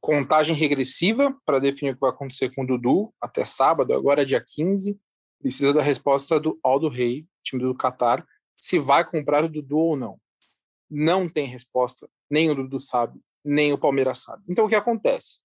Contagem 0.00 0.56
regressiva 0.56 1.32
para 1.46 1.60
definir 1.60 1.92
o 1.92 1.94
que 1.94 2.00
vai 2.00 2.10
acontecer 2.10 2.52
com 2.52 2.64
o 2.64 2.66
Dudu 2.66 3.14
até 3.20 3.44
sábado, 3.44 3.94
agora 3.94 4.22
é 4.22 4.24
dia 4.24 4.44
15. 4.44 4.98
Precisa 5.40 5.72
da 5.72 5.82
resposta 5.82 6.40
do 6.40 6.58
Aldo 6.64 6.88
Rei, 6.88 7.26
time 7.44 7.62
do 7.62 7.76
Qatar, 7.76 8.26
se 8.56 8.76
vai 8.76 9.08
comprar 9.08 9.44
o 9.44 9.48
Dudu 9.48 9.78
ou 9.78 9.96
não. 9.96 10.18
Não 10.90 11.28
tem 11.28 11.46
resposta, 11.46 12.08
nem 12.28 12.50
o 12.50 12.56
Dudu 12.56 12.80
sabe, 12.80 13.20
nem 13.44 13.72
o 13.72 13.78
Palmeiras 13.78 14.18
sabe. 14.18 14.42
Então, 14.48 14.66
o 14.66 14.68
que 14.68 14.74
acontece? 14.74 15.43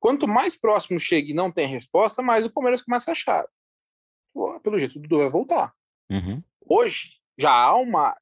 Quanto 0.00 0.28
mais 0.28 0.56
próximo 0.56 0.98
chega 0.98 1.30
e 1.30 1.34
não 1.34 1.50
tem 1.50 1.66
resposta, 1.66 2.22
mais 2.22 2.46
o 2.46 2.50
Palmeiras 2.50 2.82
começa 2.82 3.10
a 3.10 3.12
achar. 3.12 3.46
Pelo 4.62 4.78
jeito, 4.78 4.98
o 4.98 5.02
Dudu 5.02 5.18
vai 5.18 5.28
voltar. 5.28 5.74
Uhum. 6.10 6.42
Hoje, 6.66 7.18
já 7.36 7.52
há 7.52 7.74
uma 7.76 8.16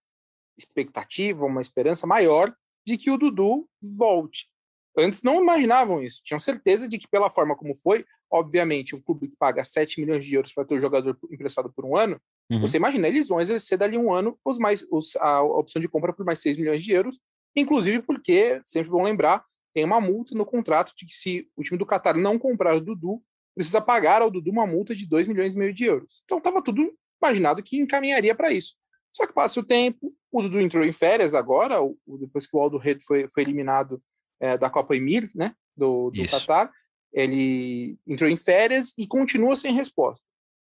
expectativa, 0.58 1.44
uma 1.44 1.60
esperança 1.60 2.06
maior 2.06 2.54
de 2.86 2.96
que 2.96 3.10
o 3.10 3.18
Dudu 3.18 3.68
volte. 3.82 4.48
Antes 4.96 5.22
não 5.22 5.42
imaginavam 5.42 6.02
isso, 6.02 6.22
tinham 6.24 6.40
certeza 6.40 6.88
de 6.88 6.98
que, 6.98 7.06
pela 7.06 7.28
forma 7.28 7.54
como 7.54 7.76
foi, 7.76 8.06
obviamente, 8.30 8.94
um 8.94 9.00
clube 9.00 9.28
que 9.28 9.36
paga 9.36 9.62
7 9.62 10.00
milhões 10.00 10.24
de 10.24 10.34
euros 10.34 10.52
para 10.52 10.64
ter 10.64 10.74
o 10.74 10.80
jogador 10.80 11.18
emprestado 11.30 11.70
por 11.70 11.84
um 11.84 11.96
ano, 11.96 12.18
uhum. 12.50 12.60
você 12.60 12.78
imagina, 12.78 13.06
eles 13.06 13.28
vão 13.28 13.40
exercer 13.40 13.76
dali 13.76 13.98
um 13.98 14.12
ano 14.12 14.38
os 14.42 14.58
mais, 14.58 14.86
os, 14.90 15.14
a 15.16 15.42
opção 15.42 15.80
de 15.80 15.88
compra 15.88 16.14
por 16.14 16.24
mais 16.24 16.38
6 16.40 16.56
milhões 16.56 16.82
de 16.82 16.92
euros, 16.92 17.20
inclusive 17.54 18.00
porque, 18.00 18.62
sempre 18.64 18.90
bom 18.90 19.02
lembrar, 19.02 19.44
tem 19.76 19.84
uma 19.84 20.00
multa 20.00 20.34
no 20.34 20.46
contrato 20.46 20.94
de 20.96 21.04
que 21.04 21.12
se 21.12 21.50
o 21.54 21.62
time 21.62 21.76
do 21.76 21.84
Qatar 21.84 22.16
não 22.16 22.38
comprar 22.38 22.74
o 22.74 22.80
Dudu, 22.80 23.22
precisa 23.54 23.78
pagar 23.78 24.22
ao 24.22 24.30
Dudu 24.30 24.50
uma 24.50 24.66
multa 24.66 24.94
de 24.94 25.04
2 25.04 25.28
milhões 25.28 25.54
e 25.54 25.58
meio 25.58 25.74
de 25.74 25.84
euros. 25.84 26.22
Então 26.24 26.38
estava 26.38 26.62
tudo 26.62 26.90
imaginado 27.22 27.62
que 27.62 27.76
encaminharia 27.76 28.34
para 28.34 28.50
isso. 28.50 28.74
Só 29.14 29.26
que 29.26 29.34
passa 29.34 29.60
o 29.60 29.62
tempo, 29.62 30.14
o 30.32 30.40
Dudu 30.40 30.62
entrou 30.62 30.82
em 30.82 30.92
férias 30.92 31.34
agora, 31.34 31.82
o, 31.82 31.94
depois 32.18 32.46
que 32.46 32.56
o 32.56 32.60
Aldo 32.60 32.78
Redo 32.78 33.02
foi, 33.04 33.28
foi 33.28 33.42
eliminado 33.42 34.02
é, 34.40 34.56
da 34.56 34.70
Copa 34.70 34.96
Emir, 34.96 35.28
né, 35.34 35.54
do, 35.76 36.10
do 36.10 36.26
Qatar, 36.26 36.72
ele 37.12 37.98
entrou 38.06 38.30
em 38.30 38.36
férias 38.36 38.94
e 38.96 39.06
continua 39.06 39.54
sem 39.56 39.74
resposta. 39.74 40.24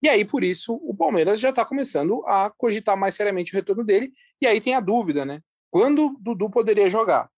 E 0.00 0.08
aí, 0.08 0.24
por 0.24 0.44
isso, 0.44 0.74
o 0.74 0.94
Palmeiras 0.94 1.40
já 1.40 1.50
está 1.50 1.64
começando 1.64 2.24
a 2.24 2.50
cogitar 2.56 2.96
mais 2.96 3.16
seriamente 3.16 3.52
o 3.52 3.56
retorno 3.56 3.82
dele. 3.82 4.12
E 4.40 4.46
aí 4.46 4.60
tem 4.60 4.76
a 4.76 4.80
dúvida, 4.80 5.24
né? 5.24 5.40
Quando 5.72 6.06
o 6.06 6.16
Dudu 6.20 6.48
poderia 6.48 6.88
jogar? 6.88 7.28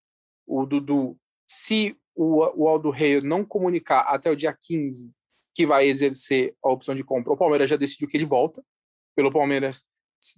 O 0.46 0.66
Dudu 0.66 1.18
se 1.46 1.96
o, 2.14 2.64
o 2.64 2.68
Aldo 2.68 2.90
Rei 2.90 3.20
não 3.20 3.44
comunicar 3.44 4.00
até 4.00 4.30
o 4.30 4.36
dia 4.36 4.52
15 4.52 5.10
que 5.54 5.66
vai 5.66 5.86
exercer 5.86 6.54
a 6.62 6.68
opção 6.70 6.94
de 6.94 7.04
compra, 7.04 7.32
o 7.32 7.36
Palmeiras 7.36 7.70
já 7.70 7.76
decidiu 7.76 8.08
que 8.08 8.16
ele 8.16 8.24
volta. 8.24 8.64
Pelo 9.14 9.30
Palmeiras, 9.30 9.84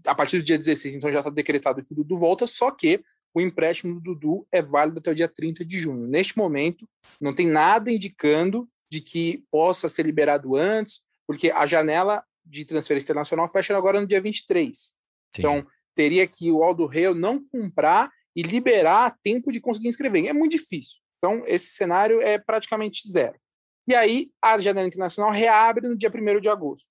a 0.06 0.14
partir 0.14 0.38
do 0.38 0.44
dia 0.44 0.58
16, 0.58 0.96
então 0.96 1.10
já 1.10 1.20
está 1.20 1.30
decretado 1.30 1.82
que 1.82 1.92
o 1.92 1.96
Dudu 1.96 2.16
volta, 2.16 2.46
só 2.46 2.70
que 2.70 3.02
o 3.34 3.40
empréstimo 3.40 3.94
do 3.94 4.14
Dudu 4.14 4.46
é 4.52 4.60
válido 4.60 4.98
até 4.98 5.10
o 5.10 5.14
dia 5.14 5.28
30 5.28 5.64
de 5.64 5.78
junho. 5.78 6.06
Neste 6.06 6.36
momento, 6.36 6.88
não 7.20 7.32
tem 7.32 7.46
nada 7.46 7.90
indicando 7.90 8.68
de 8.90 9.00
que 9.00 9.44
possa 9.50 9.88
ser 9.88 10.04
liberado 10.04 10.56
antes, 10.56 11.02
porque 11.26 11.50
a 11.50 11.66
janela 11.66 12.24
de 12.44 12.64
transferência 12.64 13.06
internacional 13.06 13.48
fecha 13.48 13.76
agora 13.76 14.00
no 14.00 14.06
dia 14.06 14.20
23. 14.20 14.76
Sim. 14.76 14.94
Então, 15.38 15.66
teria 15.94 16.26
que 16.26 16.50
o 16.50 16.62
Aldo 16.62 16.86
Rei 16.86 17.12
não 17.14 17.42
comprar 17.44 18.10
e 18.36 18.42
liberar 18.42 19.16
tempo 19.22 19.50
de 19.50 19.60
conseguir 19.60 19.88
inscrever. 19.88 20.26
É 20.26 20.32
muito 20.32 20.52
difícil. 20.52 21.00
Então, 21.18 21.42
esse 21.46 21.72
cenário 21.72 22.20
é 22.20 22.38
praticamente 22.38 23.08
zero. 23.10 23.40
E 23.88 23.94
aí 23.94 24.30
a 24.42 24.58
janela 24.58 24.86
internacional 24.86 25.32
reabre 25.32 25.88
no 25.88 25.96
dia 25.96 26.10
1 26.10 26.40
de 26.40 26.48
agosto. 26.48 26.88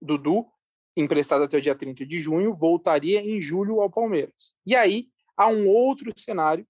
Dudu, 0.00 0.46
emprestado 0.96 1.42
até 1.44 1.56
o 1.56 1.60
dia 1.60 1.74
30 1.74 2.06
de 2.06 2.20
junho, 2.20 2.54
voltaria 2.54 3.20
em 3.20 3.40
julho 3.42 3.80
ao 3.80 3.90
Palmeiras. 3.90 4.54
E 4.64 4.76
aí 4.76 5.08
há 5.36 5.48
um 5.48 5.66
outro 5.68 6.12
cenário 6.16 6.66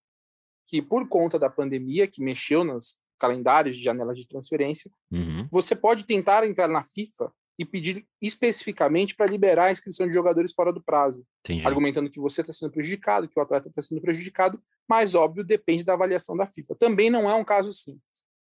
que, 0.66 0.80
por 0.80 1.06
conta 1.08 1.38
da 1.38 1.50
pandemia, 1.50 2.06
que 2.06 2.22
mexeu 2.22 2.64
nos 2.64 2.96
calendários 3.18 3.76
de 3.76 3.82
janelas 3.82 4.16
de 4.18 4.26
transferência, 4.26 4.90
Uhum. 5.10 5.48
você 5.50 5.74
pode 5.74 6.04
tentar 6.04 6.46
entrar 6.46 6.68
na 6.68 6.82
FIFA 6.84 7.32
e 7.58 7.64
pedir 7.64 8.06
especificamente 8.22 9.16
para 9.16 9.26
liberar 9.26 9.66
a 9.66 9.72
inscrição 9.72 10.06
de 10.06 10.14
jogadores 10.14 10.52
fora 10.52 10.72
do 10.72 10.80
prazo, 10.80 11.26
Entendi. 11.44 11.66
argumentando 11.66 12.08
que 12.08 12.20
você 12.20 12.40
está 12.40 12.52
sendo 12.52 12.70
prejudicado, 12.70 13.28
que 13.28 13.38
o 13.38 13.42
atleta 13.42 13.68
está 13.68 13.82
sendo 13.82 14.00
prejudicado, 14.00 14.62
mas 14.88 15.14
óbvio 15.14 15.44
depende 15.44 15.84
da 15.84 15.94
avaliação 15.94 16.36
da 16.36 16.46
FIFA. 16.46 16.76
Também 16.76 17.10
não 17.10 17.28
é 17.28 17.34
um 17.34 17.44
caso 17.44 17.72
simples. 17.72 18.02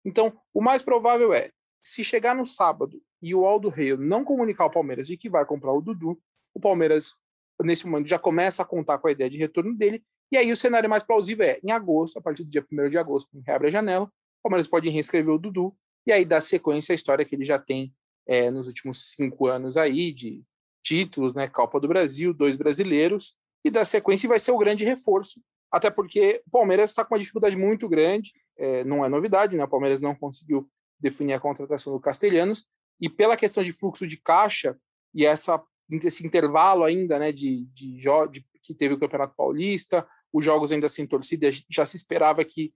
Então, 0.04 0.32
o 0.54 0.60
mais 0.60 0.82
provável 0.82 1.34
é, 1.34 1.50
se 1.82 2.04
chegar 2.04 2.34
no 2.34 2.46
sábado 2.46 3.02
e 3.20 3.34
o 3.34 3.44
Aldo 3.44 3.68
Rei 3.68 3.96
não 3.96 4.24
comunicar 4.24 4.64
ao 4.64 4.70
Palmeiras 4.70 5.08
de 5.08 5.16
que 5.16 5.28
vai 5.28 5.44
comprar 5.44 5.72
o 5.72 5.80
Dudu, 5.80 6.20
o 6.54 6.60
Palmeiras 6.60 7.12
nesse 7.60 7.86
momento 7.86 8.08
já 8.08 8.18
começa 8.18 8.62
a 8.62 8.66
contar 8.66 8.98
com 8.98 9.08
a 9.08 9.12
ideia 9.12 9.30
de 9.30 9.36
retorno 9.36 9.74
dele, 9.76 10.02
e 10.30 10.36
aí 10.36 10.50
o 10.50 10.56
cenário 10.56 10.88
mais 10.88 11.02
plausível 11.02 11.46
é, 11.46 11.60
em 11.62 11.70
agosto, 11.70 12.18
a 12.18 12.22
partir 12.22 12.44
do 12.44 12.50
dia 12.50 12.64
1 12.70 12.88
de 12.88 12.98
agosto, 12.98 13.28
reabre 13.44 13.68
a 13.68 13.70
janela, 13.70 14.04
o 14.04 14.42
Palmeiras 14.42 14.66
pode 14.66 14.88
reescrever 14.88 15.34
o 15.34 15.38
Dudu, 15.38 15.76
e 16.06 16.12
aí 16.12 16.24
dá 16.24 16.40
sequência 16.40 16.92
à 16.92 16.94
história 16.94 17.24
que 17.24 17.34
ele 17.34 17.44
já 17.44 17.58
tem 17.58 17.92
é, 18.26 18.50
nos 18.50 18.66
últimos 18.66 19.10
cinco 19.10 19.46
anos 19.46 19.76
aí, 19.76 20.12
de 20.12 20.42
títulos, 20.82 21.34
né, 21.34 21.48
Copa 21.48 21.78
do 21.80 21.88
Brasil, 21.88 22.34
dois 22.34 22.56
brasileiros, 22.56 23.34
e 23.64 23.70
da 23.70 23.84
sequência 23.84 24.28
vai 24.28 24.38
ser 24.38 24.52
o 24.52 24.58
grande 24.58 24.84
reforço, 24.84 25.40
até 25.70 25.90
porque 25.90 26.42
o 26.46 26.50
Palmeiras 26.50 26.90
está 26.90 27.04
com 27.04 27.14
uma 27.14 27.20
dificuldade 27.20 27.56
muito 27.56 27.88
grande, 27.88 28.32
é, 28.56 28.84
não 28.84 29.04
é 29.04 29.08
novidade, 29.08 29.56
né, 29.56 29.64
o 29.64 29.68
Palmeiras 29.68 30.00
não 30.00 30.14
conseguiu 30.14 30.68
definir 30.98 31.34
a 31.34 31.40
contratação 31.40 31.92
do 31.92 32.00
Castelhanos, 32.00 32.66
e 33.00 33.08
pela 33.08 33.36
questão 33.36 33.62
de 33.62 33.72
fluxo 33.72 34.06
de 34.06 34.16
caixa, 34.16 34.76
e 35.14 35.26
essa, 35.26 35.62
esse 35.90 36.26
intervalo 36.26 36.84
ainda, 36.84 37.18
né, 37.18 37.32
de, 37.32 37.64
de, 37.72 37.96
de 38.30 38.44
que 38.62 38.74
teve 38.74 38.94
o 38.94 38.98
Campeonato 38.98 39.34
Paulista, 39.36 40.06
os 40.32 40.44
jogos 40.44 40.72
ainda 40.72 40.88
sem 40.88 41.06
torcida, 41.06 41.50
já 41.68 41.84
se 41.84 41.96
esperava 41.96 42.44
que 42.44 42.72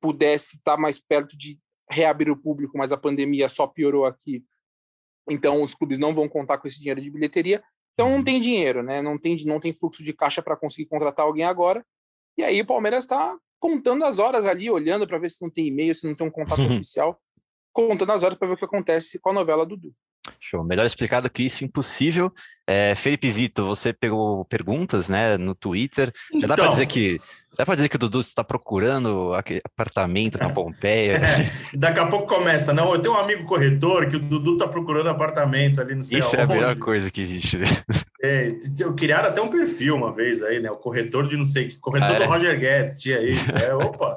pudesse 0.00 0.56
estar 0.56 0.76
mais 0.76 0.98
perto 0.98 1.36
de 1.36 1.58
reabrir 1.90 2.30
o 2.30 2.36
público, 2.36 2.76
mas 2.76 2.92
a 2.92 2.96
pandemia 2.96 3.48
só 3.48 3.66
piorou 3.66 4.04
aqui. 4.04 4.44
Então 5.28 5.62
os 5.62 5.74
clubes 5.74 5.98
não 5.98 6.14
vão 6.14 6.28
contar 6.28 6.58
com 6.58 6.66
esse 6.66 6.78
dinheiro 6.78 7.00
de 7.00 7.10
bilheteria. 7.10 7.62
Então 7.94 8.10
não 8.10 8.22
tem 8.22 8.40
dinheiro, 8.40 8.82
né? 8.82 9.02
Não 9.02 9.16
tem, 9.16 9.36
não 9.44 9.58
tem 9.58 9.72
fluxo 9.72 10.04
de 10.04 10.12
caixa 10.12 10.42
para 10.42 10.56
conseguir 10.56 10.88
contratar 10.88 11.26
alguém 11.26 11.44
agora. 11.44 11.84
E 12.36 12.44
aí 12.44 12.60
o 12.60 12.66
Palmeiras 12.66 13.04
está 13.04 13.36
contando 13.60 14.04
as 14.04 14.18
horas 14.18 14.46
ali, 14.46 14.70
olhando 14.70 15.06
para 15.06 15.18
ver 15.18 15.30
se 15.30 15.42
não 15.42 15.50
tem 15.50 15.66
e-mail, 15.66 15.94
se 15.94 16.06
não 16.06 16.14
tem 16.14 16.26
um 16.26 16.30
contato 16.30 16.62
oficial, 16.62 17.20
contando 17.72 18.12
as 18.12 18.22
horas 18.22 18.38
para 18.38 18.48
ver 18.48 18.54
o 18.54 18.56
que 18.56 18.64
acontece 18.64 19.18
com 19.18 19.30
a 19.30 19.32
novela 19.32 19.66
Dudu. 19.66 19.92
Show. 20.40 20.64
Melhor 20.64 20.86
explicado 20.86 21.28
que 21.30 21.42
isso, 21.44 21.64
impossível. 21.64 22.32
É, 22.66 22.94
Felipe 22.94 23.30
Zito, 23.30 23.64
você 23.66 23.92
pegou 23.94 24.44
perguntas, 24.44 25.08
né, 25.08 25.38
no 25.38 25.54
Twitter. 25.54 26.12
Já 26.34 26.46
dá 26.46 26.54
para 26.54 26.64
Então. 26.64 26.70
dizer 26.72 26.86
que 26.86 27.16
dá 27.56 27.64
para 27.64 27.74
dizer 27.76 27.88
que 27.88 27.96
o 27.96 27.98
Dudu 27.98 28.20
está 28.20 28.44
procurando 28.44 29.32
aquele 29.34 29.60
apartamento 29.64 30.36
na 30.38 30.50
Pompeia. 30.50 31.14
É, 31.72 31.76
daqui 31.76 31.98
a 31.98 32.06
pouco 32.06 32.26
começa, 32.26 32.72
não, 32.74 32.92
eu 32.92 32.98
tenho 33.00 33.14
um 33.14 33.18
amigo 33.18 33.44
corretor 33.46 34.06
que 34.06 34.16
o 34.16 34.20
Dudu 34.20 34.58
tá 34.58 34.68
procurando 34.68 35.08
apartamento 35.08 35.80
ali, 35.80 35.94
não 35.94 36.02
sei 36.02 36.18
Isso 36.18 36.36
é 36.36 36.40
a 36.40 36.42
aonde. 36.42 36.54
melhor 36.56 36.76
coisa 36.76 37.10
que 37.10 37.20
existe. 37.20 37.56
né? 37.56 37.66
É, 38.20 38.50
eu 38.80 38.96
criaram 38.96 39.28
até 39.28 39.40
um 39.40 39.48
perfil 39.48 39.94
uma 39.94 40.12
vez 40.12 40.42
aí, 40.42 40.58
né? 40.58 40.68
O 40.72 40.76
corretor 40.76 41.28
de 41.28 41.36
não 41.36 41.44
sei 41.44 41.68
que. 41.68 41.78
Corretor 41.78 42.10
Ah, 42.10 42.14
é? 42.16 42.18
do 42.18 42.28
Roger 42.28 42.58
Guedes, 42.58 42.98
tinha 42.98 43.20
isso. 43.22 43.56
É, 43.56 43.72
opa, 43.72 44.16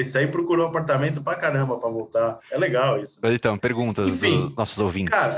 esse 0.00 0.16
aí 0.18 0.26
procurou 0.28 0.66
apartamento 0.66 1.20
pra 1.22 1.34
caramba 1.34 1.76
pra 1.76 1.88
voltar. 1.88 2.38
É 2.50 2.58
legal 2.58 3.00
isso. 3.00 3.18
Mas 3.22 3.34
então, 3.34 3.58
perguntas 3.58 4.08
Enfim, 4.08 4.46
dos 4.46 4.56
nossos 4.56 4.78
ouvintes. 4.78 5.10
cara, 5.10 5.36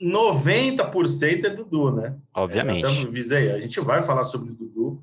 90% 0.00 1.44
é 1.44 1.50
Dudu, 1.50 1.92
né? 1.92 2.14
Obviamente. 2.34 2.84
É, 2.84 2.90
até 2.90 3.02
avisei, 3.02 3.50
a 3.52 3.60
gente 3.60 3.80
vai 3.80 4.02
falar 4.02 4.24
sobre 4.24 4.50
o 4.50 4.54
Dudu. 4.54 5.02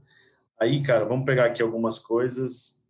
Aí, 0.61 0.81
cara, 0.81 1.05
vamos 1.05 1.25
pegar 1.25 1.45
aqui 1.45 1.61
algumas 1.61 1.97
coisas. 1.97 2.81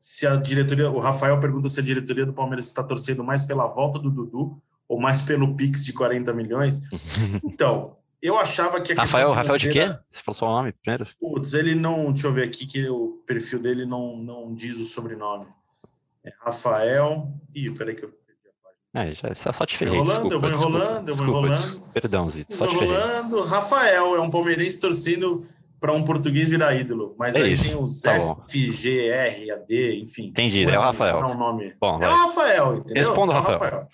Se 0.00 0.26
a 0.26 0.36
diretoria, 0.36 0.90
o 0.90 1.00
Rafael 1.00 1.38
pergunta 1.40 1.68
se 1.68 1.80
a 1.80 1.82
diretoria 1.82 2.24
do 2.24 2.32
Palmeiras 2.32 2.66
está 2.66 2.84
torcendo 2.84 3.24
mais 3.24 3.42
pela 3.42 3.66
volta 3.66 3.98
do 3.98 4.10
Dudu 4.10 4.62
ou 4.88 5.00
mais 5.00 5.20
pelo 5.20 5.56
Pix 5.56 5.84
de 5.84 5.92
40 5.92 6.32
milhões. 6.32 6.82
Então, 7.44 7.96
eu 8.22 8.38
achava 8.38 8.80
que 8.80 8.92
a 8.92 8.96
Rafael, 8.96 9.32
Rafael 9.32 9.58
de 9.58 9.70
quê? 9.70 9.86
Você 10.10 10.22
falou 10.22 10.34
só 10.34 10.46
o 10.46 10.50
nome 10.50 10.72
primeiro? 10.72 11.06
Putz, 11.20 11.54
ele 11.54 11.74
não. 11.74 12.12
Deixa 12.12 12.28
eu 12.28 12.32
ver 12.32 12.44
aqui 12.44 12.66
que 12.66 12.88
o 12.88 13.22
perfil 13.26 13.58
dele 13.58 13.84
não, 13.84 14.16
não 14.16 14.54
diz 14.54 14.78
o 14.78 14.84
sobrenome. 14.84 15.44
É 16.26 16.32
Rafael. 16.40 17.32
Ih, 17.54 17.70
peraí 17.72 17.94
que 17.94 18.04
eu 18.04 18.08
perdi 18.10 18.48
a 18.48 18.62
página. 18.62 19.10
É, 19.10 19.14
já, 19.14 19.34
só 19.34 19.52
só 19.52 19.64
te 19.66 19.76
ferrei. 19.76 19.94
Enrolando, 19.94 20.22
desculpa, 20.28 20.34
eu 20.34 20.40
vou 20.40 20.50
desculpa, 20.50 20.76
enrolando, 20.78 21.08
eu 21.08 21.14
vou 21.14 21.26
desculpa, 21.26 21.46
enrolando. 21.48 21.78
des- 21.84 21.92
Perdão, 21.92 22.30
Zito, 22.30 22.54
só 22.54 22.66
te 22.66 22.74
ferrei. 22.78 22.88
rolando. 22.96 23.42
Rafael 23.44 24.16
é 24.16 24.20
um 24.20 24.30
palmeirense 24.30 24.80
torcendo 24.80 25.46
para 25.78 25.92
um 25.92 26.02
português 26.02 26.48
virar 26.48 26.74
ídolo. 26.74 27.14
Mas 27.18 27.36
É 27.36 27.42
aí 27.42 27.52
isso, 27.52 27.62
tem 27.64 27.76
os 27.76 28.00
tá. 28.00 28.14
F, 28.14 28.72
G, 28.72 29.08
R, 29.08 29.50
A, 29.52 29.56
D, 29.58 30.00
enfim. 30.00 30.26
Entendi, 30.28 30.64
é 30.64 30.78
o 30.78 30.82
Rafael. 30.82 31.20
Não 31.22 31.28
é 31.30 31.34
o 31.34 31.38
nome. 31.38 31.74
Bom, 31.80 32.02
É 32.02 32.08
o 32.08 32.12
Rafael, 32.12 32.76
entendeu? 32.78 33.04
Responda, 33.08 33.32
É 33.34 33.36
o 33.36 33.40
Rafael. 33.40 33.88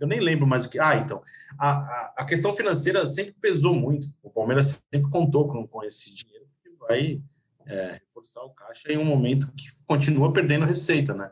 Eu 0.00 0.06
nem 0.06 0.20
lembro 0.20 0.46
mais 0.46 0.64
o 0.64 0.70
que. 0.70 0.78
Ah, 0.78 0.96
então. 0.96 1.20
A, 1.58 1.70
a, 1.70 2.14
a 2.18 2.24
questão 2.24 2.54
financeira 2.54 3.04
sempre 3.04 3.32
pesou 3.40 3.74
muito. 3.74 4.06
O 4.22 4.30
Palmeiras 4.30 4.82
sempre 4.94 5.10
contou 5.10 5.48
com, 5.48 5.66
com 5.66 5.82
esse 5.84 6.14
dinheiro 6.14 6.46
que 6.62 6.70
vai 6.78 7.20
é, 7.66 8.00
reforçar 8.06 8.42
o 8.44 8.50
caixa 8.50 8.90
em 8.92 8.96
um 8.96 9.04
momento 9.04 9.52
que 9.56 9.66
continua 9.88 10.32
perdendo 10.32 10.64
receita, 10.64 11.12
né? 11.14 11.30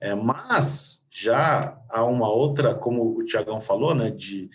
É, 0.00 0.14
mas 0.14 1.06
já 1.10 1.80
há 1.88 2.04
uma 2.04 2.28
outra, 2.28 2.74
como 2.74 3.18
o 3.18 3.24
Tiagão 3.24 3.60
falou, 3.60 3.94
né? 3.94 4.10
De 4.10 4.50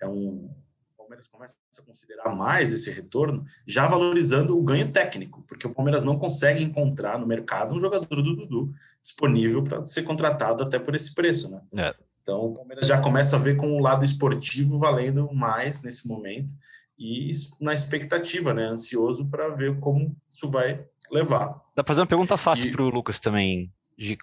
é 0.00 0.06
um 0.06 0.50
o 0.92 1.02
Palmeiras 1.10 1.28
começa 1.28 1.56
a 1.78 1.82
considerar 1.82 2.34
mais 2.36 2.72
esse 2.72 2.90
retorno, 2.90 3.44
já 3.66 3.86
valorizando 3.88 4.56
o 4.56 4.62
ganho 4.62 4.92
técnico, 4.92 5.42
porque 5.46 5.66
o 5.66 5.74
Palmeiras 5.74 6.04
não 6.04 6.16
consegue 6.18 6.62
encontrar 6.62 7.18
no 7.18 7.26
mercado 7.26 7.74
um 7.74 7.80
jogador 7.80 8.22
do 8.22 8.36
Dudu 8.36 8.72
disponível 9.02 9.62
para 9.62 9.82
ser 9.82 10.02
contratado 10.02 10.62
até 10.62 10.78
por 10.78 10.94
esse 10.94 11.14
preço, 11.14 11.50
né? 11.50 11.62
É. 11.76 11.94
Então 12.22 12.46
o 12.46 12.54
Palmeiras 12.54 12.86
já 12.86 13.00
começa 13.00 13.36
a 13.36 13.38
ver 13.40 13.56
com 13.56 13.72
o 13.72 13.80
lado 13.80 14.04
esportivo 14.04 14.78
valendo 14.78 15.32
mais 15.32 15.82
nesse 15.82 16.06
momento 16.06 16.52
e 16.98 17.32
na 17.60 17.74
expectativa, 17.74 18.54
né? 18.54 18.66
Ansioso 18.66 19.28
para 19.28 19.48
ver 19.48 19.80
como 19.80 20.14
isso 20.28 20.50
vai 20.50 20.84
levar. 21.10 21.60
Dá 21.74 21.82
pra 21.82 21.86
fazer 21.86 22.02
uma 22.02 22.06
pergunta 22.06 22.36
fácil 22.36 22.66
E- 22.68 22.72
pro 22.72 22.88
Lucas 22.88 23.18
também. 23.18 23.72
De 24.00 24.16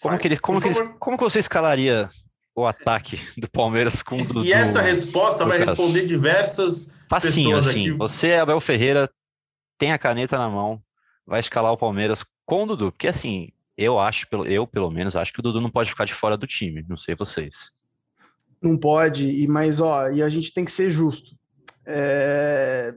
como 0.00 0.12
Vai, 0.12 0.18
que 0.20 0.28
eles, 0.28 0.38
como 0.38 0.60
que 0.60 0.68
eles, 0.68 0.80
como 1.00 1.18
que 1.18 1.24
você 1.24 1.40
escalaria 1.40 2.08
o 2.54 2.64
ataque 2.64 3.18
do 3.36 3.50
Palmeiras 3.50 4.00
com 4.00 4.14
o 4.14 4.20
E- 4.20 4.26
Dudu? 4.28 4.44
E 4.44 4.52
essa 4.52 4.80
resposta 4.80 5.44
vai 5.44 5.58
responder 5.58 6.06
diversas 6.06 6.96
Facinho, 7.10 7.50
pessoas 7.56 7.66
assim. 7.66 7.80
aqui. 7.80 7.90
Você, 7.90 8.34
Abel 8.34 8.60
Ferreira, 8.60 9.10
tem 9.76 9.90
a 9.92 9.98
caneta 9.98 10.38
na 10.38 10.48
mão, 10.48 10.80
vai 11.26 11.40
escalar 11.40 11.72
o 11.72 11.76
Palmeiras 11.76 12.24
com 12.46 12.62
o 12.62 12.66
Dudu. 12.68 12.92
Porque 12.92 13.08
assim, 13.08 13.48
eu 13.76 13.98
acho, 13.98 14.28
pelo- 14.28 14.46
eu 14.46 14.68
pelo 14.68 14.88
menos, 14.88 15.16
acho 15.16 15.32
que 15.32 15.40
o 15.40 15.42
Dudu 15.42 15.60
não 15.60 15.70
pode 15.70 15.90
ficar 15.90 16.04
de 16.04 16.14
fora 16.14 16.36
do 16.36 16.46
time. 16.46 16.84
Não 16.88 16.96
sei 16.96 17.16
vocês. 17.16 17.72
Não 18.62 18.78
pode, 18.78 19.28
e 19.28 19.48
mas 19.48 19.80
ó, 19.80 20.08
e 20.10 20.22
a 20.22 20.28
gente 20.28 20.54
tem 20.54 20.64
que 20.64 20.70
ser 20.70 20.92
justo. 20.92 21.36
É... 21.84 22.94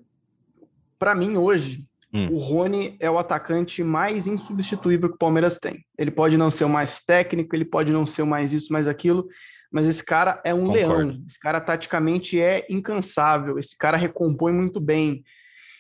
Para 0.99 1.15
mim, 1.15 1.35
hoje, 1.35 1.83
Hum. 2.13 2.29
o 2.31 2.37
Rony 2.37 2.95
é 3.01 3.11
o 3.11 3.19
atacante 3.19 3.83
mais 3.83 4.27
insubstituível 4.27 5.09
que 5.09 5.15
o 5.15 5.19
Palmeiras 5.19 5.57
tem. 5.57 5.85
Ele 5.97 6.09
pode 6.09 6.37
não 6.37 6.49
ser 6.49 6.63
o 6.63 6.69
mais 6.69 7.01
técnico, 7.01 7.53
ele 7.55 7.65
pode 7.65 7.91
não 7.91 8.07
ser 8.07 8.21
o 8.21 8.27
mais 8.27 8.53
isso, 8.53 8.71
mais 8.71 8.87
aquilo, 8.87 9.27
mas 9.71 9.85
esse 9.85 10.03
cara 10.03 10.41
é 10.45 10.53
um 10.53 10.67
Concordo. 10.67 10.95
leão. 10.95 11.23
Esse 11.27 11.39
cara 11.39 11.59
taticamente 11.59 12.39
é 12.39 12.65
incansável. 12.69 13.59
Esse 13.59 13.77
cara 13.77 13.97
recompõe 13.97 14.53
muito 14.53 14.79
bem. 14.79 15.23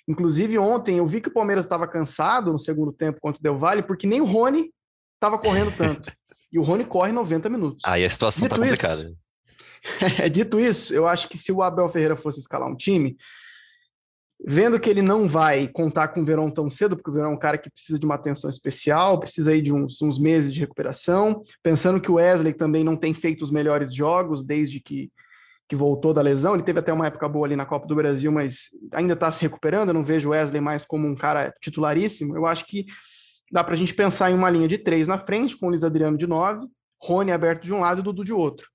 Inclusive, 0.07 0.57
ontem 0.57 0.97
eu 0.97 1.07
vi 1.07 1.21
que 1.21 1.29
o 1.29 1.33
Palmeiras 1.33 1.65
estava 1.65 1.87
cansado 1.87 2.51
no 2.51 2.59
segundo 2.59 2.91
tempo 2.91 3.19
contra 3.21 3.39
o 3.39 3.43
Del 3.43 3.57
Valle, 3.57 3.83
porque 3.83 4.07
nem 4.07 4.21
o 4.21 4.25
Rony 4.25 4.71
estava 5.15 5.37
correndo 5.37 5.75
tanto. 5.75 6.11
E 6.49 6.57
o 6.57 6.63
Rony 6.63 6.85
corre 6.85 7.11
90 7.11 7.49
minutos. 7.49 7.83
Aí 7.85 8.05
a 8.05 8.09
situação 8.09 8.47
tá 8.47 8.55
Dito 8.55 8.65
isso, 8.65 8.81
complicada. 8.81 9.13
É, 10.23 10.29
Dito 10.29 10.57
isso, 10.61 10.93
eu 10.93 11.05
acho 11.05 11.27
que 11.27 11.37
se 11.37 11.51
o 11.51 11.61
Abel 11.61 11.89
Ferreira 11.89 12.15
fosse 12.15 12.39
escalar 12.39 12.69
um 12.69 12.75
time, 12.75 13.17
vendo 14.45 14.79
que 14.79 14.89
ele 14.89 15.01
não 15.01 15.27
vai 15.27 15.67
contar 15.67 16.09
com 16.09 16.21
o 16.21 16.25
Verão 16.25 16.51
tão 16.51 16.69
cedo, 16.69 16.95
porque 16.95 17.09
o 17.09 17.13
Verão 17.13 17.31
é 17.31 17.33
um 17.33 17.39
cara 17.39 17.57
que 17.57 17.69
precisa 17.69 17.97
de 17.97 18.05
uma 18.05 18.15
atenção 18.15 18.49
especial, 18.49 19.19
precisa 19.19 19.51
aí 19.51 19.61
de 19.61 19.73
uns, 19.73 20.01
uns 20.01 20.19
meses 20.19 20.53
de 20.53 20.59
recuperação, 20.59 21.41
pensando 21.63 21.99
que 21.99 22.11
o 22.11 22.15
Wesley 22.15 22.53
também 22.53 22.83
não 22.83 22.95
tem 22.95 23.13
feito 23.13 23.41
os 23.41 23.51
melhores 23.51 23.93
jogos 23.93 24.43
desde 24.43 24.79
que, 24.79 25.11
que 25.67 25.75
voltou 25.75 26.13
da 26.13 26.21
lesão, 26.21 26.53
ele 26.53 26.63
teve 26.63 26.79
até 26.79 26.93
uma 26.93 27.07
época 27.07 27.27
boa 27.27 27.47
ali 27.47 27.55
na 27.55 27.65
Copa 27.65 27.87
do 27.87 27.95
Brasil, 27.95 28.31
mas 28.31 28.69
ainda 28.93 29.13
está 29.13 29.31
se 29.31 29.41
recuperando, 29.41 29.89
eu 29.89 29.93
não 29.93 30.05
vejo 30.05 30.29
o 30.29 30.31
Wesley 30.31 30.61
mais 30.61 30.85
como 30.85 31.07
um 31.07 31.15
cara 31.15 31.53
titularíssimo, 31.59 32.35
eu 32.35 32.45
acho 32.45 32.65
que 32.65 32.85
dá 33.51 33.63
para 33.63 33.73
a 33.73 33.77
gente 33.77 33.93
pensar 33.93 34.29
em 34.29 34.35
uma 34.35 34.49
linha 34.49 34.67
de 34.67 34.77
três 34.77 35.07
na 35.07 35.17
frente, 35.17 35.57
com 35.57 35.67
o 35.67 35.69
Luiz 35.69 35.83
Adriano 35.83 36.17
de 36.17 36.27
nove, 36.27 36.67
Rony 37.01 37.31
aberto 37.31 37.63
de 37.63 37.73
um 37.73 37.79
lado 37.79 38.01
e 38.01 38.03
Dudu 38.03 38.23
de 38.23 38.33
outro. 38.33 38.67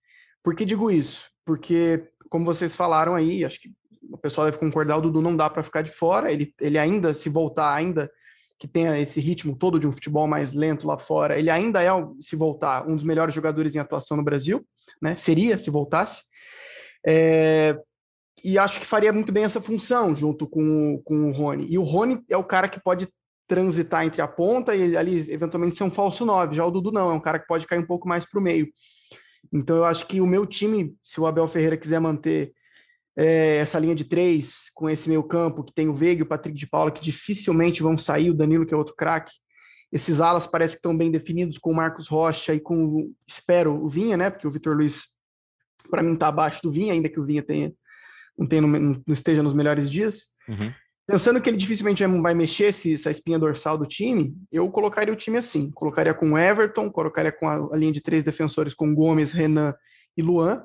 Por 0.43 0.55
que 0.55 0.65
digo 0.65 0.91
isso? 0.91 1.31
Porque, 1.45 2.09
como 2.31 2.45
vocês 2.45 2.75
falaram 2.75 3.15
aí, 3.15 3.45
acho 3.45 3.61
que 3.61 3.71
o 4.13 4.19
pessoal 4.19 4.47
deve 4.47 4.59
concordar, 4.59 4.99
o 4.99 5.01
Dudu 5.01 5.21
não 5.21 5.37
dá 5.37 5.49
para 5.49 5.63
ficar 5.63 5.83
de 5.83 5.91
fora, 5.91 6.31
ele, 6.31 6.55
ele 6.61 6.79
ainda, 6.79 7.15
se 7.15 7.29
voltar, 7.29 7.75
ainda 7.75 8.11
que 8.59 8.69
tenha 8.69 8.97
esse 8.99 9.21
ritmo 9.21 9.57
todo 9.57 9.81
de 9.81 9.87
um 9.87 9.93
futebol 9.93 10.27
mais 10.29 10.53
lento 10.53 10.87
lá 10.87 10.97
fora, 10.97 11.39
ele 11.39 11.51
ainda 11.51 11.83
é, 11.83 11.89
se 12.21 12.37
voltar, 12.37 12.89
um 12.89 12.95
dos 12.95 13.05
melhores 13.05 13.35
jogadores 13.35 13.75
em 13.75 13.79
atuação 13.79 14.17
no 14.17 14.23
Brasil, 14.23 14.65
né? 15.01 15.17
Seria, 15.17 15.59
se 15.59 15.69
voltasse. 15.69 16.23
É, 17.05 17.77
e 18.45 18.59
acho 18.59 18.79
que 18.79 18.87
faria 18.87 19.13
muito 19.13 19.33
bem 19.33 19.45
essa 19.45 19.61
função 19.61 20.15
junto 20.15 20.47
com, 20.47 21.01
com 21.05 21.29
o 21.29 21.33
Rony. 21.33 21.67
E 21.71 21.79
o 21.79 21.83
Rony 21.83 22.21
é 22.29 22.37
o 22.37 22.45
cara 22.45 22.69
que 22.69 22.81
pode 22.81 23.09
transitar 23.49 24.05
entre 24.05 24.23
a 24.23 24.29
ponta 24.29 24.75
e 24.75 24.97
ali 24.97 25.19
eventualmente 25.31 25.77
ser 25.77 25.85
um 25.85 25.91
falso 25.91 26.25
9. 26.25 26.57
Já 26.57 26.65
o 26.65 26.71
Dudu 26.71 26.93
não, 26.93 27.11
é 27.11 27.15
um 27.15 27.21
cara 27.21 27.39
que 27.39 27.47
pode 27.47 27.67
cair 27.67 27.81
um 27.81 27.87
pouco 27.87 28.09
mais 28.09 28.25
para 28.25 28.39
o 28.39 28.43
meio. 28.43 28.69
Então 29.53 29.77
eu 29.77 29.85
acho 29.85 30.07
que 30.07 30.21
o 30.21 30.27
meu 30.27 30.47
time, 30.47 30.95
se 31.03 31.21
o 31.21 31.27
Abel 31.27 31.49
Ferreira 31.49 31.77
quiser 31.77 32.01
manter 32.01 32.53
é, 33.17 33.57
essa 33.57 33.79
linha 33.79 33.95
de 33.95 34.05
três, 34.05 34.71
com 34.75 34.89
esse 34.89 35.09
meio 35.09 35.23
campo, 35.23 35.65
que 35.65 35.73
tem 35.73 35.89
o 35.89 35.95
Veiga 35.95 36.21
e 36.21 36.23
o 36.23 36.29
Patrick 36.29 36.57
de 36.59 36.67
Paula, 36.67 36.91
que 36.91 37.03
dificilmente 37.03 37.83
vão 37.83 37.97
sair, 37.99 38.31
o 38.31 38.35
Danilo, 38.35 38.67
que 38.67 38.75
é 38.75 38.77
outro 38.77 38.95
craque. 38.95 39.33
Esses 39.93 40.21
alas 40.21 40.47
parece 40.47 40.75
que 40.75 40.79
estão 40.79 40.97
bem 40.97 41.11
definidos 41.11 41.59
com 41.59 41.71
o 41.71 41.75
Marcos 41.75 42.09
Rocha 42.09 42.55
e 42.55 42.61
com, 42.61 43.13
espero, 43.27 43.75
o 43.75 43.89
Vinha, 43.89 44.17
né? 44.17 44.31
Porque 44.31 44.47
o 44.47 44.51
Vitor 44.51 44.75
Luiz, 44.75 45.03
para 45.91 46.03
mim, 46.03 46.15
está 46.15 46.29
abaixo 46.29 46.63
do 46.63 46.73
Vinha, 46.73 46.95
ainda 46.95 47.11
que 47.11 47.21
o 47.21 47.25
Vinha 47.25 47.43
tenha, 47.43 47.73
não, 48.39 48.47
tenha, 48.47 48.63
não 48.63 49.03
esteja 49.09 49.43
nos 49.43 49.53
melhores 49.53 49.91
dias. 49.91 50.29
Uhum. 50.49 50.73
Pensando 51.07 51.43
que 51.43 51.51
ele 51.51 51.59
dificilmente 51.59 52.07
vai 52.07 52.33
mexer 52.33 52.67
esse, 52.67 52.95
essa 52.95 53.11
espinha 53.11 53.39
dorsal 53.39 53.77
do 53.77 53.85
time, 53.85 54.35
eu 54.51 54.71
colocaria 54.71 55.13
o 55.13 55.17
time 55.17 55.37
assim. 55.37 55.71
Colocaria 55.73 56.15
com 56.15 56.39
Everton, 56.39 56.91
colocaria 56.91 57.33
com 57.33 57.47
a, 57.47 57.57
a 57.75 57.77
linha 57.77 57.93
de 57.93 58.01
três 58.01 58.25
defensores 58.25 58.73
com 58.73 58.95
Gomes, 58.95 59.33
Renan 59.33 59.75
e 60.17 60.23
Luan. 60.23 60.65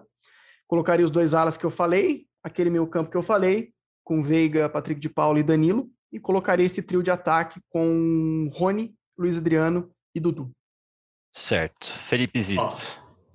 Colocaria 0.67 1.05
os 1.05 1.11
dois 1.11 1.33
alas 1.33 1.57
que 1.57 1.65
eu 1.65 1.71
falei, 1.71 2.26
aquele 2.47 2.69
meio 2.69 2.87
campo 2.87 3.11
que 3.11 3.17
eu 3.17 3.23
falei, 3.23 3.71
com 4.03 4.23
Veiga, 4.23 4.69
Patrick 4.69 4.99
de 4.99 5.09
Paulo 5.09 5.37
e 5.37 5.43
Danilo, 5.43 5.89
e 6.11 6.19
colocaria 6.19 6.65
esse 6.65 6.81
trio 6.81 7.03
de 7.03 7.11
ataque 7.11 7.59
com 7.69 8.49
Rony, 8.53 8.95
Luiz 9.17 9.37
Adriano 9.37 9.91
e 10.15 10.19
Dudu. 10.19 10.51
Certo. 11.33 11.87
Felipe 11.87 12.41
Zito. 12.41 12.61
Ó, 12.61 12.75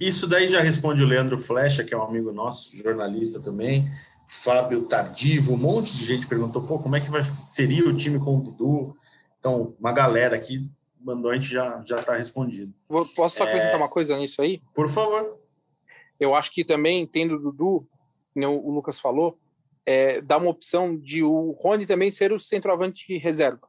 isso 0.01 0.27
daí 0.27 0.49
já 0.49 0.61
responde 0.61 1.03
o 1.03 1.07
Leandro 1.07 1.39
Flecha, 1.39 1.85
que 1.85 1.95
é 1.95 1.97
um 1.97 2.03
amigo 2.03 2.33
nosso, 2.33 2.77
jornalista 2.77 3.41
também. 3.41 3.87
Fábio 4.27 4.87
Tardivo, 4.87 5.55
um 5.55 5.59
monte 5.59 5.97
de 5.97 6.05
gente 6.05 6.27
perguntou, 6.27 6.67
pô, 6.67 6.79
como 6.79 6.97
é 6.97 7.01
que 7.01 7.11
vai, 7.11 7.23
seria 7.23 7.87
o 7.87 7.95
time 7.95 8.19
com 8.19 8.39
o 8.39 8.41
Dudu? 8.41 8.97
Então, 9.39 9.77
uma 9.79 9.93
galera 9.93 10.35
aqui 10.35 10.71
mandou, 10.99 11.31
a 11.31 11.35
gente 11.35 11.49
já 11.49 11.83
já 11.87 12.01
está 12.01 12.15
respondido. 12.15 12.73
Posso 12.89 13.37
só 13.37 13.45
acrescentar 13.45 13.75
é... 13.75 13.77
uma 13.77 13.89
coisa 13.89 14.17
nisso 14.17 14.41
aí? 14.41 14.63
Por 14.75 14.89
favor. 14.89 15.39
Eu 16.19 16.35
acho 16.35 16.51
que 16.51 16.65
também, 16.65 17.07
tendo 17.07 17.35
o 17.35 17.39
Dudu, 17.39 17.87
o 18.37 18.71
Lucas 18.71 18.99
falou, 18.99 19.39
é, 19.85 20.21
dá 20.21 20.37
uma 20.39 20.51
opção 20.51 20.97
de 20.97 21.23
o 21.23 21.53
Rony 21.53 21.87
também 21.87 22.11
ser 22.11 22.33
o 22.33 22.41
centroavante 22.41 23.17
reserva. 23.19 23.69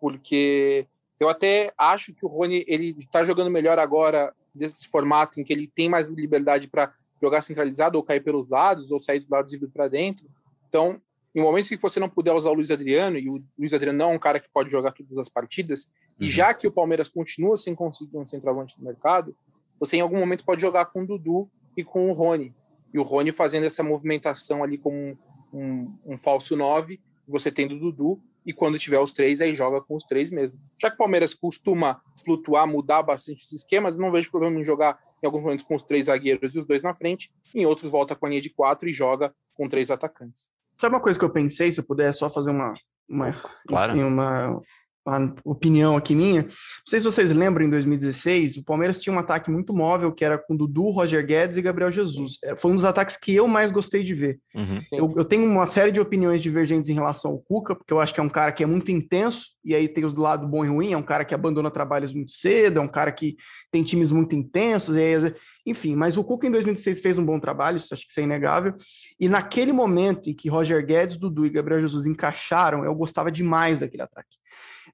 Porque 0.00 0.86
eu 1.18 1.28
até 1.28 1.72
acho 1.76 2.14
que 2.14 2.24
o 2.24 2.28
Rony 2.28 2.64
ele 2.66 2.96
está 2.98 3.24
jogando 3.24 3.50
melhor 3.50 3.78
agora 3.78 4.34
desse 4.54 4.88
formato 4.88 5.40
em 5.40 5.44
que 5.44 5.52
ele 5.52 5.66
tem 5.68 5.88
mais 5.88 6.08
liberdade 6.08 6.68
para 6.68 6.92
jogar 7.20 7.42
centralizado 7.42 7.98
ou 7.98 8.02
cair 8.02 8.20
pelos 8.20 8.48
lados 8.48 8.90
ou 8.90 9.00
sair 9.00 9.20
dos 9.20 9.28
lados 9.28 9.52
e 9.52 9.58
vir 9.58 9.68
para 9.68 9.88
dentro. 9.88 10.26
Então, 10.68 11.00
em 11.34 11.40
momentos 11.40 11.70
em 11.70 11.76
que 11.76 11.82
você 11.82 12.00
não 12.00 12.08
puder 12.08 12.32
usar 12.32 12.50
o 12.50 12.54
Luiz 12.54 12.70
Adriano 12.70 13.18
e 13.18 13.28
o 13.28 13.44
Luiz 13.58 13.74
Adriano 13.74 13.98
não 13.98 14.12
é 14.12 14.14
um 14.14 14.18
cara 14.18 14.40
que 14.40 14.48
pode 14.48 14.70
jogar 14.70 14.92
todas 14.92 15.18
as 15.18 15.28
partidas, 15.28 15.84
uhum. 15.84 16.26
e 16.26 16.30
já 16.30 16.54
que 16.54 16.66
o 16.66 16.72
Palmeiras 16.72 17.08
continua 17.08 17.56
sem 17.56 17.74
conseguir 17.74 18.16
um 18.16 18.26
centroavante 18.26 18.76
no 18.78 18.84
mercado, 18.84 19.36
você 19.78 19.98
em 19.98 20.00
algum 20.00 20.18
momento 20.18 20.44
pode 20.44 20.62
jogar 20.62 20.86
com 20.86 21.02
o 21.02 21.06
Dudu 21.06 21.50
e 21.76 21.84
com 21.84 22.10
o 22.10 22.12
Rony 22.12 22.54
e 22.92 22.98
o 22.98 23.02
Rony 23.02 23.32
fazendo 23.32 23.66
essa 23.66 23.82
movimentação 23.82 24.62
ali 24.62 24.78
como 24.78 24.96
um, 24.96 25.16
um, 25.52 25.98
um 26.06 26.18
falso 26.18 26.56
9, 26.56 27.00
você 27.26 27.50
tendo 27.50 27.74
o 27.74 27.78
Dudu, 27.78 28.20
e 28.44 28.52
quando 28.52 28.78
tiver 28.78 28.98
os 28.98 29.12
três, 29.12 29.40
aí 29.40 29.54
joga 29.54 29.80
com 29.80 29.94
os 29.94 30.04
três 30.04 30.30
mesmo. 30.30 30.58
Já 30.80 30.88
que 30.88 30.94
o 30.94 30.98
Palmeiras 30.98 31.34
costuma 31.34 32.00
flutuar, 32.24 32.66
mudar 32.66 33.02
bastante 33.02 33.44
os 33.44 33.52
esquemas, 33.52 33.96
não 33.96 34.10
vejo 34.10 34.30
problema 34.30 34.58
em 34.58 34.64
jogar 34.64 34.98
em 35.22 35.26
alguns 35.26 35.42
momentos 35.42 35.64
com 35.64 35.74
os 35.74 35.82
três 35.82 36.06
zagueiros 36.06 36.54
e 36.54 36.58
os 36.58 36.66
dois 36.66 36.82
na 36.82 36.94
frente, 36.94 37.30
em 37.54 37.66
outros 37.66 37.90
volta 37.90 38.16
com 38.16 38.26
a 38.26 38.28
linha 38.30 38.40
de 38.40 38.50
quatro 38.50 38.88
e 38.88 38.92
joga 38.92 39.34
com 39.54 39.68
três 39.68 39.90
atacantes. 39.90 40.50
Sabe 40.78 40.94
uma 40.94 41.02
coisa 41.02 41.18
que 41.18 41.24
eu 41.24 41.30
pensei, 41.30 41.70
se 41.70 41.78
eu 41.78 41.84
puder 41.84 42.14
só 42.14 42.30
fazer 42.30 42.50
uma, 42.50 42.72
uma, 43.06 43.32
claro. 43.68 43.94
uma, 43.94 44.62
uma 45.06 45.34
opinião 45.44 45.96
aqui 45.96 46.14
minha. 46.14 46.42
Não 46.42 46.50
sei 46.86 47.00
se 47.00 47.04
vocês 47.04 47.30
lembram, 47.34 47.64
em 47.64 47.70
2016, 47.70 48.58
o 48.58 48.64
Palmeiras 48.64 49.00
tinha 49.00 49.14
um 49.14 49.18
ataque 49.18 49.50
muito 49.50 49.72
móvel, 49.72 50.12
que 50.12 50.24
era 50.24 50.38
com 50.38 50.56
Dudu, 50.56 50.90
Roger 50.90 51.24
Guedes 51.24 51.56
e 51.56 51.62
Gabriel 51.62 51.90
Jesus. 51.90 52.38
É, 52.44 52.54
foi 52.56 52.70
um 52.70 52.76
dos 52.76 52.84
ataques 52.84 53.16
que 53.16 53.34
eu 53.34 53.48
mais 53.48 53.70
gostei 53.70 54.04
de 54.04 54.14
ver. 54.14 54.38
Uhum. 54.54 54.80
Eu, 54.92 55.14
eu, 55.16 55.24
tenho 55.24 55.44
uma 55.44 55.66
série 55.66 55.90
de 55.90 56.00
opiniões 56.00 56.42
divergentes 56.42 56.90
em 56.90 56.94
relação 56.94 57.32
ao 57.32 57.38
Cuca, 57.38 57.74
porque 57.74 57.92
eu 57.92 58.00
acho 58.00 58.12
que 58.12 58.20
é 58.20 58.22
um 58.22 58.28
cara 58.28 58.52
que 58.52 58.62
é 58.62 58.66
muito 58.66 58.90
intenso, 58.90 59.50
e 59.64 59.74
aí 59.74 59.88
tem 59.88 60.04
os 60.04 60.12
do 60.12 60.20
lado 60.20 60.46
bom 60.46 60.64
e 60.64 60.68
ruim, 60.68 60.92
é 60.92 60.96
um 60.96 61.02
cara 61.02 61.24
que 61.24 61.34
abandona 61.34 61.70
trabalhos 61.70 62.12
muito 62.12 62.32
cedo, 62.32 62.78
é 62.78 62.82
um 62.82 62.88
cara 62.88 63.12
que 63.12 63.36
tem 63.70 63.82
times 63.82 64.10
muito 64.10 64.34
intensos, 64.34 64.96
e 64.96 65.00
aí, 65.00 65.34
enfim, 65.66 65.94
mas 65.94 66.16
o 66.16 66.24
Cuca 66.24 66.46
em 66.46 66.50
2016 66.50 67.00
fez 67.00 67.18
um 67.18 67.24
bom 67.24 67.38
trabalho, 67.38 67.78
isso 67.78 67.94
acho 67.94 68.04
que 68.04 68.10
isso 68.10 68.20
é 68.20 68.24
inegável. 68.24 68.74
E 69.18 69.28
naquele 69.28 69.72
momento 69.72 70.28
em 70.28 70.34
que 70.34 70.48
Roger 70.48 70.84
Guedes, 70.84 71.16
Dudu 71.16 71.46
e 71.46 71.50
Gabriel 71.50 71.80
Jesus 71.80 72.06
encaixaram, 72.06 72.84
eu 72.84 72.94
gostava 72.94 73.30
demais 73.30 73.78
daquele 73.78 74.02
ataque. 74.02 74.39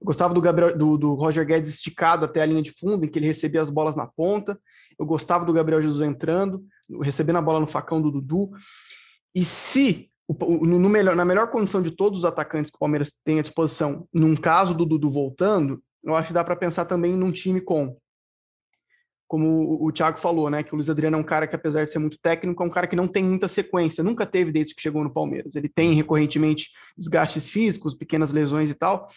Eu 0.01 0.07
gostava 0.07 0.35
do, 0.35 0.41
Gabriel, 0.41 0.77
do, 0.77 0.97
do 0.97 1.15
Roger 1.15 1.47
Guedes 1.47 1.75
esticado 1.75 2.25
até 2.25 2.41
a 2.41 2.47
linha 2.47 2.63
de 2.63 2.73
fundo, 2.73 3.05
em 3.05 3.09
que 3.09 3.19
ele 3.19 3.27
recebia 3.27 3.63
as 3.63 3.71
bolas 3.71 3.97
na 3.97 4.07
ponta. 4.07 4.59
Eu 4.99 5.05
gostava 5.05 5.45
do 5.45 5.53
Gabriel 5.53 5.83
Jesus 5.83 6.03
entrando, 6.03 6.65
recebendo 7.03 7.37
a 7.37 7.43
bola 7.43 7.61
no 7.61 7.67
facão 7.67 8.01
do 8.01 8.11
Dudu. 8.11 8.51
E 9.35 9.45
se, 9.45 10.11
no 10.29 10.89
melhor, 10.89 11.15
na 11.15 11.25
melhor 11.25 11.51
condição 11.51 11.83
de 11.83 11.91
todos 11.91 12.21
os 12.21 12.25
atacantes 12.25 12.71
que 12.71 12.77
o 12.77 12.81
Palmeiras 12.81 13.13
tem 13.25 13.39
à 13.39 13.43
disposição, 13.43 14.09
num 14.13 14.35
caso 14.35 14.75
do 14.75 14.87
Dudu 14.87 15.11
voltando, 15.11 15.83
eu 16.03 16.15
acho 16.15 16.29
que 16.29 16.35
dá 16.35 16.45
para 16.45 16.57
pensar 16.57 16.85
também 16.85 17.17
num 17.17 17.33
time 17.33 17.61
com 17.61 17.97
como 19.29 19.85
o, 19.85 19.91
Thiago 19.91 20.21
falou, 20.21 20.49
né, 20.49 20.63
que 20.63 20.73
o 20.73 20.77
Luiz 20.77 20.89
Adriano 20.89 21.17
é 21.17 21.21
um 21.21 21.25
cara 21.25 21.47
que, 21.47 21.57
apesar 21.57 21.85
de 21.85 21.91
ser 21.91 21.99
muito 21.99 22.19
técnico, 22.19 22.63
é 22.63 22.67
um 22.67 22.71
cara 22.71 22.87
que 22.87 22.95
não 22.95 23.09
tem 23.09 23.25
muita 23.25 23.49
sequência, 23.49 24.05
nunca 24.05 24.25
teve 24.25 24.53
desde 24.53 24.75
que 24.75 24.81
chegou 24.81 25.03
no 25.03 25.13
Palmeiras. 25.13 25.57
Ele 25.57 25.69
tem 25.69 25.95
recorrentemente 25.95 26.71
desgastes 26.97 27.49
físicos, 27.49 27.95
pequenas 27.95 28.33
lesões 28.33 28.71
e 28.71 28.75
tal, 28.75 29.09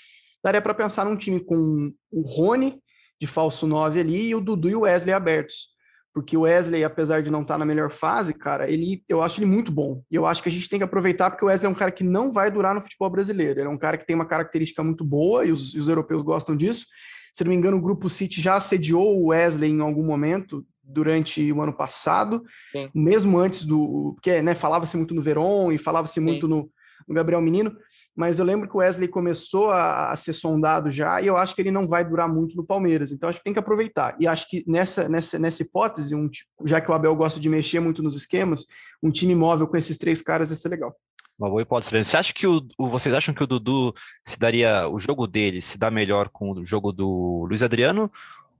daria 0.43 0.61
para 0.61 0.73
pensar 0.73 1.05
num 1.05 1.15
time 1.15 1.39
com 1.39 1.91
o 2.11 2.21
Rony 2.21 2.81
de 3.19 3.27
falso 3.27 3.67
9 3.67 3.99
ali 3.99 4.27
e 4.27 4.35
o 4.35 4.41
Dudu 4.41 4.69
e 4.69 4.75
o 4.75 4.81
Wesley 4.81 5.13
abertos. 5.13 5.77
Porque 6.13 6.35
o 6.35 6.41
Wesley, 6.41 6.83
apesar 6.83 7.21
de 7.21 7.29
não 7.29 7.41
estar 7.41 7.53
tá 7.53 7.57
na 7.59 7.65
melhor 7.65 7.91
fase, 7.91 8.33
cara, 8.33 8.69
ele, 8.69 9.03
eu 9.07 9.21
acho 9.21 9.39
ele 9.39 9.45
muito 9.45 9.71
bom. 9.71 10.01
E 10.09 10.15
eu 10.15 10.25
acho 10.25 10.41
que 10.41 10.49
a 10.49 10.51
gente 10.51 10.67
tem 10.67 10.79
que 10.79 10.83
aproveitar 10.83 11.29
porque 11.29 11.45
o 11.45 11.47
Wesley 11.47 11.67
é 11.67 11.69
um 11.71 11.77
cara 11.77 11.91
que 11.91 12.03
não 12.03 12.31
vai 12.31 12.49
durar 12.49 12.73
no 12.73 12.81
futebol 12.81 13.09
brasileiro. 13.09 13.59
Ele 13.59 13.67
é 13.67 13.71
um 13.71 13.77
cara 13.77 13.97
que 13.97 14.07
tem 14.07 14.15
uma 14.15 14.25
característica 14.25 14.83
muito 14.83 15.03
boa 15.03 15.45
e 15.45 15.51
os, 15.51 15.73
os 15.75 15.87
europeus 15.87 16.21
gostam 16.21 16.57
disso. 16.57 16.85
Se 17.33 17.43
não 17.43 17.51
me 17.51 17.55
engano, 17.55 17.77
o 17.77 17.81
Grupo 17.81 18.09
City 18.09 18.41
já 18.41 18.55
assediou 18.55 19.21
o 19.21 19.27
Wesley 19.27 19.69
em 19.69 19.81
algum 19.81 20.03
momento 20.03 20.65
durante 20.83 21.51
o 21.51 21.61
ano 21.61 21.71
passado, 21.71 22.43
Sim. 22.71 22.89
mesmo 22.93 23.37
antes 23.37 23.63
do. 23.63 24.13
Porque 24.15 24.41
né, 24.41 24.55
falava-se 24.55 24.97
muito 24.97 25.13
no 25.13 25.21
Veron 25.21 25.71
e 25.71 25.77
falava-se 25.77 26.19
muito 26.19 26.47
no, 26.47 26.69
no 27.09 27.15
Gabriel 27.15 27.41
Menino 27.41 27.75
mas 28.19 28.37
eu 28.37 28.43
lembro 28.43 28.67
que 28.67 28.75
o 28.75 28.79
Wesley 28.79 29.07
começou 29.07 29.71
a, 29.71 30.11
a, 30.11 30.17
ser 30.17 30.33
sondado 30.33 30.91
já, 30.91 31.21
e 31.21 31.27
eu 31.27 31.37
acho 31.37 31.55
que 31.55 31.61
ele 31.61 31.71
não 31.71 31.87
vai 31.87 32.03
durar 32.03 32.27
muito 32.27 32.53
no 32.53 32.65
Palmeiras. 32.65 33.13
Então 33.13 33.29
acho 33.29 33.39
que 33.39 33.45
tem 33.45 33.53
que 33.53 33.59
aproveitar. 33.59 34.17
E 34.19 34.27
acho 34.27 34.45
que 34.49 34.61
nessa, 34.67 35.07
nessa, 35.07 35.39
nessa 35.39 35.61
hipótese, 35.61 36.13
um, 36.13 36.29
já 36.65 36.81
que 36.81 36.91
o 36.91 36.93
Abel 36.93 37.15
gosta 37.15 37.39
de 37.39 37.47
mexer 37.47 37.79
muito 37.79 38.03
nos 38.03 38.15
esquemas, 38.15 38.65
um 39.01 39.09
time 39.09 39.33
móvel 39.33 39.67
com 39.67 39.77
esses 39.77 39.97
três 39.97 40.21
caras 40.21 40.49
ia 40.49 40.57
ser 40.57 40.67
legal. 40.67 40.93
Uma 41.39 41.49
boa 41.49 41.61
hipótese. 41.61 42.03
Você 42.03 42.17
acha 42.17 42.33
que 42.33 42.45
o, 42.45 42.61
vocês 42.77 43.15
acham 43.15 43.33
que 43.33 43.41
o 43.41 43.47
Dudu 43.47 43.95
se 44.25 44.37
daria 44.37 44.89
o 44.89 44.99
jogo 44.99 45.25
dele 45.25 45.61
se 45.61 45.77
dá 45.77 45.89
melhor 45.89 46.27
com 46.27 46.51
o 46.51 46.65
jogo 46.65 46.91
do 46.91 47.45
Luiz 47.47 47.63
Adriano 47.63 48.11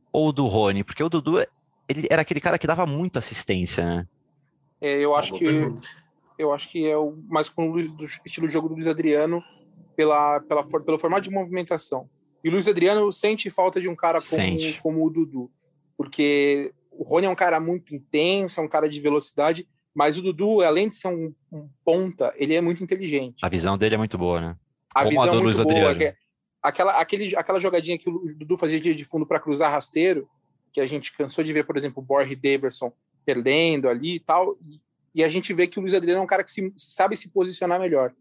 ou 0.10 0.32
do 0.32 0.48
Rony? 0.48 0.86
Porque 0.86 1.04
o 1.04 1.10
Dudu 1.10 1.46
ele 1.90 2.08
era 2.10 2.22
aquele 2.22 2.40
cara 2.40 2.58
que 2.58 2.66
dava 2.66 2.86
muita 2.86 3.20
assistência, 3.20 3.84
né? 3.84 4.08
É, 4.80 5.00
eu 5.00 5.14
acho 5.18 5.34
que 5.34 5.44
pergunta 5.44 5.82
eu 6.40 6.54
acho 6.54 6.72
que 6.72 6.88
é 6.88 6.98
o 6.98 7.16
mais 7.28 7.50
com 7.50 7.70
o 7.70 7.80
estilo 8.26 8.48
de 8.48 8.54
jogo 8.54 8.70
do 8.70 8.76
Luiz 8.76 8.88
Adriano 8.88 9.44
pela, 9.96 10.40
pela, 10.40 10.64
pelo 10.64 10.98
formato 10.98 11.24
de 11.24 11.30
movimentação. 11.30 12.10
E 12.42 12.48
o 12.48 12.52
Luiz 12.54 12.68
Adriano 12.68 13.12
sente 13.12 13.50
falta 13.50 13.82
de 13.82 13.90
um 13.90 13.96
cara 13.96 14.20
como, 14.22 14.74
como 14.82 15.06
o 15.06 15.10
Dudu, 15.10 15.52
porque 15.98 16.74
o 16.90 17.04
Rony 17.04 17.28
é 17.28 17.30
um 17.30 17.36
cara 17.36 17.60
muito 17.60 17.94
intenso, 17.94 18.62
é 18.62 18.64
um 18.64 18.70
cara 18.70 18.88
de 18.88 19.02
velocidade, 19.02 19.68
mas 19.94 20.18
o 20.18 20.22
Dudu, 20.22 20.62
além 20.62 20.88
de 20.88 20.96
ser 20.96 21.10
um, 21.10 21.34
um 21.52 21.70
ponta, 21.84 22.34
ele 22.38 22.56
é 22.56 22.62
muito 22.62 22.82
inteligente. 22.82 23.44
A 23.44 23.50
visão 23.50 23.78
dele 23.78 23.96
é 23.96 23.98
muito 23.98 24.18
boa, 24.18 24.40
né? 24.40 24.56
A 24.96 25.04
como 25.04 25.10
visão 25.10 25.24
a 25.24 25.28
do 25.28 25.32
é 25.32 25.36
muito 25.36 25.46
Luiz 25.46 25.58
boa. 25.60 25.92
Adriano. 25.92 26.04
É 26.04 26.16
aquela, 26.64 26.94
aquele, 26.94 27.36
aquela 27.36 27.60
jogadinha 27.60 27.98
que 27.98 28.10
o 28.10 28.34
Dudu 28.38 28.56
fazia 28.56 28.80
de 28.80 29.04
fundo 29.04 29.26
para 29.26 29.40
cruzar 29.40 29.72
rasteiro, 29.72 30.30
que 30.72 30.80
a 30.80 30.86
gente 30.86 31.12
cansou 31.12 31.44
de 31.44 31.52
ver, 31.52 31.66
por 31.66 31.76
exemplo, 31.76 32.02
o 32.02 32.06
Borre 32.06 32.36
Daverson 32.36 32.94
perdendo 33.26 33.90
ali 33.90 34.16
e 34.16 34.20
tal, 34.20 34.58
e 34.66 34.80
a 35.18 35.28
gente 35.28 35.54
vê 35.54 35.68
que 35.68 35.80
o 35.80 35.82
Luiz 35.82 35.94
Adriano 35.94 36.22
é 36.22 36.24
um 36.24 36.28
cara 36.28 36.44
que 36.44 36.52
se, 36.52 36.74
sabe 36.78 37.16
se 37.16 37.32
posicionar 37.32 37.80
melhor. 37.80 38.12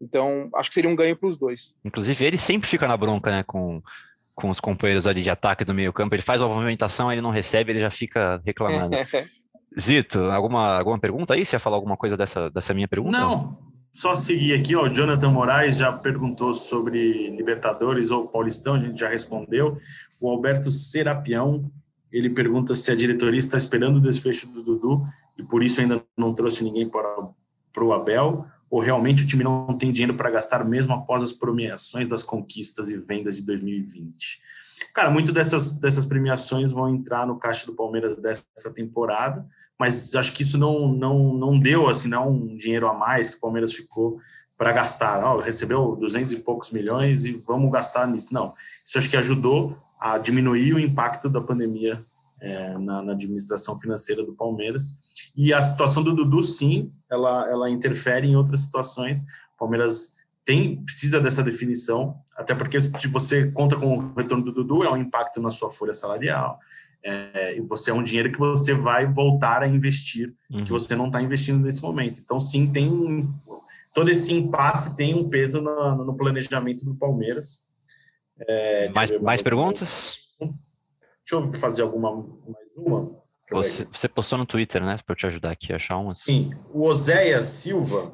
Então, 0.00 0.50
acho 0.54 0.68
que 0.68 0.74
seria 0.74 0.90
um 0.90 0.96
ganho 0.96 1.16
para 1.16 1.28
os 1.28 1.38
dois. 1.38 1.76
Inclusive, 1.84 2.24
ele 2.24 2.38
sempre 2.38 2.68
fica 2.68 2.86
na 2.86 2.96
bronca, 2.96 3.30
né, 3.30 3.42
com, 3.42 3.82
com 4.34 4.50
os 4.50 4.60
companheiros 4.60 5.06
ali 5.06 5.22
de 5.22 5.30
ataque 5.30 5.64
do 5.64 5.72
meio 5.72 5.92
campo. 5.92 6.14
Ele 6.14 6.22
faz 6.22 6.40
uma 6.42 6.54
movimentação, 6.54 7.10
ele 7.10 7.22
não 7.22 7.30
recebe, 7.30 7.72
ele 7.72 7.80
já 7.80 7.90
fica 7.90 8.40
reclamando. 8.44 8.96
Zito, 9.80 10.20
alguma, 10.30 10.78
alguma 10.78 10.98
pergunta 10.98 11.34
aí? 11.34 11.44
Você 11.44 11.56
ia 11.56 11.60
falar 11.60 11.76
alguma 11.76 11.96
coisa 11.96 12.16
dessa, 12.16 12.50
dessa 12.50 12.74
minha 12.74 12.86
pergunta? 12.86 13.18
Não, 13.18 13.58
só 13.92 14.14
seguir 14.14 14.54
aqui, 14.54 14.76
ó, 14.76 14.84
o 14.84 14.88
Jonathan 14.88 15.30
Moraes 15.30 15.78
já 15.78 15.92
perguntou 15.92 16.54
sobre 16.54 17.30
Libertadores 17.30 18.10
ou 18.10 18.28
Paulistão, 18.28 18.74
a 18.74 18.80
gente 18.80 18.98
já 18.98 19.08
respondeu. 19.08 19.78
O 20.20 20.30
Alberto 20.30 20.70
Serapião 20.70 21.70
ele 22.14 22.30
pergunta 22.30 22.76
se 22.76 22.92
a 22.92 22.94
diretoria 22.94 23.40
está 23.40 23.58
esperando 23.58 23.96
o 23.96 24.00
desfecho 24.00 24.46
do 24.52 24.62
Dudu 24.62 25.02
e 25.38 25.42
por 25.42 25.62
isso 25.62 25.80
ainda 25.80 26.02
não 26.16 26.34
trouxe 26.34 26.62
ninguém 26.62 26.88
para, 26.88 27.08
para 27.72 27.84
o 27.84 27.92
Abel, 27.92 28.46
ou 28.70 28.80
realmente 28.80 29.24
o 29.24 29.26
time 29.26 29.44
não 29.44 29.76
tem 29.78 29.92
dinheiro 29.92 30.14
para 30.14 30.30
gastar 30.30 30.64
mesmo 30.64 30.94
após 30.94 31.22
as 31.22 31.32
premiações 31.32 32.08
das 32.08 32.22
conquistas 32.22 32.90
e 32.90 32.96
vendas 32.96 33.36
de 33.36 33.42
2020. 33.42 34.40
Cara, 34.92 35.10
muito 35.10 35.32
dessas, 35.32 35.80
dessas 35.80 36.04
premiações 36.04 36.72
vão 36.72 36.88
entrar 36.88 37.26
no 37.26 37.38
caixa 37.38 37.66
do 37.66 37.74
Palmeiras 37.74 38.16
dessa 38.20 38.72
temporada, 38.74 39.46
mas 39.78 40.14
acho 40.14 40.32
que 40.32 40.42
isso 40.42 40.58
não, 40.58 40.88
não, 40.88 41.34
não 41.34 41.58
deu 41.58 41.88
assim, 41.88 42.08
não 42.08 42.30
um 42.30 42.56
dinheiro 42.56 42.88
a 42.88 42.94
mais 42.94 43.30
que 43.30 43.36
o 43.36 43.40
Palmeiras 43.40 43.72
ficou 43.72 44.18
para 44.56 44.72
gastar. 44.72 45.24
Oh, 45.24 45.40
recebeu 45.40 45.96
200 45.96 46.32
e 46.32 46.36
poucos 46.36 46.70
milhões 46.70 47.24
e 47.24 47.32
vamos 47.46 47.70
gastar 47.72 48.06
nisso. 48.06 48.32
Não, 48.32 48.54
isso 48.84 48.98
acho 48.98 49.10
que 49.10 49.16
ajudou 49.16 49.78
a 50.00 50.18
diminuir 50.18 50.74
o 50.74 50.80
impacto 50.80 51.28
da 51.28 51.40
pandemia 51.40 52.00
é, 52.44 52.78
na, 52.78 53.02
na, 53.02 53.12
administração 53.12 53.78
financeira 53.78 54.22
do 54.22 54.34
Palmeiras. 54.34 55.00
E 55.34 55.52
a 55.52 55.62
situação 55.62 56.02
do 56.02 56.14
Dudu, 56.14 56.42
sim, 56.42 56.92
ela, 57.10 57.50
ela 57.50 57.70
interfere 57.70 58.28
em 58.28 58.36
outras 58.36 58.60
situações. 58.60 59.22
O 59.54 59.58
Palmeiras 59.58 60.16
tem 60.44 60.84
precisa 60.84 61.18
dessa 61.20 61.42
definição, 61.42 62.16
até 62.36 62.54
porque 62.54 62.78
se 62.78 63.08
você 63.08 63.50
conta 63.50 63.76
com 63.76 63.96
o 63.96 64.14
retorno 64.14 64.44
do 64.44 64.52
Dudu, 64.52 64.84
é 64.84 64.90
um 64.90 64.96
impacto 64.96 65.40
na 65.40 65.50
sua 65.50 65.70
folha 65.70 65.94
salarial. 65.94 66.58
É, 67.02 67.60
você 67.62 67.90
é 67.90 67.94
um 67.94 68.02
dinheiro 68.02 68.30
que 68.30 68.38
você 68.38 68.74
vai 68.74 69.10
voltar 69.10 69.62
a 69.62 69.68
investir, 69.68 70.34
uhum. 70.50 70.64
que 70.64 70.70
você 70.70 70.94
não 70.94 71.06
está 71.06 71.22
investindo 71.22 71.62
nesse 71.62 71.82
momento. 71.82 72.20
Então, 72.22 72.38
sim, 72.38 72.70
tem 72.70 72.88
um, 72.88 73.32
todo 73.94 74.10
esse 74.10 74.34
impasse 74.34 74.96
tem 74.96 75.14
um 75.14 75.30
peso 75.30 75.62
no, 75.62 76.04
no 76.04 76.14
planejamento 76.14 76.84
do 76.84 76.94
Palmeiras. 76.94 77.64
É, 78.38 78.90
mais, 78.90 79.20
mais 79.20 79.42
perguntas? 79.42 80.23
Deixa 81.28 81.44
eu 81.44 81.52
fazer 81.52 81.82
alguma 81.82 82.14
mais 82.14 82.66
uma. 82.76 83.10
Você, 83.50 83.84
você, 83.84 84.08
postou 84.08 84.38
no 84.38 84.46
Twitter, 84.46 84.82
né? 84.82 84.98
Para 85.04 85.12
eu 85.12 85.16
te 85.16 85.26
ajudar 85.26 85.50
aqui 85.50 85.72
a 85.72 85.76
achar 85.76 85.98
umas. 85.98 86.20
Sim. 86.20 86.50
O 86.72 86.86
Oséia 86.86 87.40
Silva. 87.42 88.12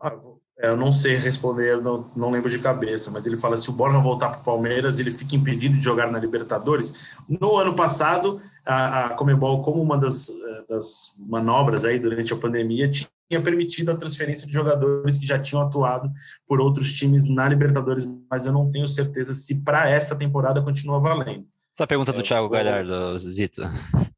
Ah, 0.00 0.12
eu 0.58 0.76
não 0.76 0.92
sei 0.92 1.16
responder, 1.16 1.80
não, 1.82 2.10
não 2.16 2.30
lembro 2.30 2.48
de 2.48 2.58
cabeça, 2.58 3.10
mas 3.10 3.26
ele 3.26 3.36
fala: 3.36 3.56
se 3.56 3.68
o 3.68 3.72
Borja 3.72 3.98
voltar 3.98 4.30
para 4.30 4.40
o 4.40 4.44
Palmeiras, 4.44 4.98
ele 4.98 5.10
fica 5.10 5.36
impedido 5.36 5.76
de 5.76 5.82
jogar 5.82 6.10
na 6.10 6.18
Libertadores. 6.18 7.16
No 7.28 7.56
ano 7.56 7.74
passado, 7.74 8.40
a, 8.64 9.06
a 9.06 9.08
Comebol, 9.10 9.62
como 9.62 9.82
uma 9.82 9.98
das, 9.98 10.30
eh, 10.30 10.64
das 10.68 11.14
manobras 11.28 11.84
aí 11.84 11.98
durante 11.98 12.32
a 12.32 12.36
pandemia, 12.36 12.90
tinha 12.90 13.42
permitido 13.42 13.90
a 13.90 13.96
transferência 13.96 14.46
de 14.46 14.52
jogadores 14.52 15.18
que 15.18 15.26
já 15.26 15.38
tinham 15.38 15.62
atuado 15.62 16.10
por 16.46 16.60
outros 16.60 16.92
times 16.94 17.28
na 17.28 17.48
Libertadores, 17.48 18.06
mas 18.30 18.46
eu 18.46 18.52
não 18.52 18.70
tenho 18.70 18.88
certeza 18.88 19.34
se 19.34 19.62
para 19.62 19.88
esta 19.90 20.16
temporada 20.16 20.62
continua 20.62 21.00
valendo. 21.00 21.46
Essa 21.76 21.86
pergunta 21.86 22.10
do 22.10 22.20
é, 22.20 22.22
Thiago 22.22 22.48
vou... 22.48 22.56
Galhardo, 22.56 23.18
Zita. 23.18 23.70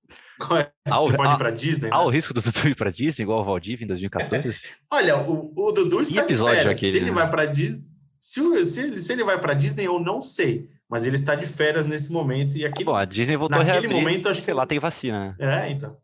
É? 0.56 0.70
Ao, 0.88 1.12
pode 1.12 1.34
ir 1.34 1.36
para 1.36 1.50
Disney? 1.50 1.88
Há 1.92 1.98
né? 1.98 2.04
o 2.04 2.08
risco 2.08 2.32
do 2.32 2.40
Dudu 2.40 2.68
ir 2.68 2.76
para 2.76 2.92
Disney, 2.92 3.24
igual 3.24 3.40
o 3.40 3.44
Valdívia 3.44 3.84
em 3.84 3.88
2014? 3.88 4.76
Olha, 4.88 5.18
o, 5.18 5.52
o 5.52 5.72
Dudu 5.72 6.00
está 6.00 6.24
de 6.24 6.36
férias. 6.36 6.66
Aquele, 6.66 6.92
se 6.92 6.96
ele 6.96 7.06
né? 7.06 7.12
vai 7.12 7.28
para 7.28 7.44
Disney, 7.46 7.88
se, 8.20 8.64
se, 8.64 9.00
se 9.00 9.12
ele 9.12 9.24
vai 9.24 9.40
para 9.40 9.52
Disney, 9.52 9.88
eu 9.88 9.98
não 9.98 10.22
sei. 10.22 10.70
Mas 10.88 11.06
ele 11.06 11.16
está 11.16 11.34
de 11.34 11.44
férias 11.44 11.88
nesse 11.88 12.12
momento 12.12 12.56
e 12.56 12.64
aqui. 12.64 12.84
Bom, 12.84 12.94
a 12.94 13.04
Disney 13.04 13.36
voltou 13.36 13.58
naquele 13.58 13.78
a 13.78 13.80
reabrir, 13.80 13.96
momento 13.96 14.28
acho 14.28 14.44
que 14.44 14.52
lá 14.52 14.64
tem 14.64 14.78
vacina. 14.78 15.36
Né? 15.36 15.66
É, 15.66 15.70
então. 15.72 15.96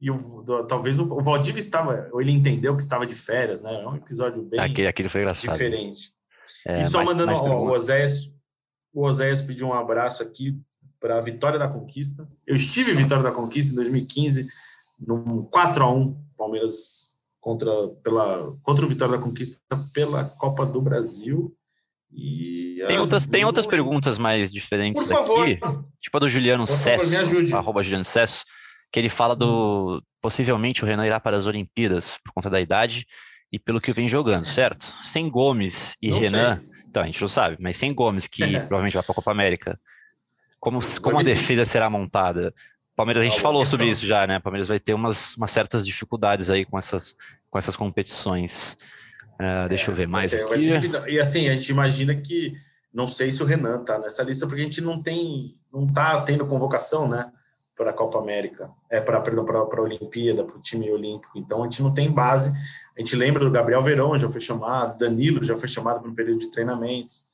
E 0.00 0.08
o, 0.08 0.16
do, 0.16 0.64
talvez 0.68 1.00
o, 1.00 1.12
o 1.12 1.20
Valdívia 1.20 1.58
estava, 1.58 2.08
ou 2.12 2.22
ele 2.22 2.30
entendeu 2.30 2.76
que 2.76 2.82
estava 2.82 3.04
de 3.04 3.14
férias, 3.16 3.60
né? 3.60 3.82
É 3.82 3.88
um 3.88 3.96
episódio 3.96 4.40
bem 4.40 4.60
aquele, 4.60 4.86
aquele 4.86 5.08
foi 5.08 5.22
engraçado. 5.22 5.50
diferente. 5.50 6.12
É, 6.64 6.80
e 6.80 6.84
só 6.86 6.98
mais, 6.98 7.08
mandando 7.08 7.32
mais 7.32 7.40
ó, 7.40 7.58
o 7.58 7.72
Oséias, 7.72 8.32
o 8.92 9.04
Oséias 9.04 9.42
pediu 9.42 9.66
um 9.66 9.74
abraço 9.74 10.22
aqui 10.22 10.56
para 11.04 11.18
a 11.18 11.20
Vitória 11.20 11.58
da 11.58 11.68
Conquista. 11.68 12.26
Eu 12.46 12.56
estive 12.56 12.92
em 12.92 12.94
Vitória 12.94 13.22
da 13.22 13.30
Conquista 13.30 13.72
em 13.72 13.76
2015, 13.76 14.46
num 15.06 15.42
4 15.42 15.84
a 15.84 15.92
1 15.92 16.16
Palmeiras 16.34 17.18
contra, 17.38 17.70
pela, 18.02 18.56
contra 18.62 18.86
o 18.86 18.88
Vitória 18.88 19.18
da 19.18 19.22
Conquista 19.22 19.58
pela 19.92 20.24
Copa 20.24 20.64
do 20.64 20.80
Brasil. 20.80 21.54
E, 22.10 22.82
tem 22.88 22.98
outras, 22.98 23.26
tem 23.26 23.44
outras 23.44 23.66
perguntas 23.66 24.16
mais 24.16 24.50
diferentes 24.50 25.02
Por 25.02 25.12
favor. 25.12 25.42
Aqui, 25.46 25.58
tipo 26.00 26.16
a 26.16 26.20
do 26.20 26.28
Juliano 26.28 26.66
Por 26.66 26.74
Cesso, 26.74 27.10
favor, 27.10 27.54
arroba 27.54 27.82
Juliano 27.82 28.04
Cesso, 28.04 28.42
que 28.90 28.98
ele 28.98 29.10
fala 29.10 29.36
do 29.36 30.02
possivelmente 30.22 30.84
o 30.84 30.86
Renan 30.86 31.04
irá 31.04 31.20
para 31.20 31.36
as 31.36 31.44
Olimpíadas 31.44 32.16
por 32.24 32.32
conta 32.32 32.48
da 32.48 32.62
idade 32.62 33.04
e 33.52 33.58
pelo 33.58 33.78
que 33.78 33.92
vem 33.92 34.08
jogando, 34.08 34.46
certo? 34.46 34.94
Sem 35.10 35.28
Gomes 35.28 35.98
e 36.00 36.08
não 36.08 36.18
Renan, 36.18 36.56
sei. 36.56 36.70
então 36.88 37.02
a 37.02 37.06
gente 37.06 37.20
não 37.20 37.28
sabe, 37.28 37.58
mas 37.60 37.76
sem 37.76 37.92
Gomes, 37.92 38.26
que 38.26 38.42
é. 38.42 38.60
provavelmente 38.60 38.94
vai 38.94 39.02
para 39.02 39.12
a 39.12 39.16
Copa 39.16 39.30
América, 39.30 39.78
como, 40.64 40.80
como 41.02 41.18
a 41.18 41.22
defesa 41.22 41.66
será 41.66 41.90
montada? 41.90 42.54
Palmeiras, 42.96 43.22
a 43.22 43.26
gente 43.26 43.40
falou 43.40 43.66
sobre 43.66 43.86
isso 43.86 44.06
já, 44.06 44.26
né? 44.26 44.38
Palmeiras 44.38 44.68
vai 44.68 44.80
ter 44.80 44.94
umas, 44.94 45.36
umas 45.36 45.50
certas 45.50 45.84
dificuldades 45.84 46.48
aí 46.48 46.64
com 46.64 46.78
essas, 46.78 47.14
com 47.50 47.58
essas 47.58 47.76
competições. 47.76 48.78
Uh, 49.34 49.68
deixa 49.68 49.90
é, 49.90 49.92
eu 49.92 49.94
ver 49.94 50.08
mais. 50.08 50.30
Ser, 50.30 50.58
ser, 50.58 51.08
e 51.08 51.20
assim, 51.20 51.50
a 51.50 51.54
gente 51.54 51.68
imagina 51.68 52.14
que 52.14 52.54
não 52.92 53.06
sei 53.06 53.30
se 53.30 53.42
o 53.42 53.46
Renan 53.46 53.84
tá 53.84 53.98
nessa 53.98 54.22
lista, 54.22 54.46
porque 54.46 54.62
a 54.62 54.64
gente 54.64 54.80
não 54.80 55.02
tem, 55.02 55.54
não 55.70 55.86
tá 55.92 56.22
tendo 56.22 56.46
convocação, 56.46 57.06
né? 57.06 57.30
Para 57.76 57.90
a 57.90 57.92
Copa 57.92 58.18
América, 58.18 58.70
é 58.88 59.00
para 59.00 59.18
a 59.18 59.82
Olimpíada, 59.82 60.44
para 60.44 60.56
o 60.56 60.62
time 60.62 60.90
olímpico. 60.90 61.36
Então 61.36 61.60
a 61.60 61.64
gente 61.64 61.82
não 61.82 61.92
tem 61.92 62.10
base. 62.10 62.56
A 62.96 63.00
gente 63.00 63.16
lembra 63.16 63.44
do 63.44 63.50
Gabriel 63.50 63.82
Verão, 63.82 64.16
já 64.16 64.30
foi 64.30 64.40
chamado, 64.40 64.96
Danilo 64.96 65.44
já 65.44 65.58
foi 65.58 65.68
chamado 65.68 66.00
para 66.00 66.08
um 66.08 66.14
período 66.14 66.38
de 66.38 66.50
treinamentos. 66.52 67.26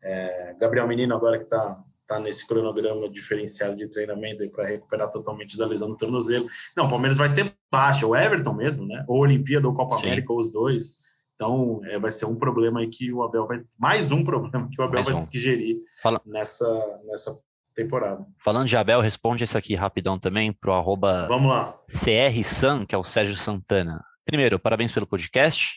É, 0.00 0.54
Gabriel 0.58 0.86
Menino, 0.86 1.14
agora 1.14 1.36
que 1.36 1.44
está 1.44 1.82
tá 2.08 2.18
nesse 2.18 2.48
cronograma 2.48 3.08
diferenciado 3.08 3.76
de 3.76 3.88
treinamento 3.88 4.50
para 4.50 4.66
recuperar 4.66 5.10
totalmente 5.10 5.58
da 5.58 5.66
lesão 5.66 5.90
no 5.90 5.96
tornozelo. 5.96 6.46
Não, 6.74 6.86
o 6.86 6.88
Palmeiras 6.88 7.18
vai 7.18 7.32
ter 7.32 7.52
baixa, 7.70 8.06
o 8.06 8.16
Everton 8.16 8.54
mesmo, 8.54 8.86
né? 8.86 9.04
Ou 9.06 9.20
Olimpíada 9.20 9.68
ou 9.68 9.74
Copa 9.74 9.96
Sim. 9.96 10.02
América, 10.02 10.32
ou 10.32 10.38
os 10.38 10.50
dois. 10.50 11.06
Então, 11.34 11.80
é, 11.84 11.98
vai 11.98 12.10
ser 12.10 12.24
um 12.24 12.34
problema 12.34 12.80
aí 12.80 12.88
que 12.88 13.12
o 13.12 13.22
Abel 13.22 13.46
vai. 13.46 13.62
Mais 13.78 14.10
um 14.10 14.24
problema 14.24 14.68
que 14.72 14.80
o 14.80 14.84
Abel 14.84 15.02
mais 15.02 15.06
vai 15.06 15.14
um. 15.14 15.24
ter 15.24 15.30
que 15.30 15.38
gerir 15.38 15.76
Fala... 16.02 16.20
nessa, 16.24 17.00
nessa 17.04 17.38
temporada. 17.74 18.24
Falando 18.42 18.66
de 18.66 18.76
Abel, 18.76 19.02
responde 19.02 19.44
esse 19.44 19.56
aqui 19.56 19.74
rapidão 19.74 20.18
também 20.18 20.50
pro 20.50 20.72
arroba 20.72 21.26
Vamos 21.28 21.48
lá. 21.48 21.78
CR 21.88 22.86
que 22.88 22.94
é 22.94 22.98
o 22.98 23.04
Sérgio 23.04 23.36
Santana. 23.36 24.02
Primeiro, 24.24 24.58
parabéns 24.58 24.90
pelo 24.90 25.06
podcast. 25.06 25.76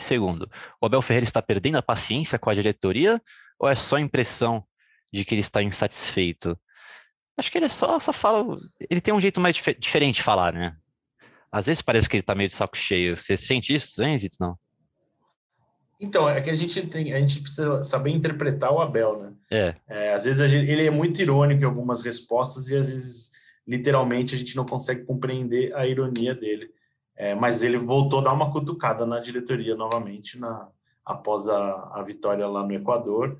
Segundo, 0.00 0.50
o 0.80 0.86
Abel 0.86 1.02
Ferreira 1.02 1.24
está 1.24 1.42
perdendo 1.42 1.76
a 1.76 1.82
paciência 1.82 2.38
com 2.38 2.48
a 2.48 2.54
diretoria 2.54 3.20
ou 3.58 3.68
é 3.68 3.74
só 3.74 3.98
impressão 3.98 4.64
de 5.12 5.24
que 5.24 5.34
ele 5.34 5.40
está 5.40 5.62
insatisfeito. 5.62 6.58
Acho 7.36 7.50
que 7.50 7.58
ele 7.58 7.68
só, 7.68 7.98
só 7.98 8.12
fala. 8.12 8.58
Ele 8.88 9.00
tem 9.00 9.14
um 9.14 9.20
jeito 9.20 9.40
mais 9.40 9.56
dif 9.56 9.74
diferente 9.74 10.16
de 10.16 10.22
falar, 10.22 10.52
né? 10.52 10.76
Às 11.50 11.66
vezes 11.66 11.82
parece 11.82 12.08
que 12.08 12.16
ele 12.16 12.22
está 12.22 12.34
meio 12.34 12.48
de 12.48 12.54
saco 12.54 12.76
cheio. 12.76 13.16
Você 13.16 13.36
sente 13.36 13.74
isso, 13.74 14.02
hein, 14.02 14.16
Zitz? 14.16 14.38
Não? 14.38 14.56
Então, 16.00 16.28
é 16.28 16.40
que 16.40 16.48
a 16.48 16.54
gente 16.54 16.86
tem, 16.86 17.12
a 17.12 17.18
gente 17.18 17.42
precisa 17.42 17.82
saber 17.84 18.10
interpretar 18.10 18.72
o 18.72 18.80
Abel, 18.80 19.18
né? 19.18 19.32
É. 19.50 19.74
é 19.86 20.12
às 20.14 20.24
vezes 20.24 20.50
gente, 20.50 20.70
ele 20.70 20.86
é 20.86 20.90
muito 20.90 21.20
irônico 21.20 21.62
em 21.62 21.66
algumas 21.66 22.02
respostas 22.02 22.70
e 22.70 22.76
às 22.76 22.90
vezes, 22.90 23.32
literalmente, 23.66 24.34
a 24.34 24.38
gente 24.38 24.56
não 24.56 24.64
consegue 24.64 25.04
compreender 25.04 25.74
a 25.74 25.86
ironia 25.86 26.34
dele. 26.34 26.70
É, 27.16 27.34
mas 27.34 27.62
ele 27.62 27.76
voltou 27.76 28.20
a 28.20 28.22
dar 28.22 28.32
uma 28.32 28.50
cutucada 28.50 29.04
na 29.04 29.20
diretoria 29.20 29.74
novamente 29.74 30.38
na, 30.38 30.68
após 31.04 31.48
a, 31.50 31.90
a 31.94 32.02
vitória 32.02 32.46
lá 32.46 32.62
no 32.62 32.72
Equador 32.72 33.38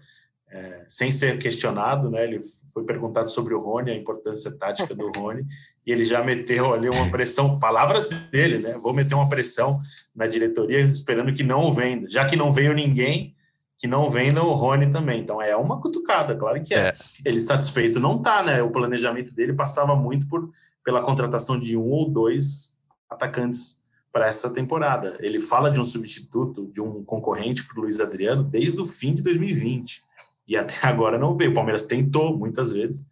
é, 0.51 0.84
sem 0.88 1.12
ser 1.12 1.38
questionado, 1.38 2.11
né? 2.11 2.24
Ele 2.24 2.40
foi 2.74 2.84
perguntado 2.84 3.30
sobre 3.30 3.55
o 3.55 3.61
Rony, 3.61 3.92
a 3.92 3.96
importância 3.96 4.51
tática 4.51 4.94
do 4.94 5.11
Rony, 5.12 5.44
e 5.86 5.92
ele 5.92 6.05
já 6.05 6.22
meteu 6.24 6.74
ali 6.74 6.88
uma 6.88 7.11
pressão, 7.11 7.59
palavras 7.59 8.09
dele, 8.30 8.59
né? 8.59 8.76
Vou 8.82 8.92
meter 8.92 9.14
uma 9.14 9.28
pressão 9.28 9.80
na 10.14 10.26
diretoria 10.26 10.80
esperando 10.80 11.32
que 11.32 11.42
não 11.42 11.72
venda, 11.72 12.11
já 12.11 12.24
que 12.24 12.36
não 12.36 12.51
veio 12.51 12.74
ninguém, 12.74 13.34
que 13.78 13.86
não 13.86 14.11
venda 14.11 14.42
o 14.42 14.53
Rony 14.53 14.90
também. 14.90 15.20
Então 15.20 15.40
é 15.40 15.55
uma 15.55 15.80
cutucada, 15.80 16.36
claro 16.36 16.61
que 16.61 16.74
é. 16.74 16.88
é. 16.88 16.92
Ele 17.24 17.38
satisfeito 17.38 18.01
não 18.01 18.20
tá, 18.20 18.42
né? 18.42 18.61
O 18.62 18.72
planejamento 18.72 19.32
dele 19.34 19.53
passava 19.53 19.94
muito 19.94 20.28
por 20.28 20.51
pela 20.84 21.03
contratação 21.03 21.59
de 21.59 21.76
um 21.76 21.88
ou 21.90 22.11
dois 22.11 22.78
atacantes 23.09 23.84
para 24.11 24.26
essa 24.26 24.51
temporada. 24.51 25.16
Ele 25.20 25.38
fala 25.38 25.70
de 25.70 25.78
um 25.78 25.84
substituto, 25.84 26.66
de 26.72 26.80
um 26.80 27.05
concorrente 27.05 27.64
para 27.64 27.78
o 27.78 27.82
Luiz 27.82 28.01
Adriano 28.01 28.42
desde 28.42 28.80
o 28.80 28.86
fim 28.86 29.14
de 29.14 29.22
2020 29.22 30.03
e 30.51 30.57
até 30.57 30.74
agora 30.82 31.16
não 31.16 31.36
veio. 31.36 31.53
O 31.53 31.55
Palmeiras 31.55 31.84
tentou 31.84 32.36
muitas 32.36 32.72
vezes 32.72 33.07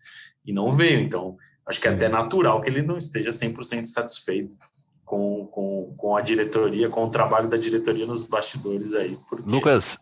e 0.44 0.52
não 0.52 0.72
veio. 0.72 1.00
Então, 1.00 1.36
acho 1.64 1.80
que 1.80 1.86
é 1.86 1.92
até 1.92 2.08
natural 2.08 2.60
que 2.60 2.68
ele 2.68 2.82
não 2.82 2.98
esteja 2.98 3.30
100% 3.30 3.84
satisfeito 3.84 4.56
com, 5.04 5.46
com, 5.46 5.94
com 5.96 6.16
a 6.16 6.20
diretoria, 6.20 6.88
com 6.88 7.04
o 7.04 7.10
trabalho 7.10 7.48
da 7.48 7.56
diretoria 7.56 8.04
nos 8.04 8.26
bastidores 8.26 8.92
aí. 8.92 9.16
Porque... 9.30 9.48
Lucas, 9.48 9.96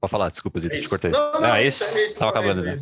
pode 0.00 0.10
falar, 0.10 0.30
desculpa, 0.30 0.60
Zito, 0.60 0.76
é 0.76 0.80
te 0.80 0.88
cortei. 0.88 1.10
Não, 1.10 1.32
não, 1.32 1.54
é 1.54 1.66
isso? 1.66 1.82
É 1.82 2.08
Tava 2.14 2.30
acabando, 2.30 2.60
é 2.60 2.70
né? 2.70 2.76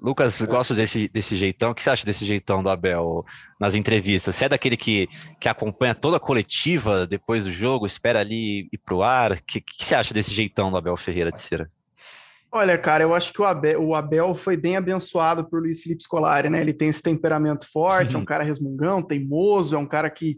Lucas, 0.00 0.40
gosta 0.40 0.74
desse, 0.74 1.08
desse 1.08 1.36
jeitão. 1.36 1.72
O 1.72 1.74
que 1.74 1.84
você 1.84 1.90
acha 1.90 2.06
desse 2.06 2.24
jeitão 2.24 2.62
do 2.62 2.70
Abel 2.70 3.22
nas 3.60 3.74
entrevistas? 3.74 4.34
Você 4.34 4.46
é 4.46 4.48
daquele 4.48 4.74
que, 4.74 5.06
que 5.38 5.46
acompanha 5.46 5.94
toda 5.94 6.16
a 6.16 6.20
coletiva 6.20 7.06
depois 7.06 7.44
do 7.44 7.52
jogo, 7.52 7.86
espera 7.86 8.20
ali 8.20 8.66
ir 8.72 8.78
pro 8.78 9.02
ar? 9.02 9.32
O 9.32 9.42
que, 9.44 9.60
que 9.60 9.84
você 9.84 9.94
acha 9.94 10.14
desse 10.14 10.32
jeitão 10.32 10.70
do 10.70 10.78
Abel 10.78 10.96
Ferreira 10.96 11.30
de 11.30 11.38
Cera? 11.38 11.70
Olha, 12.52 12.76
cara, 12.76 13.04
eu 13.04 13.14
acho 13.14 13.32
que 13.32 13.40
o 13.40 13.44
Abel, 13.44 13.80
o 13.80 13.94
Abel 13.94 14.34
foi 14.34 14.56
bem 14.56 14.76
abençoado 14.76 15.48
por 15.48 15.62
Luiz 15.62 15.80
Felipe 15.80 16.02
Scolari, 16.02 16.50
né? 16.50 16.60
Ele 16.60 16.72
tem 16.72 16.88
esse 16.88 17.02
temperamento 17.02 17.70
forte, 17.70 18.16
é 18.16 18.18
um 18.18 18.24
cara 18.24 18.42
resmungão, 18.42 19.02
teimoso, 19.02 19.76
é 19.76 19.78
um 19.78 19.86
cara 19.86 20.10
que 20.10 20.36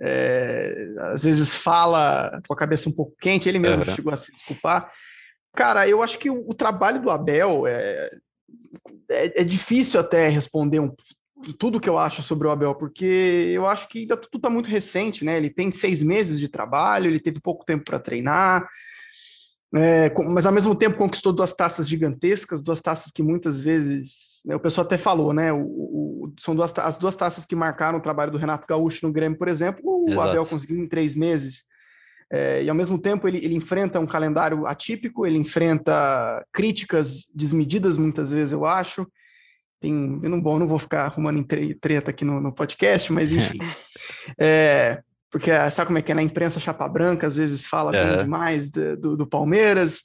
é, 0.00 0.88
às 1.12 1.22
vezes 1.22 1.54
fala 1.54 2.40
com 2.48 2.54
a 2.54 2.56
cabeça 2.56 2.88
um 2.88 2.92
pouco 2.92 3.14
quente, 3.20 3.48
ele 3.48 3.60
mesmo 3.60 3.84
chegou 3.84 4.12
a 4.12 4.16
se 4.16 4.32
desculpar. 4.32 4.90
Cara, 5.54 5.88
eu 5.88 6.02
acho 6.02 6.18
que 6.18 6.28
o, 6.28 6.44
o 6.48 6.54
trabalho 6.54 7.00
do 7.00 7.10
Abel 7.10 7.66
é, 7.68 8.10
é, 9.08 9.42
é, 9.42 9.44
difícil 9.44 10.00
até 10.00 10.28
responder 10.28 10.80
um, 10.80 10.92
tudo 11.58 11.80
que 11.80 11.88
eu 11.88 11.96
acho 11.96 12.22
sobre 12.22 12.48
o 12.48 12.50
Abel, 12.50 12.74
porque 12.74 13.52
eu 13.54 13.66
acho 13.66 13.88
que 13.88 14.00
ainda 14.00 14.16
tudo 14.16 14.38
está 14.38 14.50
muito 14.50 14.68
recente, 14.68 15.24
né? 15.24 15.36
Ele 15.36 15.50
tem 15.50 15.70
seis 15.70 16.02
meses 16.02 16.40
de 16.40 16.48
trabalho, 16.48 17.06
ele 17.06 17.20
teve 17.20 17.40
pouco 17.40 17.64
tempo 17.64 17.84
para 17.84 18.00
treinar, 18.00 18.68
é, 19.76 20.12
mas 20.30 20.46
ao 20.46 20.52
mesmo 20.52 20.74
tempo 20.74 20.96
conquistou 20.96 21.32
duas 21.32 21.52
taças 21.52 21.88
gigantescas, 21.88 22.62
duas 22.62 22.80
taças 22.80 23.10
que 23.10 23.22
muitas 23.22 23.58
vezes 23.58 24.40
né, 24.44 24.54
o 24.54 24.60
pessoal 24.60 24.86
até 24.86 24.96
falou, 24.96 25.32
né? 25.32 25.52
O, 25.52 25.58
o, 25.58 26.34
são 26.38 26.54
duas, 26.54 26.72
as 26.78 26.96
duas 26.96 27.16
taças 27.16 27.44
que 27.44 27.56
marcaram 27.56 27.98
o 27.98 28.02
trabalho 28.02 28.30
do 28.30 28.38
Renato 28.38 28.66
Gaúcho 28.68 29.04
no 29.04 29.12
Grêmio, 29.12 29.36
por 29.36 29.48
exemplo, 29.48 29.82
o 29.84 30.10
Exato. 30.10 30.28
Abel 30.28 30.46
conseguiu 30.46 30.78
em 30.78 30.86
três 30.86 31.16
meses. 31.16 31.64
É, 32.32 32.62
e 32.62 32.68
ao 32.68 32.74
mesmo 32.74 32.98
tempo 32.98 33.26
ele, 33.26 33.38
ele 33.38 33.54
enfrenta 33.54 33.98
um 33.98 34.06
calendário 34.06 34.66
atípico, 34.66 35.26
ele 35.26 35.38
enfrenta 35.38 36.44
críticas 36.52 37.24
desmedidas 37.34 37.98
muitas 37.98 38.30
vezes, 38.30 38.52
eu 38.52 38.64
acho. 38.64 39.06
Tem, 39.80 40.20
eu 40.22 40.30
não, 40.30 40.40
bom, 40.40 40.58
não 40.58 40.68
vou 40.68 40.78
ficar 40.78 41.02
arrumando 41.02 41.44
treta 41.80 42.10
aqui 42.10 42.24
no, 42.24 42.40
no 42.40 42.52
podcast, 42.52 43.12
mas 43.12 43.30
enfim. 43.32 43.58
é, 44.38 45.02
porque 45.34 45.50
ah, 45.50 45.68
sabe 45.68 45.88
como 45.88 45.98
é 45.98 46.02
que 46.02 46.12
é 46.12 46.14
na 46.14 46.22
imprensa 46.22 46.60
chapa 46.60 46.88
branca, 46.88 47.26
às 47.26 47.34
vezes 47.34 47.66
fala 47.66 47.90
é. 47.92 48.22
demais 48.22 48.70
do, 48.70 48.96
do, 48.96 49.16
do 49.16 49.26
Palmeiras. 49.26 50.04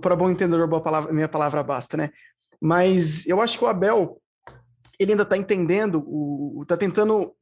Para 0.00 0.16
bom 0.16 0.30
entendedor, 0.30 0.66
boa 0.66 0.80
palavra, 0.80 1.12
minha 1.12 1.28
palavra 1.28 1.62
basta, 1.62 1.94
né? 1.94 2.08
Mas 2.58 3.26
eu 3.26 3.42
acho 3.42 3.58
que 3.58 3.64
o 3.66 3.68
Abel, 3.68 4.18
ele 4.98 5.10
ainda 5.10 5.24
está 5.24 5.36
entendendo, 5.36 6.02
está 6.62 6.74
tentando, 6.74 7.34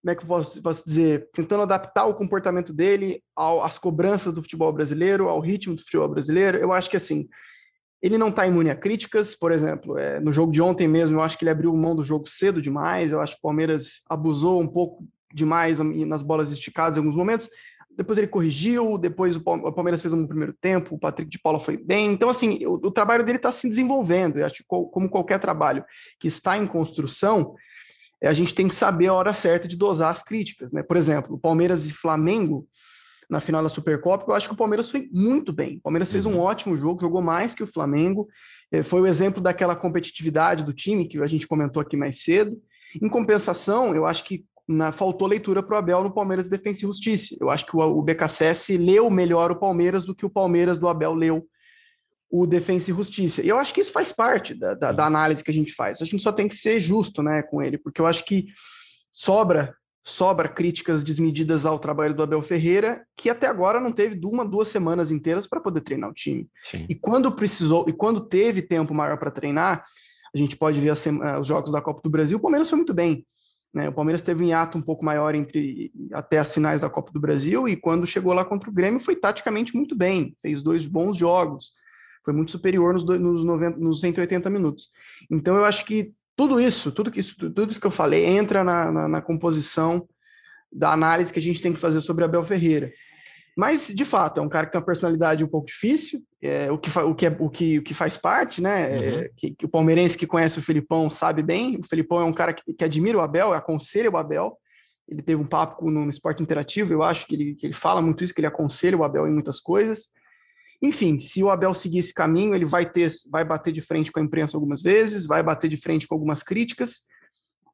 como 0.00 0.10
é 0.10 0.14
que 0.14 0.22
eu 0.22 0.26
posso, 0.26 0.62
posso, 0.62 0.82
dizer, 0.82 1.28
tentando 1.34 1.60
adaptar 1.60 2.06
o 2.06 2.14
comportamento 2.14 2.72
dele 2.72 3.22
ao, 3.36 3.62
às 3.62 3.78
cobranças 3.78 4.32
do 4.32 4.42
futebol 4.42 4.72
brasileiro, 4.72 5.28
ao 5.28 5.40
ritmo 5.40 5.76
do 5.76 5.82
futebol 5.82 6.08
brasileiro. 6.08 6.56
Eu 6.56 6.72
acho 6.72 6.88
que 6.88 6.96
assim, 6.96 7.28
ele 8.00 8.16
não 8.16 8.28
está 8.28 8.46
imune 8.46 8.70
a 8.70 8.74
críticas, 8.74 9.34
por 9.34 9.52
exemplo, 9.52 9.98
é, 9.98 10.18
no 10.20 10.32
jogo 10.32 10.52
de 10.52 10.62
ontem 10.62 10.88
mesmo, 10.88 11.18
eu 11.18 11.22
acho 11.22 11.36
que 11.36 11.44
ele 11.44 11.50
abriu 11.50 11.76
mão 11.76 11.94
do 11.94 12.02
jogo 12.02 12.30
cedo 12.30 12.62
demais, 12.62 13.10
eu 13.10 13.20
acho 13.20 13.34
que 13.34 13.40
o 13.40 13.42
Palmeiras 13.42 14.02
abusou 14.08 14.58
um 14.58 14.66
pouco 14.66 15.06
demais 15.34 15.78
nas 15.78 16.22
bolas 16.22 16.50
esticadas 16.50 16.96
em 16.96 17.00
alguns 17.00 17.16
momentos. 17.16 17.50
Depois 17.96 18.18
ele 18.18 18.26
corrigiu, 18.26 18.98
depois 18.98 19.36
o 19.36 19.72
Palmeiras 19.72 20.00
fez 20.00 20.12
um 20.12 20.26
primeiro 20.26 20.52
tempo, 20.52 20.94
o 20.94 20.98
Patrick 20.98 21.30
de 21.30 21.38
Paula 21.38 21.60
foi 21.60 21.76
bem. 21.76 22.12
Então, 22.12 22.28
assim, 22.28 22.64
o, 22.66 22.74
o 22.74 22.90
trabalho 22.90 23.24
dele 23.24 23.38
está 23.38 23.52
se 23.52 23.68
desenvolvendo. 23.68 24.38
Eu 24.38 24.46
acho 24.46 24.56
que, 24.56 24.64
como 24.64 25.08
qualquer 25.08 25.38
trabalho 25.38 25.84
que 26.18 26.26
está 26.26 26.58
em 26.58 26.66
construção, 26.66 27.54
a 28.22 28.32
gente 28.32 28.54
tem 28.54 28.68
que 28.68 28.74
saber 28.74 29.08
a 29.08 29.14
hora 29.14 29.34
certa 29.34 29.68
de 29.68 29.76
dosar 29.76 30.12
as 30.12 30.22
críticas. 30.22 30.72
Né? 30.72 30.82
Por 30.82 30.96
exemplo, 30.96 31.36
o 31.36 31.38
Palmeiras 31.38 31.86
e 31.86 31.92
Flamengo, 31.92 32.66
na 33.28 33.40
final 33.40 33.62
da 33.62 33.68
Supercopa, 33.68 34.24
eu 34.28 34.34
acho 34.34 34.48
que 34.48 34.54
o 34.54 34.58
Palmeiras 34.58 34.90
foi 34.90 35.08
muito 35.12 35.52
bem. 35.52 35.76
O 35.76 35.82
Palmeiras 35.82 36.10
fez 36.10 36.26
um 36.26 36.34
uhum. 36.34 36.40
ótimo 36.40 36.76
jogo, 36.76 37.00
jogou 37.00 37.22
mais 37.22 37.54
que 37.54 37.62
o 37.62 37.66
Flamengo. 37.66 38.28
Eh, 38.72 38.82
foi 38.82 39.00
o 39.00 39.06
exemplo 39.06 39.40
daquela 39.40 39.76
competitividade 39.76 40.64
do 40.64 40.72
time 40.72 41.06
que 41.06 41.18
a 41.22 41.26
gente 41.26 41.46
comentou 41.46 41.80
aqui 41.80 41.96
mais 41.96 42.22
cedo. 42.22 42.60
Em 43.00 43.08
compensação, 43.08 43.94
eu 43.94 44.06
acho 44.06 44.24
que 44.24 44.44
na, 44.68 44.92
faltou 44.92 45.28
leitura 45.28 45.62
para 45.62 45.74
o 45.74 45.78
Abel 45.78 46.02
no 46.02 46.12
Palmeiras 46.12 46.48
Defensa 46.48 46.80
e 46.80 46.86
Justiça. 46.86 47.36
Eu 47.40 47.50
acho 47.50 47.66
que 47.66 47.76
o, 47.76 47.80
o 47.80 48.02
BKSS 48.02 48.76
leu 48.76 49.10
melhor 49.10 49.50
o 49.50 49.56
Palmeiras 49.56 50.04
do 50.04 50.14
que 50.14 50.26
o 50.26 50.30
Palmeiras 50.30 50.78
do 50.78 50.88
Abel 50.88 51.14
leu 51.14 51.46
o 52.30 52.46
Defensa 52.46 52.90
e 52.90 52.94
Justiça. 52.94 53.42
E 53.42 53.48
eu 53.48 53.58
acho 53.58 53.72
que 53.72 53.80
isso 53.80 53.92
faz 53.92 54.10
parte 54.10 54.54
da, 54.54 54.74
da, 54.74 54.92
da, 54.92 55.06
análise 55.06 55.44
que 55.44 55.50
a 55.50 55.54
gente 55.54 55.72
faz. 55.72 56.00
A 56.00 56.04
gente 56.04 56.22
só 56.22 56.32
tem 56.32 56.48
que 56.48 56.56
ser 56.56 56.80
justo 56.80 57.22
né, 57.22 57.42
com 57.42 57.62
ele, 57.62 57.78
porque 57.78 58.00
eu 58.00 58.06
acho 58.06 58.24
que 58.24 58.46
sobra 59.10 59.74
sobra 60.06 60.48
críticas 60.48 61.02
desmedidas 61.02 61.64
ao 61.64 61.78
trabalho 61.78 62.14
do 62.14 62.22
Abel 62.22 62.42
Ferreira, 62.42 63.06
que 63.16 63.30
até 63.30 63.46
agora 63.46 63.80
não 63.80 63.90
teve 63.90 64.20
uma, 64.26 64.44
duas 64.44 64.68
semanas 64.68 65.10
inteiras 65.10 65.46
para 65.46 65.60
poder 65.60 65.80
treinar 65.80 66.10
o 66.10 66.12
time. 66.12 66.46
Sim. 66.62 66.84
E 66.88 66.94
quando 66.94 67.32
precisou, 67.32 67.86
e 67.88 67.92
quando 67.92 68.20
teve 68.20 68.60
tempo 68.60 68.92
maior 68.92 69.16
para 69.16 69.30
treinar, 69.30 69.82
a 70.34 70.38
gente 70.38 70.56
pode 70.56 70.78
ver 70.78 70.92
os 70.92 71.46
jogos 71.46 71.72
da 71.72 71.80
Copa 71.80 72.02
do 72.02 72.10
Brasil, 72.10 72.36
o 72.36 72.40
Palmeiras 72.40 72.68
foi 72.68 72.76
muito 72.76 72.92
bem. 72.92 73.24
Né? 73.74 73.88
O 73.88 73.92
Palmeiras 73.92 74.22
teve 74.22 74.44
um 74.44 74.46
hiato 74.46 74.78
um 74.78 74.82
pouco 74.82 75.04
maior 75.04 75.34
entre 75.34 75.90
até 76.12 76.38
as 76.38 76.54
finais 76.54 76.82
da 76.82 76.88
Copa 76.88 77.10
do 77.10 77.20
Brasil 77.20 77.68
e 77.68 77.76
quando 77.76 78.06
chegou 78.06 78.32
lá 78.32 78.44
contra 78.44 78.70
o 78.70 78.72
Grêmio 78.72 79.00
foi 79.00 79.16
taticamente 79.16 79.74
muito 79.74 79.96
bem, 79.96 80.36
fez 80.40 80.62
dois 80.62 80.86
bons 80.86 81.16
jogos, 81.16 81.72
foi 82.24 82.32
muito 82.32 82.52
superior 82.52 82.94
nos, 82.94 83.04
nos, 83.04 83.44
90, 83.44 83.78
nos 83.78 84.00
180 84.00 84.48
minutos. 84.48 84.90
Então 85.28 85.56
eu 85.56 85.64
acho 85.64 85.84
que 85.84 86.12
tudo 86.36 86.60
isso, 86.60 86.92
tudo 86.92 87.10
que 87.10 87.18
isso, 87.18 87.36
tudo 87.36 87.70
isso 87.70 87.80
que 87.80 87.86
eu 87.86 87.90
falei 87.90 88.24
entra 88.24 88.62
na, 88.62 88.92
na, 88.92 89.08
na 89.08 89.20
composição 89.20 90.08
da 90.72 90.92
análise 90.92 91.32
que 91.32 91.38
a 91.38 91.42
gente 91.42 91.60
tem 91.60 91.72
que 91.72 91.80
fazer 91.80 92.00
sobre 92.00 92.24
Abel 92.24 92.44
Ferreira. 92.44 92.92
Mas, 93.56 93.86
de 93.86 94.04
fato, 94.04 94.40
é 94.40 94.42
um 94.42 94.48
cara 94.48 94.66
que 94.66 94.72
tem 94.72 94.80
uma 94.80 94.86
personalidade 94.86 95.44
um 95.44 95.48
pouco 95.48 95.68
difícil, 95.68 96.20
é, 96.42 96.70
o, 96.70 96.76
que 96.76 96.90
o, 96.98 97.14
que 97.14 97.26
é, 97.26 97.36
o, 97.38 97.48
que, 97.48 97.78
o 97.78 97.82
que 97.82 97.94
faz 97.94 98.16
parte, 98.16 98.60
né? 98.60 98.82
É, 98.82 98.98
uhum. 98.98 99.18
É, 99.20 99.30
que, 99.36 99.54
que, 99.54 99.64
o 99.64 99.68
palmeirense 99.68 100.18
que 100.18 100.26
conhece 100.26 100.58
o 100.58 100.62
Felipão 100.62 101.08
sabe 101.08 101.42
bem. 101.42 101.78
O 101.78 101.86
Felipão 101.86 102.20
é 102.20 102.24
um 102.24 102.32
cara 102.32 102.52
que, 102.52 102.74
que 102.74 102.84
admira 102.84 103.18
o 103.18 103.20
Abel, 103.20 103.52
aconselha 103.52 104.10
o 104.10 104.16
Abel. 104.16 104.58
Ele 105.08 105.22
teve 105.22 105.40
um 105.40 105.46
papo 105.46 105.90
no, 105.90 106.04
no 106.04 106.10
Esporte 106.10 106.42
Interativo, 106.42 106.92
eu 106.92 107.02
acho 107.02 107.26
que 107.26 107.34
ele, 107.34 107.54
que 107.54 107.66
ele 107.66 107.74
fala 107.74 108.02
muito 108.02 108.24
isso, 108.24 108.34
que 108.34 108.40
ele 108.40 108.46
aconselha 108.46 108.96
o 108.96 109.04
Abel 109.04 109.26
em 109.26 109.32
muitas 109.32 109.60
coisas. 109.60 110.12
Enfim, 110.82 111.18
se 111.20 111.42
o 111.42 111.50
Abel 111.50 111.74
seguir 111.74 111.98
esse 111.98 112.12
caminho, 112.12 112.54
ele 112.54 112.64
vai 112.64 112.84
ter, 112.90 113.10
vai 113.30 113.44
bater 113.44 113.72
de 113.72 113.80
frente 113.80 114.10
com 114.10 114.18
a 114.18 114.22
imprensa 114.22 114.56
algumas 114.56 114.82
vezes, 114.82 115.26
vai 115.26 115.42
bater 115.42 115.70
de 115.70 115.76
frente 115.76 116.06
com 116.08 116.14
algumas 116.14 116.42
críticas, 116.42 117.02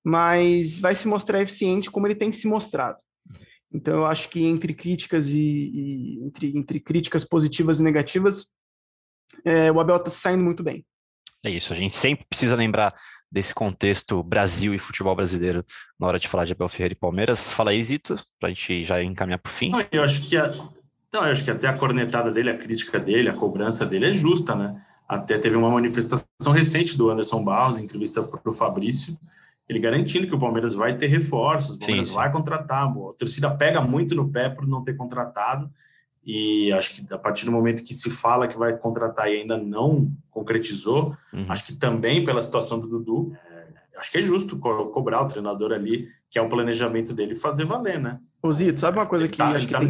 mas 0.04 0.78
vai 0.78 0.94
se 0.94 1.08
mostrar 1.08 1.40
eficiente 1.40 1.90
como 1.90 2.06
ele 2.06 2.14
tem 2.14 2.32
se 2.32 2.46
mostrado. 2.46 2.98
Então, 3.72 3.98
eu 3.98 4.06
acho 4.06 4.28
que 4.28 4.44
entre 4.44 4.74
críticas 4.74 5.28
e, 5.28 5.40
e 5.40 6.24
entre, 6.24 6.56
entre, 6.56 6.80
críticas 6.80 7.24
positivas 7.24 7.78
e 7.78 7.82
negativas, 7.82 8.46
é, 9.44 9.70
o 9.70 9.80
Abel 9.80 9.96
está 9.96 10.10
saindo 10.10 10.42
muito 10.42 10.62
bem. 10.62 10.84
É 11.44 11.50
isso, 11.50 11.72
a 11.72 11.76
gente 11.76 11.96
sempre 11.96 12.26
precisa 12.28 12.54
lembrar 12.54 12.94
desse 13.30 13.54
contexto 13.54 14.22
Brasil 14.22 14.74
e 14.74 14.78
futebol 14.78 15.14
brasileiro 15.14 15.64
na 15.98 16.06
hora 16.06 16.18
de 16.18 16.28
falar 16.28 16.44
de 16.44 16.52
Abel 16.52 16.68
Ferreira 16.68 16.92
e 16.92 16.98
Palmeiras. 16.98 17.52
Fala 17.52 17.70
aí, 17.70 17.82
Zito, 17.82 18.16
para 18.38 18.48
a 18.48 18.52
gente 18.52 18.84
já 18.84 19.02
encaminhar 19.02 19.38
para 19.38 19.50
o 19.50 19.52
fim. 19.52 19.70
Não, 19.70 19.84
eu 19.90 20.02
acho 20.02 20.28
que 20.28 20.36
a, 20.36 20.52
não, 21.12 21.24
eu 21.24 21.32
acho 21.32 21.44
que 21.44 21.50
até 21.50 21.66
a 21.66 21.76
cornetada 21.76 22.30
dele, 22.30 22.50
a 22.50 22.58
crítica 22.58 22.98
dele, 22.98 23.28
a 23.28 23.34
cobrança 23.34 23.84
dele 23.84 24.06
é 24.06 24.12
justa, 24.12 24.54
né? 24.54 24.80
Até 25.08 25.38
teve 25.38 25.56
uma 25.56 25.68
manifestação 25.68 26.52
recente 26.52 26.96
do 26.96 27.10
Anderson 27.10 27.42
Barros, 27.42 27.80
entrevista 27.80 28.22
para 28.22 28.48
o 28.48 28.54
Fabrício, 28.54 29.18
ele 29.70 29.78
garantindo 29.78 30.26
que 30.26 30.34
o 30.34 30.38
Palmeiras 30.38 30.74
vai 30.74 30.98
ter 30.98 31.06
reforços, 31.06 31.76
o 31.76 31.78
Palmeiras 31.78 32.08
sim, 32.08 32.12
sim. 32.12 32.18
vai 32.18 32.32
contratar. 32.32 32.88
A 32.88 33.16
torcida 33.16 33.48
pega 33.48 33.80
muito 33.80 34.16
no 34.16 34.28
pé 34.28 34.48
por 34.48 34.66
não 34.66 34.82
ter 34.82 34.96
contratado, 34.96 35.70
e 36.26 36.72
acho 36.72 36.96
que 36.96 37.14
a 37.14 37.16
partir 37.16 37.44
do 37.46 37.52
momento 37.52 37.84
que 37.84 37.94
se 37.94 38.10
fala 38.10 38.48
que 38.48 38.58
vai 38.58 38.76
contratar 38.76 39.30
e 39.30 39.36
ainda 39.36 39.56
não 39.56 40.10
concretizou, 40.28 41.16
uhum. 41.32 41.46
acho 41.48 41.66
que 41.66 41.74
também 41.74 42.24
pela 42.24 42.42
situação 42.42 42.80
do 42.80 42.88
Dudu, 42.88 43.32
é, 43.32 43.98
acho 43.98 44.10
que 44.10 44.18
é 44.18 44.22
justo 44.22 44.58
co 44.58 44.86
cobrar 44.86 45.22
o 45.22 45.28
treinador 45.28 45.70
ali, 45.70 46.08
que 46.28 46.36
é 46.36 46.42
o 46.42 46.48
planejamento 46.48 47.14
dele, 47.14 47.36
fazer 47.36 47.64
valer, 47.64 48.00
né? 48.00 48.18
Ô 48.42 48.52
Zito, 48.52 48.80
sabe 48.80 48.98
uma 48.98 49.06
coisa 49.06 49.26
ele 49.26 49.32
que, 49.32 49.38
tá, 49.38 49.50
acho 49.50 49.68
que 49.68 49.72
tá 49.72 49.78
tem... 49.78 49.88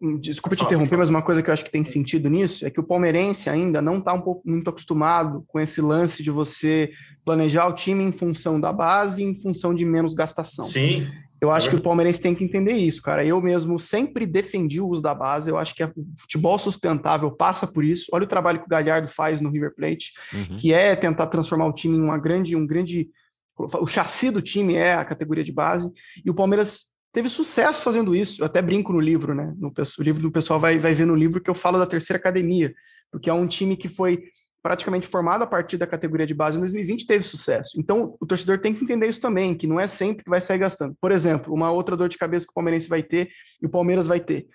Hum, 0.00 0.18
desculpa 0.18 0.56
te 0.56 0.64
interromper, 0.64 0.96
mas 0.96 1.10
uma 1.10 1.22
coisa 1.22 1.42
que 1.42 1.50
eu 1.50 1.54
acho 1.54 1.64
que 1.64 1.70
tem 1.70 1.84
sentido 1.84 2.28
nisso 2.30 2.66
é 2.66 2.70
que 2.70 2.80
o 2.80 2.84
palmeirense 2.84 3.50
ainda 3.50 3.82
não 3.82 3.98
está 3.98 4.14
um 4.14 4.20
pouco 4.20 4.42
muito 4.46 4.68
acostumado 4.70 5.44
com 5.46 5.60
esse 5.60 5.80
lance 5.82 6.22
de 6.22 6.30
você 6.30 6.90
planejar 7.24 7.66
o 7.68 7.74
time 7.74 8.04
em 8.04 8.12
função 8.12 8.60
da 8.60 8.72
base, 8.72 9.22
em 9.22 9.34
função 9.40 9.74
de 9.74 9.84
menos 9.84 10.14
gastação. 10.14 10.64
Sim. 10.64 11.08
Eu 11.40 11.50
acho 11.50 11.66
é 11.66 11.70
que 11.70 11.76
o 11.76 11.82
palmeirense 11.82 12.20
tem 12.20 12.34
que 12.34 12.42
entender 12.42 12.72
isso, 12.72 13.02
cara. 13.02 13.24
Eu 13.24 13.40
mesmo 13.40 13.78
sempre 13.78 14.24
defendi 14.24 14.80
o 14.80 14.88
uso 14.88 15.02
da 15.02 15.14
base. 15.14 15.50
Eu 15.50 15.58
acho 15.58 15.74
que 15.74 15.84
o 15.84 15.92
futebol 16.18 16.58
sustentável 16.58 17.30
passa 17.30 17.66
por 17.66 17.84
isso. 17.84 18.06
Olha 18.12 18.24
o 18.24 18.28
trabalho 18.28 18.60
que 18.60 18.66
o 18.66 18.68
Galhardo 18.68 19.08
faz 19.08 19.40
no 19.40 19.50
River 19.50 19.74
Plate, 19.74 20.12
uhum. 20.32 20.56
que 20.56 20.72
é 20.72 20.96
tentar 20.96 21.26
transformar 21.26 21.66
o 21.66 21.72
time 21.72 21.98
em 21.98 22.00
uma 22.00 22.16
grande, 22.16 22.56
um 22.56 22.66
grande. 22.66 23.10
O 23.58 23.86
chassi 23.86 24.30
do 24.30 24.40
time 24.40 24.74
é 24.74 24.94
a 24.94 25.04
categoria 25.04 25.44
de 25.44 25.52
base. 25.52 25.92
E 26.24 26.30
o 26.30 26.34
Palmeiras 26.34 26.94
teve 27.12 27.28
sucesso 27.28 27.82
fazendo 27.82 28.16
isso. 28.16 28.40
Eu 28.40 28.46
até 28.46 28.62
brinco 28.62 28.92
no 28.92 29.00
livro, 29.00 29.34
né? 29.34 29.52
No, 29.58 29.68
o 29.68 30.02
livro 30.02 30.22
do 30.22 30.32
pessoal 30.32 30.58
vai, 30.58 30.78
vai 30.78 30.94
ver 30.94 31.06
no 31.06 31.14
livro 31.14 31.42
que 31.42 31.50
eu 31.50 31.54
falo 31.54 31.78
da 31.78 31.86
terceira 31.86 32.18
academia, 32.18 32.72
porque 33.10 33.28
é 33.28 33.34
um 33.34 33.46
time 33.46 33.76
que 33.76 33.88
foi 33.88 34.24
praticamente 34.64 35.06
formado 35.06 35.44
a 35.44 35.46
partir 35.46 35.76
da 35.76 35.86
categoria 35.86 36.26
de 36.26 36.32
base 36.32 36.56
em 36.56 36.60
2020 36.60 37.06
teve 37.06 37.22
sucesso. 37.22 37.78
Então, 37.78 38.16
o 38.18 38.24
torcedor 38.24 38.58
tem 38.58 38.72
que 38.72 38.82
entender 38.82 39.06
isso 39.06 39.20
também, 39.20 39.54
que 39.54 39.66
não 39.66 39.78
é 39.78 39.86
sempre 39.86 40.24
que 40.24 40.30
vai 40.30 40.40
sair 40.40 40.56
gastando. 40.56 40.96
Por 40.98 41.12
exemplo, 41.12 41.52
uma 41.52 41.70
outra 41.70 41.94
dor 41.94 42.08
de 42.08 42.16
cabeça 42.16 42.46
que 42.46 42.50
o 42.50 42.54
Palmeirense 42.54 42.88
vai 42.88 43.02
ter 43.02 43.28
e 43.60 43.66
o 43.66 43.68
Palmeiras 43.68 44.06
vai 44.06 44.20
ter. 44.20 44.46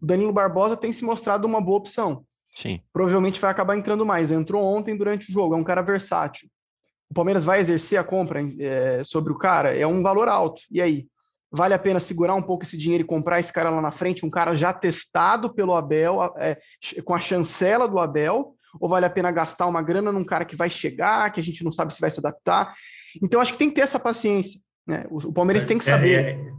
O 0.00 0.06
Danilo 0.06 0.32
Barbosa 0.32 0.78
tem 0.78 0.94
se 0.94 1.04
mostrado 1.04 1.46
uma 1.46 1.60
boa 1.60 1.76
opção. 1.76 2.24
Sim. 2.56 2.80
Provavelmente 2.90 3.38
vai 3.38 3.50
acabar 3.50 3.76
entrando 3.76 4.06
mais. 4.06 4.30
Entrou 4.30 4.64
ontem 4.64 4.96
durante 4.96 5.28
o 5.28 5.32
jogo, 5.32 5.54
é 5.54 5.58
um 5.58 5.64
cara 5.64 5.82
versátil. 5.82 6.48
O 7.10 7.14
Palmeiras 7.14 7.44
vai 7.44 7.60
exercer 7.60 7.98
a 7.98 8.04
compra 8.04 8.40
é, 8.58 9.04
sobre 9.04 9.30
o 9.30 9.36
cara, 9.36 9.76
é 9.76 9.86
um 9.86 10.02
valor 10.02 10.26
alto. 10.26 10.62
E 10.70 10.80
aí? 10.80 11.06
Vale 11.52 11.74
a 11.74 11.78
pena 11.78 12.00
segurar 12.00 12.34
um 12.34 12.42
pouco 12.42 12.64
esse 12.64 12.78
dinheiro 12.78 13.04
e 13.04 13.06
comprar 13.06 13.40
esse 13.40 13.52
cara 13.52 13.68
lá 13.68 13.82
na 13.82 13.92
frente, 13.92 14.24
um 14.24 14.30
cara 14.30 14.56
já 14.56 14.72
testado 14.72 15.52
pelo 15.52 15.74
Abel, 15.74 16.32
é, 16.38 16.56
com 17.04 17.12
a 17.12 17.20
chancela 17.20 17.86
do 17.86 17.98
Abel, 17.98 18.54
ou 18.78 18.88
vale 18.88 19.06
a 19.06 19.10
pena 19.10 19.30
gastar 19.30 19.66
uma 19.66 19.82
grana 19.82 20.12
num 20.12 20.24
cara 20.24 20.44
que 20.44 20.56
vai 20.56 20.70
chegar, 20.70 21.30
que 21.32 21.40
a 21.40 21.44
gente 21.44 21.64
não 21.64 21.72
sabe 21.72 21.94
se 21.94 22.00
vai 22.00 22.10
se 22.10 22.20
adaptar. 22.20 22.74
Então, 23.22 23.40
acho 23.40 23.52
que 23.52 23.58
tem 23.58 23.68
que 23.68 23.76
ter 23.76 23.82
essa 23.82 23.98
paciência. 23.98 24.60
Né? 24.86 25.06
O, 25.10 25.32
Palmeiras 25.32 25.64
tem 25.64 25.78
que 25.78 25.84
saber. 25.84 26.24
É, 26.24 26.30
é, 26.32 26.52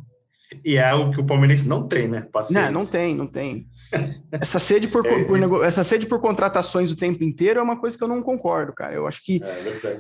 e 0.66 0.78
é 0.78 0.89
algo 0.89 1.12
que 1.12 1.20
o 1.20 1.26
Palmeirense 1.26 1.68
não 1.68 1.88
tem, 1.88 2.07
né? 2.07 2.28
Paciência. 2.32 2.72
Não, 2.72 2.82
não 2.82 2.86
tem, 2.89 3.16
não 3.16 3.28
tem. 3.28 3.66
Essa 4.32 4.59
sede 4.59 4.88
por, 4.88 5.05
é, 5.05 5.24
por, 5.26 5.66
essa 5.66 5.84
sede 5.84 6.05
por 6.05 6.22
contratações 6.22 6.93
o 6.93 6.95
tempo 6.95 7.26
inteiro 7.26 7.59
é 7.59 7.64
uma 7.64 7.78
coisa 7.78 7.97
que 7.97 8.01
eu 8.01 8.07
não 8.07 8.22
concordo, 8.22 8.72
cara. 8.72 8.93
Eu 8.93 9.05
acho 9.05 9.22
que 9.22 9.41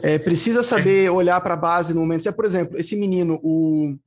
é, 0.01 0.13
é 0.13 0.17
precisa 0.17 0.63
saber 0.63 1.09
olhar 1.11 1.41
para 1.41 1.55
a 1.55 1.57
base 1.57 1.93
no 1.93 1.99
momento. 1.99 2.29
É, 2.29 2.31
por 2.31 2.45
exemplo, 2.45 2.79
esse 2.79 2.95
menino, 2.95 3.37
o 3.43 3.97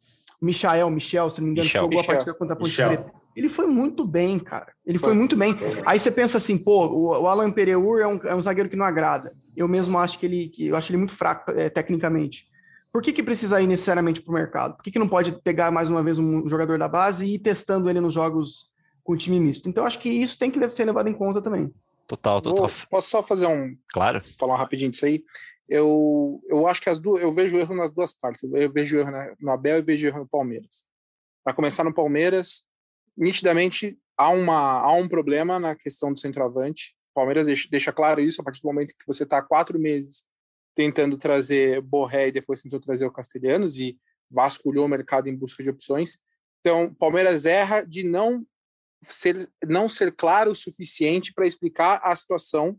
Michael, 0.40 0.88
Michel, 0.88 1.30
se 1.30 1.40
não 1.42 1.48
me 1.48 1.52
engano, 1.52 1.66
Michel, 1.66 1.82
jogou 1.82 1.98
Michel. 1.98 2.11
a 2.11 2.14
partida 2.14 2.34
contra 2.34 2.55
a 2.55 2.57
Ponte 2.57 2.74
Preta. 2.74 3.12
Ele 3.35 3.49
foi 3.49 3.66
muito 3.66 4.07
bem, 4.07 4.39
cara. 4.39 4.72
Ele 4.87 4.99
foi, 4.99 5.11
foi 5.11 5.18
muito 5.18 5.37
bem. 5.37 5.55
Aí 5.85 5.99
você 5.99 6.11
pensa 6.11 6.39
assim, 6.39 6.57
pô, 6.57 6.87
o, 6.87 7.26
Alan 7.26 7.51
Pereur 7.51 8.01
é 8.01 8.07
um, 8.07 8.20
é 8.24 8.35
um 8.35 8.43
zagueiro 8.43 8.68
que 8.68 8.76
não 8.76 8.85
agrada. 8.85 9.32
Eu 9.57 9.66
mesmo 9.66 9.99
acho 9.99 10.18
que 10.18 10.26
ele, 10.26 10.49
que 10.49 10.68
eu 10.68 10.76
acho 10.76 10.91
ele 10.91 10.99
muito 10.99 11.14
fraco 11.14 11.51
é, 11.51 11.68
tecnicamente. 11.68 12.47
Por 12.93 13.03
que, 13.03 13.12
que 13.12 13.24
precisa 13.24 13.61
ir 13.61 13.66
necessariamente 13.66 14.22
para 14.22 14.30
o 14.30 14.35
mercado? 14.35 14.76
Por 14.76 14.85
que, 14.85 14.93
que 14.93 14.99
não 15.01 15.09
pode 15.09 15.32
pegar 15.43 15.72
mais 15.72 15.89
uma 15.89 16.03
vez 16.03 16.18
um 16.18 16.49
jogador 16.49 16.78
da 16.78 16.87
base 16.87 17.26
e 17.26 17.35
ir 17.35 17.39
testando 17.41 17.91
ele 17.91 18.01
nos 18.01 18.14
jogos 18.14 18.72
com 19.03 19.16
time 19.16 19.41
misto? 19.41 19.68
Então, 19.68 19.85
acho 19.85 19.99
que 19.99 20.09
isso 20.09 20.39
tem 20.39 20.49
que 20.49 20.70
ser 20.70 20.85
levado 20.85 21.09
em 21.09 21.12
conta 21.12 21.43
também. 21.43 21.74
Total, 22.07 22.41
total. 22.41 22.68
Vou, 22.68 22.87
posso 22.89 23.11
só 23.11 23.22
fazer 23.22 23.49
um. 23.49 23.76
Claro. 23.93 24.22
Falar 24.39 24.57
rapidinho 24.57 24.93
disso 24.93 25.07
aí. 25.07 25.24
Eu, 25.68 26.41
eu 26.49 26.66
acho 26.68 26.80
que 26.80 26.89
as 26.91 27.01
duas. 27.01 27.20
Eu 27.20 27.32
vejo 27.32 27.57
erro 27.57 27.74
nas 27.74 27.91
duas 27.91 28.12
partes. 28.12 28.45
Eu 28.45 28.70
vejo 28.70 28.97
erro 28.97 29.11
no 29.41 29.51
Abel 29.51 29.78
e 29.78 29.82
vejo 29.82 30.07
erro 30.07 30.20
no 30.20 30.28
Palmeiras. 30.28 30.87
Para 31.43 31.55
começar 31.55 31.82
no 31.82 31.93
Palmeiras, 31.93 32.64
nitidamente 33.16 33.98
há, 34.16 34.28
uma, 34.28 34.80
há 34.80 34.92
um 34.92 35.08
problema 35.08 35.58
na 35.58 35.74
questão 35.74 36.12
do 36.12 36.20
centroavante. 36.20 36.94
O 37.12 37.14
Palmeiras 37.14 37.46
deixa, 37.46 37.68
deixa 37.70 37.92
claro 37.92 38.20
isso 38.20 38.40
a 38.40 38.44
partir 38.44 38.60
do 38.60 38.66
momento 38.66 38.94
que 38.98 39.06
você 39.06 39.24
está 39.24 39.42
quatro 39.42 39.78
meses 39.78 40.24
tentando 40.74 41.16
trazer 41.16 41.80
Borré 41.80 42.28
e 42.28 42.32
depois 42.32 42.62
tentou 42.62 42.80
trazer 42.80 43.06
o 43.06 43.12
Castelhanos 43.12 43.78
e 43.78 43.96
vasculhou 44.30 44.86
o 44.86 44.88
mercado 44.88 45.28
em 45.28 45.36
busca 45.36 45.62
de 45.62 45.70
opções. 45.70 46.18
Então, 46.60 46.92
Palmeiras 46.94 47.46
erra 47.46 47.82
de 47.82 48.02
não 48.02 48.44
ser, 49.02 49.48
não 49.66 49.88
ser 49.88 50.12
claro 50.12 50.50
o 50.50 50.54
suficiente 50.54 51.32
para 51.32 51.46
explicar 51.46 52.00
a 52.02 52.14
situação 52.16 52.78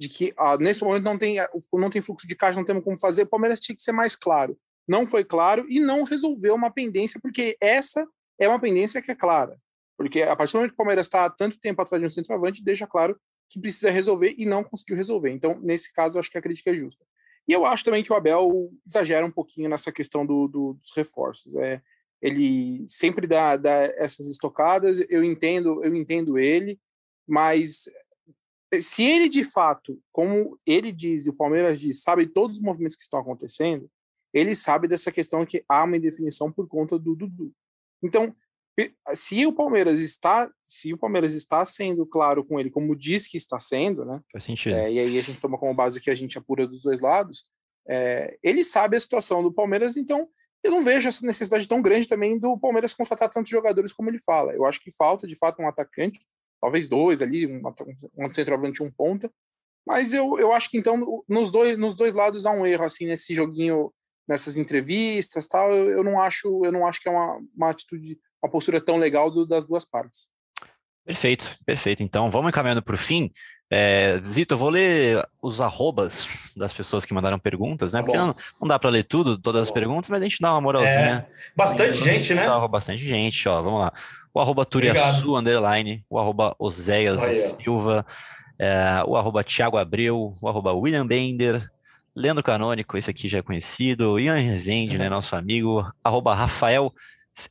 de 0.00 0.08
que 0.08 0.32
ah, 0.36 0.56
nesse 0.56 0.82
momento 0.82 1.04
não 1.04 1.18
tem, 1.18 1.36
não 1.72 1.90
tem 1.90 2.00
fluxo 2.00 2.26
de 2.26 2.34
caixa, 2.34 2.58
não 2.58 2.64
temos 2.64 2.82
como 2.82 2.98
fazer. 2.98 3.22
O 3.22 3.28
Palmeiras 3.28 3.60
tinha 3.60 3.76
que 3.76 3.82
ser 3.82 3.92
mais 3.92 4.16
claro. 4.16 4.58
Não 4.88 5.06
foi 5.06 5.24
claro 5.24 5.66
e 5.68 5.78
não 5.78 6.02
resolveu 6.02 6.54
uma 6.54 6.72
pendência, 6.72 7.20
porque 7.22 7.56
essa 7.60 8.06
é 8.38 8.48
uma 8.48 8.60
pendência 8.60 9.02
que 9.02 9.10
é 9.10 9.14
clara. 9.14 9.58
Porque 9.96 10.22
a 10.22 10.34
partir 10.34 10.52
do 10.52 10.56
momento 10.56 10.70
que 10.70 10.74
o 10.74 10.76
Palmeiras 10.76 11.06
está 11.06 11.24
há 11.24 11.30
tanto 11.30 11.60
tempo 11.60 11.80
atrás 11.80 12.00
de 12.00 12.06
um 12.06 12.10
centroavante, 12.10 12.64
deixa 12.64 12.86
claro 12.86 13.18
que 13.48 13.60
precisa 13.60 13.90
resolver 13.90 14.34
e 14.36 14.46
não 14.46 14.64
conseguiu 14.64 14.96
resolver. 14.96 15.30
Então, 15.30 15.58
nesse 15.60 15.92
caso, 15.92 16.16
eu 16.16 16.20
acho 16.20 16.30
que 16.30 16.38
a 16.38 16.42
crítica 16.42 16.70
é 16.70 16.74
justa. 16.74 17.04
E 17.46 17.52
eu 17.52 17.66
acho 17.66 17.84
também 17.84 18.02
que 18.02 18.12
o 18.12 18.16
Abel 18.16 18.70
exagera 18.86 19.26
um 19.26 19.30
pouquinho 19.30 19.68
nessa 19.68 19.92
questão 19.92 20.24
do, 20.24 20.48
do, 20.48 20.72
dos 20.74 20.90
reforços. 20.96 21.54
É, 21.56 21.82
ele 22.20 22.84
sempre 22.86 23.26
dá, 23.26 23.56
dá 23.56 23.84
essas 23.96 24.26
estocadas, 24.28 25.04
eu 25.08 25.24
entendo, 25.24 25.84
eu 25.84 25.94
entendo 25.94 26.38
ele, 26.38 26.80
mas 27.26 27.90
se 28.80 29.02
ele 29.02 29.28
de 29.28 29.44
fato, 29.44 30.00
como 30.12 30.58
ele 30.64 30.92
diz 30.92 31.26
e 31.26 31.30
o 31.30 31.34
Palmeiras 31.34 31.80
diz, 31.80 32.02
sabe 32.02 32.26
todos 32.26 32.56
os 32.56 32.62
movimentos 32.62 32.96
que 32.96 33.02
estão 33.02 33.20
acontecendo, 33.20 33.90
ele 34.32 34.54
sabe 34.54 34.88
dessa 34.88 35.12
questão 35.12 35.44
que 35.44 35.64
há 35.68 35.84
uma 35.84 35.96
indefinição 35.96 36.50
por 36.50 36.66
conta 36.66 36.98
do 36.98 37.14
Dudu. 37.14 37.52
Então, 38.02 38.34
se 39.14 39.44
o 39.46 39.52
Palmeiras 39.52 40.00
está 40.00 40.50
se 40.64 40.92
o 40.92 40.98
Palmeiras 40.98 41.34
está 41.34 41.64
sendo 41.64 42.06
claro 42.06 42.44
com 42.44 42.58
ele 42.58 42.70
como 42.70 42.96
diz 42.96 43.28
que 43.28 43.36
está 43.36 43.60
sendo 43.60 44.04
né 44.04 44.20
Faz 44.32 44.44
sentido. 44.44 44.76
É, 44.76 44.90
e 44.90 44.98
aí 44.98 45.18
a 45.18 45.22
gente 45.22 45.38
toma 45.38 45.58
como 45.58 45.74
base 45.74 45.98
o 45.98 46.02
que 46.02 46.10
a 46.10 46.14
gente 46.14 46.38
apura 46.38 46.66
dos 46.66 46.82
dois 46.82 47.00
lados 47.00 47.44
é, 47.86 48.38
ele 48.42 48.64
sabe 48.64 48.96
a 48.96 49.00
situação 49.00 49.42
do 49.42 49.52
Palmeiras 49.52 49.96
então 49.96 50.28
eu 50.62 50.70
não 50.70 50.82
vejo 50.82 51.08
essa 51.08 51.26
necessidade 51.26 51.68
tão 51.68 51.82
grande 51.82 52.08
também 52.08 52.38
do 52.38 52.56
Palmeiras 52.58 52.94
contratar 52.94 53.28
tantos 53.28 53.50
jogadores 53.50 53.92
como 53.92 54.08
ele 54.08 54.18
fala 54.18 54.54
eu 54.54 54.64
acho 54.64 54.80
que 54.80 54.90
falta 54.90 55.26
de 55.26 55.36
fato 55.36 55.60
um 55.60 55.68
atacante 55.68 56.20
talvez 56.60 56.88
dois 56.88 57.20
ali 57.20 57.46
um, 57.46 57.60
um 58.16 58.28
centroavante 58.30 58.82
um 58.82 58.88
ponta 58.88 59.30
mas 59.86 60.14
eu, 60.14 60.38
eu 60.38 60.50
acho 60.52 60.70
que 60.70 60.78
então 60.78 61.22
nos 61.28 61.50
dois 61.50 61.76
nos 61.76 61.94
dois 61.94 62.14
lados 62.14 62.46
há 62.46 62.52
um 62.52 62.64
erro 62.64 62.84
assim 62.84 63.04
nesse 63.04 63.34
joguinho 63.34 63.92
nessas 64.28 64.56
entrevistas 64.56 65.48
tal 65.48 65.72
eu, 65.72 65.90
eu 65.90 66.04
não 66.04 66.20
acho 66.20 66.64
eu 66.64 66.72
não 66.72 66.86
acho 66.86 67.00
que 67.00 67.08
é 67.08 67.12
uma, 67.12 67.40
uma 67.56 67.70
atitude 67.70 68.18
uma 68.42 68.50
postura 68.50 68.80
tão 68.80 68.96
legal 68.96 69.30
do, 69.30 69.46
das 69.46 69.64
duas 69.64 69.84
partes. 69.84 70.28
Perfeito, 71.04 71.48
perfeito. 71.64 72.02
Então 72.02 72.30
vamos 72.30 72.48
encaminhando 72.48 72.82
para 72.82 72.94
o 72.94 72.98
fim. 72.98 73.30
É, 73.70 74.20
Zito, 74.26 74.54
eu 74.54 74.58
vou 74.58 74.68
ler 74.68 75.26
os 75.40 75.60
arrobas 75.60 76.50
das 76.54 76.74
pessoas 76.74 77.04
que 77.04 77.14
mandaram 77.14 77.38
perguntas, 77.38 77.92
né? 77.92 78.00
Tá 78.00 78.04
Porque 78.04 78.18
não, 78.18 78.36
não, 78.60 78.68
dá 78.68 78.78
para 78.78 78.90
ler 78.90 79.04
tudo, 79.04 79.38
todas 79.38 79.62
as 79.62 79.68
tá 79.68 79.74
perguntas, 79.74 80.10
mas 80.10 80.20
a 80.20 80.24
gente 80.24 80.40
dá 80.40 80.52
uma 80.52 80.60
moralzinha. 80.60 81.26
É, 81.26 81.52
bastante 81.56 81.96
gente, 81.96 82.34
né? 82.34 82.46
Bastante 82.68 83.02
gente, 83.02 83.48
ó. 83.48 83.62
Vamos 83.62 83.80
lá. 83.80 83.92
O 84.34 84.40
arroba 84.40 84.66
Turiaçu, 84.66 85.36
underline, 85.36 86.04
o 86.08 86.18
arroba 86.18 86.54
Oséias 86.58 87.20
Silva, 87.56 88.04
é, 88.58 89.02
o 89.06 89.16
arroba 89.16 89.42
Thiago 89.42 89.76
Abreu, 89.76 90.36
o 90.40 90.48
arroba 90.48 90.72
William 90.72 91.06
Bender, 91.06 91.62
Leandro 92.14 92.42
Canônico, 92.42 92.96
esse 92.96 93.10
aqui 93.10 93.28
já 93.28 93.38
é 93.38 93.42
conhecido, 93.42 94.18
Ian 94.18 94.36
Rezende, 94.36 94.98
né, 94.98 95.04
uhum. 95.04 95.10
né, 95.10 95.16
nosso 95.16 95.34
amigo, 95.34 95.90
arroba 96.04 96.34
Rafael 96.34 96.92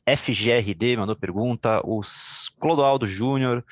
FGRD 0.06 0.96
mandou 0.96 1.16
pergunta, 1.16 1.80
o 1.84 2.00
Clodoaldo 2.60 3.06
Júnior, 3.06 3.64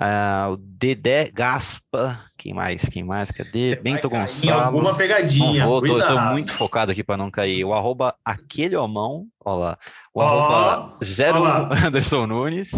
uh, 0.00 0.52
o 0.52 0.56
Dedé 0.56 1.30
Gaspa, 1.30 2.20
quem 2.36 2.54
mais? 2.54 2.82
Quem 2.88 3.04
mais? 3.04 3.30
Cadê? 3.30 3.68
Você 3.68 3.76
Bento 3.76 4.08
Gonçalves. 4.08 4.48
alguma 4.48 4.94
pegadinha. 4.94 5.66
Vou, 5.66 5.82
tô, 5.82 5.98
tô, 5.98 6.20
muito 6.32 6.56
focado 6.56 6.92
aqui 6.92 7.04
para 7.04 7.16
não 7.16 7.30
cair. 7.30 7.64
O 7.64 7.74
arroba 7.74 8.14
aquele 8.24 8.76
homão, 8.76 9.26
ó 9.44 9.54
lá. 9.54 9.78
O 10.12 10.20
oh, 10.20 10.22
arroba 10.22 10.98
zero 11.04 11.44
Anderson 11.86 12.26
Nunes. 12.26 12.72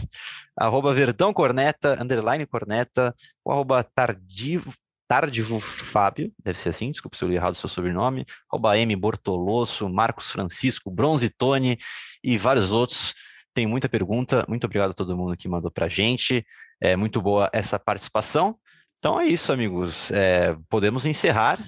Arroba 0.56 0.94
Verdão 0.94 1.32
Corneta, 1.32 2.00
underline 2.00 2.46
Corneta. 2.46 3.14
O 3.44 3.50
arroba 3.50 3.82
Tardivo, 3.82 4.72
Tardivo 5.08 5.60
Fábio, 5.60 6.32
deve 6.42 6.58
ser 6.58 6.70
assim, 6.70 6.90
desculpa 6.90 7.16
se 7.16 7.24
eu 7.24 7.28
li 7.28 7.34
errado 7.34 7.54
o 7.54 7.56
seu 7.56 7.68
sobrenome, 7.68 8.24
arroba 8.50 8.78
M 8.78 8.96
Bortolosso, 8.96 9.88
Marcos 9.88 10.30
Francisco, 10.30 10.90
Bronze 10.90 11.28
Tony 11.28 11.78
e 12.22 12.38
vários 12.38 12.72
outros. 12.72 13.14
Tem 13.52 13.66
muita 13.66 13.88
pergunta, 13.88 14.44
muito 14.48 14.64
obrigado 14.64 14.90
a 14.90 14.94
todo 14.94 15.16
mundo 15.16 15.36
que 15.36 15.48
mandou 15.48 15.70
para 15.70 15.86
a 15.86 15.88
gente, 15.88 16.44
é 16.80 16.96
muito 16.96 17.20
boa 17.20 17.48
essa 17.52 17.78
participação. 17.78 18.56
Então 18.98 19.20
é 19.20 19.26
isso, 19.26 19.52
amigos, 19.52 20.10
é, 20.10 20.56
podemos 20.68 21.04
encerrar. 21.04 21.58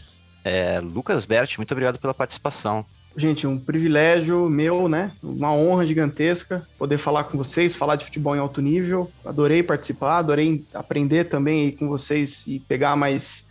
É, 0.42 0.80
Lucas 0.80 1.24
Bert, 1.24 1.56
muito 1.58 1.72
obrigado 1.72 1.98
pela 1.98 2.14
participação. 2.14 2.86
Gente, 3.18 3.46
um 3.46 3.58
privilégio 3.58 4.50
meu, 4.50 4.90
né? 4.90 5.10
Uma 5.22 5.50
honra 5.50 5.86
gigantesca 5.86 6.68
poder 6.78 6.98
falar 6.98 7.24
com 7.24 7.38
vocês, 7.38 7.74
falar 7.74 7.96
de 7.96 8.04
futebol 8.04 8.36
em 8.36 8.38
alto 8.38 8.60
nível. 8.60 9.10
Adorei 9.24 9.62
participar, 9.62 10.18
adorei 10.18 10.62
aprender 10.74 11.24
também 11.24 11.72
com 11.72 11.88
vocês 11.88 12.44
e 12.46 12.60
pegar 12.60 12.94
mais, 12.94 13.48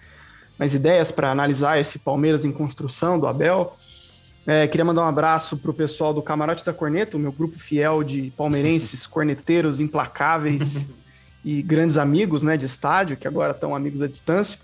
mais 0.59 0.75
ideias 0.75 1.11
para 1.11 1.31
analisar 1.31 1.79
esse 1.79 1.97
Palmeiras 1.97 2.45
em 2.45 2.51
construção 2.51 3.19
do 3.19 3.25
Abel. 3.25 3.75
É, 4.45 4.67
queria 4.67 4.85
mandar 4.85 5.01
um 5.01 5.09
abraço 5.09 5.57
para 5.57 5.71
o 5.71 5.73
pessoal 5.73 6.13
do 6.13 6.21
Camarote 6.21 6.63
da 6.63 6.71
Corneta, 6.71 7.17
o 7.17 7.19
meu 7.19 7.31
grupo 7.31 7.57
fiel 7.57 8.03
de 8.03 8.31
palmeirenses, 8.37 9.07
corneteiros 9.07 9.79
implacáveis 9.79 10.87
e 11.43 11.63
grandes 11.63 11.97
amigos 11.97 12.43
né, 12.43 12.55
de 12.55 12.67
estádio, 12.67 13.17
que 13.17 13.27
agora 13.27 13.51
estão 13.51 13.73
amigos 13.73 14.03
à 14.03 14.07
distância. 14.07 14.59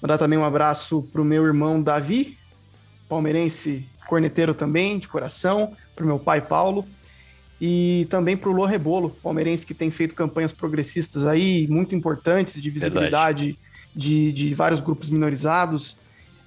Mandar 0.00 0.16
também 0.16 0.38
um 0.38 0.44
abraço 0.44 1.02
para 1.12 1.20
o 1.20 1.24
meu 1.24 1.44
irmão 1.44 1.82
Davi, 1.82 2.38
palmeirense 3.08 3.84
corneteiro 4.08 4.54
também, 4.54 4.98
de 4.98 5.06
coração, 5.06 5.72
para 5.94 6.02
o 6.02 6.06
meu 6.06 6.18
pai 6.18 6.40
Paulo, 6.40 6.84
e 7.60 8.06
também 8.08 8.36
para 8.36 8.48
o 8.48 8.52
Lô 8.52 8.64
Rebolo, 8.64 9.10
palmeirense 9.22 9.66
que 9.66 9.74
tem 9.74 9.90
feito 9.90 10.14
campanhas 10.14 10.52
progressistas 10.52 11.26
aí, 11.26 11.66
muito 11.68 11.94
importantes, 11.94 12.60
de 12.60 12.70
visibilidade 12.70 13.58
de, 13.94 14.32
de, 14.32 14.54
vários 14.54 14.80
grupos 14.80 15.10
minorizados, 15.10 15.98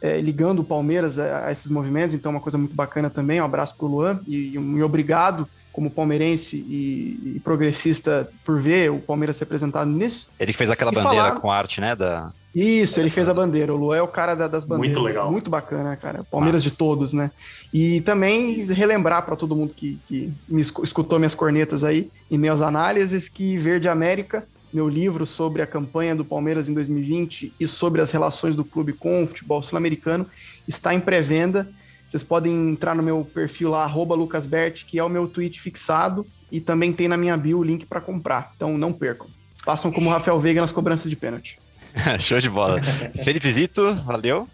é, 0.01 0.19
ligando 0.19 0.59
o 0.59 0.63
Palmeiras 0.63 1.19
a, 1.19 1.47
a, 1.47 1.51
esses 1.51 1.69
movimentos, 1.69 2.15
então 2.15 2.31
é 2.31 2.35
uma 2.35 2.41
coisa 2.41 2.57
muito 2.57 2.73
bacana 2.73 3.09
também, 3.09 3.39
um 3.39 3.45
abraço 3.45 3.75
para 3.75 3.85
o 3.85 3.89
Luan, 3.89 4.19
e, 4.27 4.53
e 4.53 4.83
obrigado 4.83 5.47
como 5.71 5.89
palmeirense 5.89 6.57
e, 6.57 7.35
e, 7.35 7.39
progressista 7.41 8.29
por 8.43 8.59
ver 8.59 8.91
o 8.91 8.99
Palmeiras 8.99 9.39
representado 9.39 9.89
nisso. 9.89 10.31
Ele 10.39 10.51
que 10.51 10.57
fez 10.57 10.69
aquela 10.69 10.91
bandeira 10.91 11.27
falar... 11.27 11.39
com 11.39 11.51
arte, 11.51 11.79
né, 11.79 11.95
da, 11.95 12.31
isso, 12.53 12.99
ele 12.99 13.09
fez 13.09 13.29
a 13.29 13.33
bandeira. 13.33 13.73
O 13.73 13.77
Lu 13.77 13.93
é 13.93 14.01
o 14.01 14.07
cara 14.07 14.35
da, 14.35 14.47
das 14.47 14.65
bandeiras. 14.65 14.97
Muito 14.97 15.07
legal. 15.07 15.31
Muito 15.31 15.49
bacana, 15.49 15.95
cara. 15.95 16.23
Palmeiras 16.29 16.63
Nossa. 16.63 16.71
de 16.71 16.77
todos, 16.77 17.13
né? 17.13 17.31
E 17.73 18.01
também 18.01 18.59
Isso. 18.59 18.73
relembrar 18.73 19.25
para 19.25 19.37
todo 19.37 19.55
mundo 19.55 19.73
que, 19.73 19.97
que 20.05 20.33
me 20.47 20.61
escutou 20.61 21.17
minhas 21.17 21.33
cornetas 21.33 21.83
aí 21.83 22.11
e 22.29 22.37
minhas 22.37 22.61
análises 22.61 23.29
que 23.29 23.57
Verde 23.57 23.87
América, 23.87 24.45
meu 24.73 24.89
livro 24.89 25.25
sobre 25.25 25.61
a 25.61 25.67
campanha 25.67 26.13
do 26.13 26.25
Palmeiras 26.25 26.67
em 26.67 26.73
2020 26.73 27.53
e 27.57 27.67
sobre 27.67 28.01
as 28.01 28.11
relações 28.11 28.55
do 28.55 28.65
clube 28.65 28.91
com 28.91 29.23
o 29.23 29.27
futebol 29.27 29.63
sul-americano, 29.63 30.25
está 30.67 30.93
em 30.93 30.99
pré-venda. 30.99 31.69
Vocês 32.05 32.23
podem 32.23 32.69
entrar 32.69 32.93
no 32.93 33.01
meu 33.01 33.25
perfil 33.33 33.69
lá, 33.69 33.85
lucasbert, 33.85 34.85
que 34.85 34.99
é 34.99 35.03
o 35.03 35.07
meu 35.07 35.29
tweet 35.29 35.61
fixado, 35.61 36.27
e 36.51 36.59
também 36.59 36.91
tem 36.91 37.07
na 37.07 37.15
minha 37.15 37.37
bio 37.37 37.59
o 37.59 37.63
link 37.63 37.85
para 37.85 38.01
comprar. 38.01 38.51
Então 38.57 38.77
não 38.77 38.91
percam. 38.91 39.27
Façam 39.63 39.89
como 39.89 40.09
o 40.09 40.11
Rafael 40.11 40.37
Veiga 40.37 40.59
nas 40.59 40.73
cobranças 40.73 41.09
de 41.09 41.15
pênalti. 41.15 41.60
Show 42.19 42.39
de 42.39 42.49
bola. 42.49 42.81
Felipe 43.23 43.51
Zito, 43.51 43.95
valeu. 44.05 44.47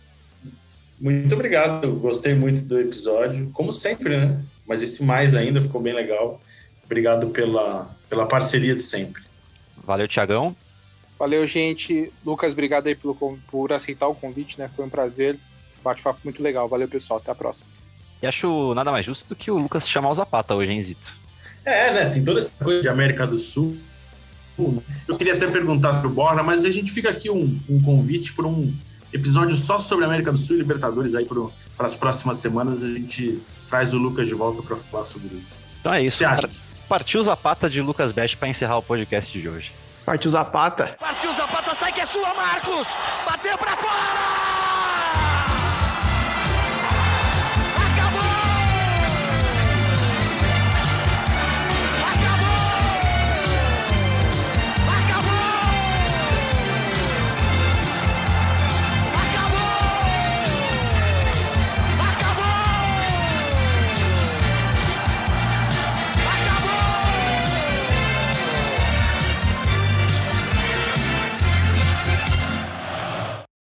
Muito 0.99 1.33
obrigado, 1.35 1.91
gostei 1.93 2.33
muito 2.33 2.63
do 2.63 2.79
episódio, 2.79 3.51
como 3.51 3.71
sempre, 3.71 4.17
né? 4.17 4.39
Mas 4.67 4.81
esse 4.81 5.03
mais 5.03 5.35
ainda 5.35 5.61
ficou 5.61 5.79
bem 5.79 5.93
legal. 5.93 6.41
Obrigado 6.83 7.27
pela, 7.29 7.89
pela 8.09 8.25
parceria 8.25 8.75
de 8.75 8.81
sempre. 8.81 9.21
Valeu, 9.85 10.07
Tiagão. 10.07 10.55
Valeu, 11.19 11.45
gente. 11.47 12.11
Lucas, 12.25 12.53
obrigado 12.53 12.87
aí 12.87 12.95
pelo, 12.95 13.15
por 13.49 13.73
aceitar 13.73 14.07
o 14.07 14.15
convite, 14.15 14.59
né? 14.59 14.69
Foi 14.75 14.85
um 14.85 14.89
prazer. 14.89 15.37
Bate-papo 15.83 16.19
muito 16.23 16.41
legal. 16.43 16.67
Valeu, 16.67 16.87
pessoal. 16.87 17.19
Até 17.19 17.31
a 17.31 17.35
próxima. 17.35 17.69
E 18.21 18.27
acho 18.27 18.73
nada 18.73 18.91
mais 18.91 19.05
justo 19.05 19.27
do 19.27 19.35
que 19.35 19.51
o 19.51 19.57
Lucas 19.57 19.87
chamar 19.87 20.09
o 20.09 20.15
Zapata 20.15 20.55
hoje, 20.55 20.71
hein, 20.71 20.81
Zito? 20.81 21.13
É, 21.63 21.93
né? 21.93 22.09
Tem 22.09 22.23
toda 22.23 22.39
essa 22.39 22.51
coisa 22.63 22.81
de 22.81 22.89
América 22.89 23.25
do 23.25 23.37
Sul. 23.37 23.77
Eu 25.07 25.17
queria 25.17 25.35
até 25.35 25.47
perguntar 25.47 25.93
sobre 25.93 26.07
o 26.07 26.11
Borna, 26.11 26.43
mas 26.43 26.65
a 26.65 26.71
gente 26.71 26.91
fica 26.91 27.09
aqui 27.09 27.29
um, 27.29 27.59
um 27.69 27.81
convite 27.81 28.33
para 28.33 28.47
um 28.47 28.73
episódio 29.13 29.55
só 29.55 29.79
sobre 29.79 30.05
América 30.05 30.31
do 30.31 30.37
Sul 30.37 30.55
e 30.55 30.59
Libertadores 30.59 31.15
aí 31.15 31.25
para 31.25 31.85
as 31.85 31.95
próximas 31.95 32.37
semanas. 32.37 32.83
A 32.83 32.89
gente 32.89 33.39
traz 33.69 33.93
o 33.93 33.97
Lucas 33.97 34.27
de 34.27 34.33
volta 34.33 34.61
para 34.61 34.75
falar 34.75 35.03
sobre 35.03 35.35
isso. 35.37 35.65
Então 35.79 35.93
é 35.93 36.03
isso. 36.03 36.23
Partiu 36.87 37.23
Zapata 37.23 37.69
de 37.69 37.81
Lucas 37.81 38.11
Best 38.11 38.37
para 38.37 38.47
encerrar 38.47 38.77
o 38.77 38.83
podcast 38.83 39.37
de 39.37 39.47
hoje. 39.47 39.73
Partiu 40.05 40.31
Zapata. 40.31 40.95
Partiu 40.99 41.33
Zapata, 41.33 41.75
sai 41.75 41.91
que 41.91 41.99
é 41.99 42.05
sua, 42.05 42.33
Marcos! 42.33 42.87
Bateu 43.25 43.57
para 43.57 43.75
fora! 43.75 44.56